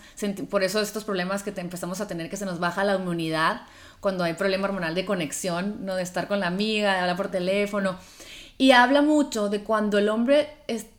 por 0.50 0.64
eso 0.64 0.82
estos 0.82 1.04
problemas 1.04 1.44
que 1.44 1.52
te 1.52 1.62
empezamos 1.62 2.02
a 2.02 2.08
tener, 2.08 2.30
que 2.30 2.38
se 2.38 2.46
nos 2.46 2.60
baja 2.60 2.84
la 2.84 2.96
inmunidad 2.96 3.62
cuando 4.00 4.24
hay 4.24 4.34
problema 4.34 4.66
hormonal 4.68 4.96
de 4.96 5.06
conexión, 5.06 5.86
¿no? 5.86 5.96
De 5.96 6.04
estar 6.04 6.28
con 6.28 6.40
la 6.40 6.48
amiga, 6.48 6.94
de 6.94 7.00
hablar 7.00 7.16
por 7.16 7.30
teléfono. 7.30 7.98
Y 8.58 8.72
habla 8.72 9.02
mucho 9.02 9.50
de 9.50 9.64
cuando 9.64 9.98
el 9.98 10.10
hombre 10.10 10.50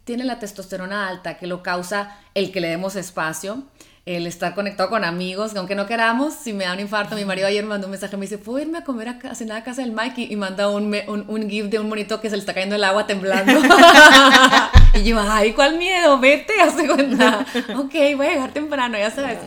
tiene 0.04 0.24
la 0.24 0.38
testosterona 0.38 1.08
alta, 1.08 1.38
que 1.38 1.46
lo 1.46 1.62
causa 1.62 2.18
el 2.34 2.50
que 2.50 2.60
le 2.60 2.68
demos 2.68 2.96
espacio, 2.96 3.64
el 4.06 4.26
estar 4.26 4.54
conectado 4.54 4.90
con 4.90 5.04
amigos, 5.04 5.52
que 5.52 5.58
aunque 5.58 5.74
no 5.74 5.86
queramos, 5.86 6.34
si 6.34 6.52
me 6.52 6.64
da 6.64 6.74
un 6.74 6.80
infarto, 6.80 7.16
mi 7.16 7.24
marido 7.24 7.46
ayer 7.46 7.62
me 7.62 7.70
mandó 7.70 7.86
un 7.86 7.92
mensaje, 7.92 8.16
me 8.16 8.22
dice, 8.22 8.38
¿puedo 8.38 8.58
irme 8.58 8.78
a 8.78 8.84
comer 8.84 9.08
a, 9.08 9.34
cenar 9.34 9.58
a 9.58 9.64
casa 9.64 9.82
del 9.82 9.92
Mike? 9.92 10.26
Y, 10.30 10.36
manda 10.36 10.68
un, 10.68 10.94
un, 11.06 11.24
un, 11.28 11.48
GIF 11.48 11.66
de 11.66 11.78
un 11.78 11.88
monito 11.88 12.20
que 12.20 12.28
se 12.28 12.36
le 12.36 12.40
está 12.40 12.52
cayendo 12.52 12.76
el 12.76 12.84
agua 12.84 13.06
temblando. 13.06 13.52
y 14.94 15.04
yo, 15.04 15.18
ay, 15.20 15.52
¿cuál 15.52 15.78
miedo? 15.78 16.18
Vete, 16.18 16.52
hace 16.60 16.86
cuenta. 16.86 17.46
ok, 17.76 17.94
voy 18.16 18.26
a 18.26 18.30
llegar 18.30 18.52
temprano, 18.52 18.98
ya 18.98 19.10
sabes. 19.10 19.38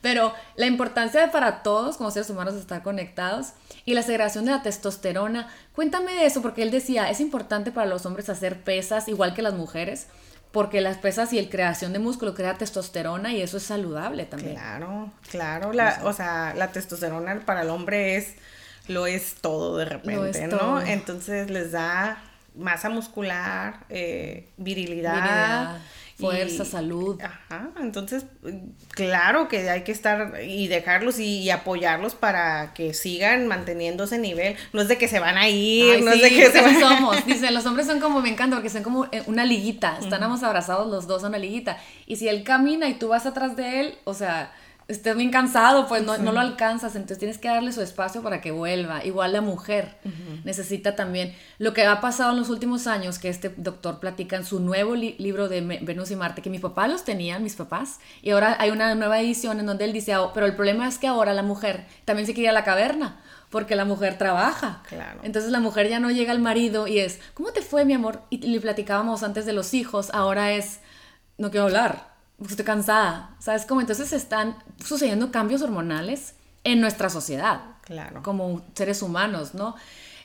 Pero 0.00 0.32
la 0.56 0.66
importancia 0.66 1.20
de 1.20 1.28
para 1.28 1.62
todos 1.62 1.96
como 1.96 2.10
seres 2.10 2.30
humanos 2.30 2.54
estar 2.54 2.82
conectados 2.82 3.48
y 3.84 3.94
la 3.94 4.02
segregación 4.02 4.44
de 4.44 4.52
la 4.52 4.62
testosterona. 4.62 5.48
Cuéntame 5.74 6.14
de 6.14 6.26
eso, 6.26 6.40
porque 6.40 6.62
él 6.62 6.70
decía, 6.70 7.10
es 7.10 7.20
importante 7.20 7.72
para 7.72 7.86
los 7.88 8.06
hombres 8.06 8.28
hacer 8.28 8.62
pesas 8.62 9.08
igual 9.08 9.34
que 9.34 9.42
las 9.42 9.54
mujeres 9.54 10.06
porque 10.52 10.80
las 10.80 10.96
pesas 10.96 11.32
y 11.32 11.38
el 11.38 11.50
creación 11.50 11.92
de 11.92 11.98
músculo 11.98 12.34
crea 12.34 12.54
testosterona 12.54 13.32
y 13.32 13.42
eso 13.42 13.58
es 13.58 13.64
saludable 13.64 14.24
también. 14.24 14.54
Claro, 14.54 15.12
claro, 15.30 15.72
la, 15.72 16.00
o 16.04 16.12
sea, 16.12 16.54
la 16.56 16.72
testosterona 16.72 17.40
para 17.44 17.62
el 17.62 17.70
hombre 17.70 18.16
es 18.16 18.34
lo 18.86 19.06
es 19.06 19.34
todo 19.34 19.76
de 19.76 19.84
repente, 19.84 20.46
¿no? 20.46 20.80
Entonces 20.80 21.50
les 21.50 21.72
da 21.72 22.22
masa 22.58 22.90
muscular, 22.90 23.86
eh, 23.88 24.48
virilidad, 24.56 25.78
fuerza, 26.16 26.64
salud. 26.64 27.20
Ajá, 27.22 27.70
entonces, 27.80 28.26
claro 28.90 29.48
que 29.48 29.70
hay 29.70 29.84
que 29.84 29.92
estar 29.92 30.42
y 30.42 30.66
dejarlos 30.66 31.18
y, 31.20 31.48
apoyarlos 31.50 32.14
para 32.14 32.74
que 32.74 32.92
sigan 32.92 33.46
manteniendo 33.46 34.04
ese 34.04 34.18
nivel. 34.18 34.56
No 34.72 34.82
es 34.82 34.88
de 34.88 34.98
que 34.98 35.08
se 35.08 35.20
van 35.20 35.38
a 35.38 35.48
ir, 35.48 36.02
no 36.02 36.12
es 36.12 36.20
de 36.20 36.30
que 36.30 36.50
se 36.50 36.60
van 36.60 36.78
somos. 36.78 37.24
Dicen, 37.24 37.54
los 37.54 37.64
hombres 37.64 37.86
son 37.86 38.00
como, 38.00 38.20
me 38.20 38.28
encanta, 38.28 38.56
porque 38.56 38.70
son 38.70 38.82
como 38.82 39.06
eh, 39.06 39.22
una 39.26 39.44
liguita. 39.44 39.98
Estamos 40.00 40.42
abrazados 40.42 40.90
los 40.90 41.06
dos 41.06 41.24
a 41.24 41.28
una 41.28 41.38
liguita. 41.38 41.78
Y 42.06 42.16
si 42.16 42.28
él 42.28 42.42
camina 42.42 42.88
y 42.88 42.94
tú 42.94 43.08
vas 43.08 43.24
atrás 43.24 43.56
de 43.56 43.80
él, 43.80 43.94
o 44.04 44.14
sea 44.14 44.52
estés 44.88 45.14
bien 45.14 45.30
cansado, 45.30 45.86
pues 45.86 46.02
no, 46.02 46.16
no, 46.16 46.32
lo 46.32 46.40
alcanzas, 46.40 46.96
entonces 46.96 47.18
tienes 47.18 47.36
que 47.36 47.48
darle 47.48 47.72
su 47.72 47.82
espacio 47.82 48.22
para 48.22 48.40
que 48.40 48.50
vuelva. 48.50 49.04
Igual 49.04 49.34
la 49.34 49.42
mujer 49.42 49.98
necesita 50.44 50.96
también 50.96 51.34
lo 51.58 51.74
que 51.74 51.84
ha 51.84 52.00
pasado 52.00 52.32
en 52.32 52.38
los 52.38 52.48
últimos 52.48 52.86
años, 52.86 53.18
que 53.18 53.28
este 53.28 53.52
doctor 53.58 54.00
platica 54.00 54.36
en 54.36 54.46
su 54.46 54.60
nuevo 54.60 54.94
libro 54.96 55.48
de 55.48 55.60
Venus 55.82 56.10
y 56.10 56.16
Marte, 56.16 56.40
que 56.40 56.48
mi 56.48 56.58
papá 56.58 56.88
los 56.88 57.04
tenía, 57.04 57.38
mis 57.38 57.54
papás, 57.54 58.00
y 58.22 58.30
ahora 58.30 58.56
hay 58.58 58.70
una 58.70 58.94
nueva 58.94 59.20
edición 59.20 59.60
en 59.60 59.66
donde 59.66 59.84
él 59.84 59.92
dice, 59.92 60.16
oh, 60.16 60.32
pero 60.32 60.46
el 60.46 60.56
problema 60.56 60.88
es 60.88 60.96
que 60.96 61.06
ahora 61.06 61.34
la 61.34 61.42
mujer 61.42 61.86
también 62.06 62.26
se 62.26 62.32
quiere 62.32 62.46
ir 62.46 62.50
a 62.50 62.54
la 62.54 62.64
caverna. 62.64 63.20
Porque 63.50 63.76
la 63.76 63.86
mujer 63.86 64.18
trabaja. 64.18 64.82
Claro. 64.86 65.20
Entonces 65.22 65.50
la 65.50 65.58
mujer 65.58 65.88
ya 65.88 66.00
no 66.00 66.10
llega 66.10 66.32
al 66.32 66.38
marido 66.38 66.86
y 66.86 66.98
es, 66.98 67.18
¿cómo 67.32 67.50
te 67.50 67.62
fue, 67.62 67.86
mi 67.86 67.94
amor? 67.94 68.20
Y 68.28 68.46
le 68.46 68.60
platicábamos 68.60 69.22
antes 69.22 69.46
de 69.46 69.54
los 69.54 69.72
hijos, 69.72 70.10
ahora 70.12 70.52
es, 70.52 70.80
no 71.38 71.50
quiero 71.50 71.64
hablar 71.64 72.07
estoy 72.46 72.64
cansada, 72.64 73.34
¿sabes 73.38 73.66
cómo? 73.66 73.80
Entonces 73.80 74.12
están 74.12 74.56
sucediendo 74.84 75.32
cambios 75.32 75.62
hormonales 75.62 76.34
en 76.64 76.80
nuestra 76.80 77.10
sociedad. 77.10 77.60
Claro. 77.82 78.22
Como 78.22 78.62
seres 78.74 79.02
humanos, 79.02 79.54
¿no? 79.54 79.74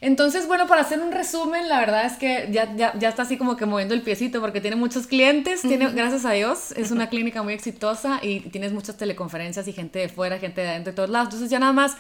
Entonces, 0.02 0.47
bueno, 0.47 0.67
para 0.67 0.82
hacer 0.82 0.99
un 0.99 1.13
resumen, 1.13 1.69
la 1.69 1.80
verdad 1.80 2.06
es 2.06 2.13
que 2.17 2.49
ya, 2.52 2.76
ya, 2.76 2.93
ya 2.99 3.07
está 3.07 3.22
así 3.22 3.38
como 3.38 3.55
que 3.55 3.66
moviendo 3.66 3.93
el 3.93 4.01
piecito 4.01 4.41
porque 4.41 4.59
tiene 4.59 4.76
muchos 4.76 5.07
clientes, 5.07 5.61
tiene, 5.61 5.89
gracias 5.91 6.26
a 6.26 6.32
Dios, 6.32 6.74
es 6.74 6.91
una 6.91 7.07
clínica 7.09 7.41
muy 7.41 7.53
exitosa 7.53 8.20
y 8.22 8.41
tienes 8.41 8.74
muchas 8.74 8.97
teleconferencias 8.97 9.66
y 9.70 9.72
gente 9.72 9.99
de 9.99 10.09
fuera, 10.09 10.39
gente 10.39 10.59
de 10.59 10.72
adentro, 10.72 10.91
de 10.91 10.95
todos 10.97 11.09
lados. 11.09 11.28
Entonces, 11.28 11.49
ya 11.49 11.59
nada 11.59 11.72
más, 11.72 11.95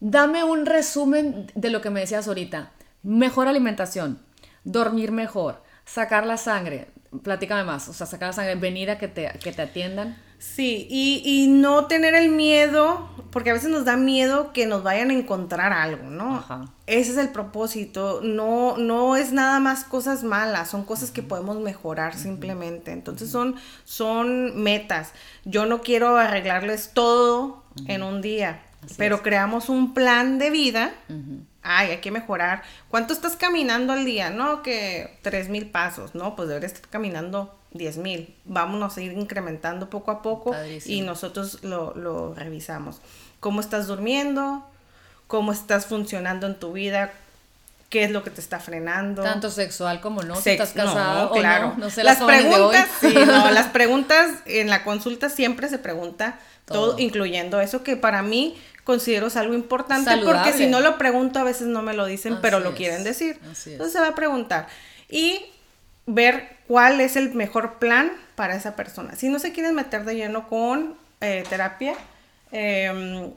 dame 0.00 0.42
un 0.42 0.66
resumen 0.66 1.46
de 1.54 1.70
lo 1.70 1.80
que 1.80 1.90
me 1.90 2.00
decías 2.00 2.26
ahorita. 2.26 2.72
Mejor 3.04 3.46
alimentación, 3.46 4.18
dormir 4.64 5.12
mejor, 5.12 5.62
sacar 5.84 6.26
la 6.26 6.38
sangre, 6.38 6.88
platícame 7.22 7.64
más, 7.64 7.88
o 7.88 7.92
sea, 7.92 8.06
sacar 8.06 8.28
la 8.28 8.32
sangre, 8.32 8.54
venir 8.56 8.90
a 8.90 8.98
que 8.98 9.08
te, 9.08 9.30
que 9.42 9.52
te 9.52 9.62
atiendan. 9.62 10.16
Sí, 10.38 10.86
y, 10.88 11.22
y, 11.24 11.48
no 11.48 11.86
tener 11.86 12.14
el 12.14 12.28
miedo, 12.28 13.08
porque 13.32 13.50
a 13.50 13.54
veces 13.54 13.70
nos 13.70 13.84
da 13.84 13.96
miedo 13.96 14.52
que 14.52 14.66
nos 14.66 14.84
vayan 14.84 15.10
a 15.10 15.14
encontrar 15.14 15.72
algo, 15.72 16.10
¿no? 16.10 16.36
Ajá. 16.36 16.66
Ese 16.86 17.10
es 17.10 17.16
el 17.18 17.30
propósito, 17.30 18.20
no, 18.22 18.76
no 18.76 19.16
es 19.16 19.32
nada 19.32 19.58
más 19.58 19.82
cosas 19.82 20.22
malas, 20.22 20.70
son 20.70 20.84
cosas 20.84 21.10
que 21.10 21.22
podemos 21.22 21.58
mejorar 21.58 22.16
simplemente. 22.16 22.92
Entonces 22.92 23.30
son, 23.30 23.56
son 23.84 24.62
metas. 24.62 25.12
Yo 25.44 25.66
no 25.66 25.82
quiero 25.82 26.16
arreglarles 26.16 26.92
todo 26.94 27.64
en 27.86 28.02
un 28.02 28.22
día, 28.22 28.62
pero 28.96 29.22
creamos 29.22 29.68
un 29.68 29.92
plan 29.92 30.38
de 30.38 30.50
vida. 30.50 30.92
Ay, 31.70 31.90
hay 31.90 31.98
que 31.98 32.10
mejorar. 32.10 32.62
¿Cuánto 32.88 33.12
estás 33.12 33.36
caminando 33.36 33.92
al 33.92 34.06
día? 34.06 34.30
No, 34.30 34.62
que 34.62 35.18
tres 35.20 35.50
mil 35.50 35.70
pasos, 35.70 36.14
¿no? 36.14 36.34
Pues 36.34 36.48
deberías 36.48 36.72
estar 36.72 36.88
caminando 36.88 37.54
10 37.72 37.98
mil. 37.98 38.34
Vámonos 38.46 38.96
a 38.96 39.02
ir 39.02 39.12
incrementando 39.12 39.90
poco 39.90 40.10
a 40.10 40.22
poco 40.22 40.56
y 40.86 41.02
nosotros 41.02 41.62
lo, 41.62 42.34
revisamos. 42.34 43.02
¿Cómo 43.40 43.60
estás 43.60 43.86
durmiendo? 43.86 44.64
¿Cómo 45.26 45.52
estás 45.52 45.84
funcionando 45.84 46.46
en 46.46 46.58
tu 46.58 46.72
vida? 46.72 47.12
¿Qué 47.88 48.04
es 48.04 48.10
lo 48.10 48.22
que 48.22 48.30
te 48.30 48.40
está 48.40 48.60
frenando? 48.60 49.22
Tanto 49.22 49.50
sexual 49.50 50.00
como 50.00 50.22
no, 50.22 50.36
si 50.36 50.50
estás 50.50 50.72
casado 50.72 51.32
claro. 51.32 51.74
no. 51.78 51.88
sé 51.88 52.04
las 52.04 52.18
preguntas, 52.18 52.88
sí, 53.00 53.14
no, 53.26 53.50
las 53.50 53.68
preguntas 53.68 54.30
en 54.44 54.68
la 54.68 54.84
consulta 54.84 55.30
siempre 55.30 55.68
se 55.68 55.78
pregunta 55.78 56.38
todo. 56.66 56.98
incluyendo 56.98 57.60
eso 57.62 57.82
que 57.82 57.96
para 57.96 58.22
mí 58.22 58.60
considero 58.84 59.28
es 59.28 59.36
algo 59.36 59.54
importante 59.54 60.10
porque 60.24 60.52
si 60.52 60.66
no 60.66 60.80
lo 60.80 60.98
pregunto 60.98 61.38
a 61.38 61.44
veces 61.44 61.66
no 61.66 61.82
me 61.82 61.94
lo 61.94 62.04
dicen, 62.04 62.38
pero 62.42 62.60
lo 62.60 62.74
quieren 62.74 63.04
decir. 63.04 63.38
Entonces 63.42 63.92
se 63.92 64.00
va 64.00 64.08
a 64.08 64.14
preguntar. 64.14 64.66
Y 65.08 65.46
ver 66.08 66.56
cuál 66.66 67.00
es 67.00 67.16
el 67.16 67.34
mejor 67.34 67.78
plan 67.78 68.12
para 68.34 68.56
esa 68.56 68.76
persona. 68.76 69.14
Si 69.14 69.28
no 69.28 69.38
se 69.38 69.52
quieren 69.52 69.74
meter 69.74 70.04
de 70.04 70.16
lleno 70.16 70.48
con 70.48 70.96
eh, 71.20 71.44
terapia 71.48 71.94
em, 72.50 73.30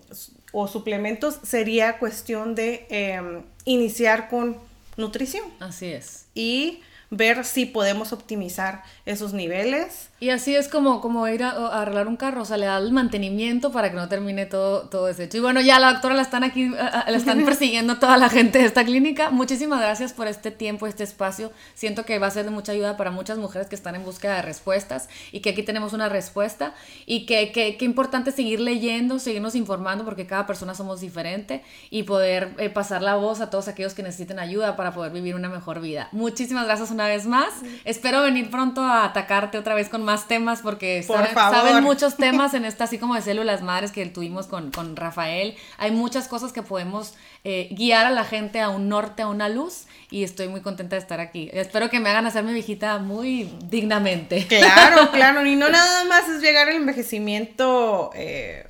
o 0.54 0.68
suplementos, 0.68 1.39
sería 1.43 1.99
cuestión 1.99 2.56
de 2.56 2.88
em, 2.89 3.43
iniciar 3.66 4.30
con 4.30 4.57
nutrición. 4.97 5.45
Así 5.59 5.88
es. 5.88 6.26
Y 6.34 6.82
ver 7.09 7.43
si 7.45 7.66
podemos 7.66 8.14
optimizar 8.14 8.84
esos 9.06 9.34
niveles. 9.34 10.10
Y 10.20 10.30
así 10.30 10.56
es 10.56 10.68
como, 10.68 11.02
como 11.02 11.28
ir 11.28 11.43
a, 11.43 11.82
arreglar 11.82 12.08
un 12.08 12.16
carro, 12.16 12.43
o 12.43 12.45
sea, 12.45 12.58
le 12.58 12.68
da 12.68 12.78
el 12.78 12.91
mantenimiento 12.91 13.72
para 13.72 13.89
que 13.89 13.95
no 13.95 14.08
termine 14.08 14.45
todo, 14.45 14.82
todo 14.89 15.08
deshecho. 15.08 15.38
Y 15.38 15.41
bueno, 15.41 15.62
ya 15.62 15.80
la 15.80 15.93
doctora 15.93 16.14
la 16.14 16.22
están 16.22 16.43
aquí, 16.43 16.70
la 16.70 17.06
están 17.08 17.43
persiguiendo 17.45 17.97
toda 17.97 18.18
la 18.18 18.30
gente 18.30 18.60
de 18.60 18.66
esta 18.66 18.84
clínica. 18.86 19.32
Muchísimas 19.32 19.82
gracias 19.82 20.14
por 20.14 20.28
este 20.28 20.52
tiempo, 20.52 20.86
este 20.86 21.04
espacio. 21.04 21.52
Siento 21.74 22.06
que 22.06 22.20
va 22.20 22.28
a 22.28 22.32
ser 22.32 22.45
de 22.45 22.52
mucha 22.52 22.72
ayuda 22.72 22.97
para 22.97 23.10
muchas 23.10 23.39
mujeres 23.39 23.68
que 23.68 23.76
están 23.76 23.95
en 23.95 24.04
búsqueda 24.04 24.36
de 24.36 24.41
respuestas 24.43 25.10
y 25.32 25.39
que 25.39 25.49
aquí 25.49 25.64
tenemos 25.64 25.93
una 25.93 26.08
respuesta 26.08 26.76
y 27.08 27.26
que, 27.26 27.52
que, 27.52 27.84
importante 27.84 28.32
seguir 28.32 28.60
leyendo, 28.60 29.18
seguirnos 29.18 29.56
informando 29.56 30.06
porque 30.06 30.28
cada 30.28 30.45
persona 30.45 30.76
somos 30.76 31.02
diferente 31.02 31.64
y 31.89 32.04
poder 32.04 32.54
eh, 32.60 32.70
pasar 32.70 33.02
la 33.02 33.16
voz 33.16 33.41
a 33.41 33.49
todos 33.49 33.68
aquellos 33.68 33.95
que 33.95 34.04
necesiten 34.04 34.38
ayuda 34.38 34.76
para 34.76 34.93
poder 34.93 35.12
vivir 35.12 35.36
una 35.36 35.49
mejor 35.49 35.82
vida. 35.82 36.10
Muchísimas 36.12 36.66
gracias 36.66 36.91
una 36.91 37.08
vez 37.08 37.26
más. 37.26 37.49
Espero 37.86 38.22
venir 38.22 38.52
pronto 38.52 38.84
a 38.84 39.01
atacarte 39.06 39.58
otra 39.58 39.76
vez 39.76 39.89
con 39.89 40.04
más 40.04 40.28
temas 40.28 40.62
porque 40.62 41.04
saben, 41.04 41.84
muchos 41.84 42.18
temas 42.18 42.54
en 42.54 42.66
esta, 42.66 42.86
así 42.86 42.97
como 42.97 43.16
de 43.16 43.22
células 43.22 43.62
madres 43.62 43.91
que 43.91 44.06
tuvimos 44.06 44.47
con, 44.47 44.72
con 44.72 44.95
Rafael. 44.95 45.56
Hay 45.78 45.91
muchas 45.91 46.28
cosas 46.28 46.54
que 46.54 46.64
podemos 46.64 47.14
eh, 47.43 47.70
guiar 47.72 48.06
a 48.06 48.12
la 48.12 48.24
gente 48.24 48.60
a 48.60 48.70
un 48.70 48.89
norte, 48.89 49.24
a 49.24 49.28
una 49.28 49.49
luz 49.49 49.88
y 50.10 50.24
estoy 50.24 50.47
muy 50.47 50.62
contenta 50.62 50.95
de 50.95 51.02
estar 51.02 51.20
aquí. 51.20 51.49
Espero 51.54 51.89
que 51.89 51.99
me 51.99 52.10
hagan 52.10 52.26
hacer 52.26 52.43
mi 52.43 52.54
viejita 52.54 52.97
muy 52.99 53.52
dignamente. 53.66 54.45
Claro, 54.47 55.12
claro, 55.14 55.45
y 55.45 55.56
no 55.56 55.70
nada 55.70 56.04
más 56.06 56.28
es 56.30 56.41
llegar 56.41 56.70
al 56.70 56.76
envejecimiento 56.76 58.12
eh, 58.14 58.66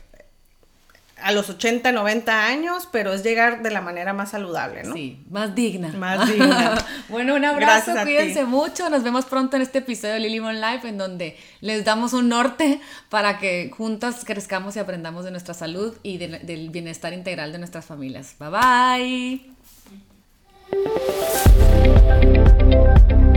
a 1.22 1.32
los 1.32 1.50
80, 1.50 1.92
90 1.92 2.46
años, 2.46 2.88
pero 2.92 3.14
es 3.14 3.24
llegar 3.24 3.62
de 3.62 3.72
la 3.72 3.82
manera 3.82 4.14
más 4.14 4.32
saludable, 4.32 4.84
¿no? 4.84 4.94
Sí, 4.94 5.24
más 5.30 5.56
digna. 5.56 5.90
Más 5.90 6.28
digna. 6.30 6.86
bueno, 7.10 7.36
un 7.36 7.46
abrazo, 7.46 7.94
cuídense 8.04 8.46
mucho. 8.46 8.90
Nos 8.90 9.04
vemos 9.04 9.26
pronto 9.26 9.56
en 9.56 9.62
este 9.62 9.80
episodio 9.80 10.16
de 10.16 10.20
Lily 10.20 10.40
Life, 10.40 10.88
en 10.88 10.98
donde 10.98 11.38
les 11.62 11.86
damos 11.86 12.14
un 12.14 12.30
norte 12.30 12.82
para 13.10 13.38
que 13.40 13.72
juntas 13.76 14.24
crezcamos 14.26 14.76
y 14.76 14.80
aprendamos 14.80 15.26
de 15.26 15.32
nuestra 15.32 15.54
salud 15.54 15.96
y 16.04 16.18
del 16.18 16.70
bienestar 16.70 17.14
integral 17.14 17.52
de 17.52 17.60
nuestras 17.60 17.86
familias. 17.86 18.36
Bye 18.40 18.50
bye. 23.00 23.31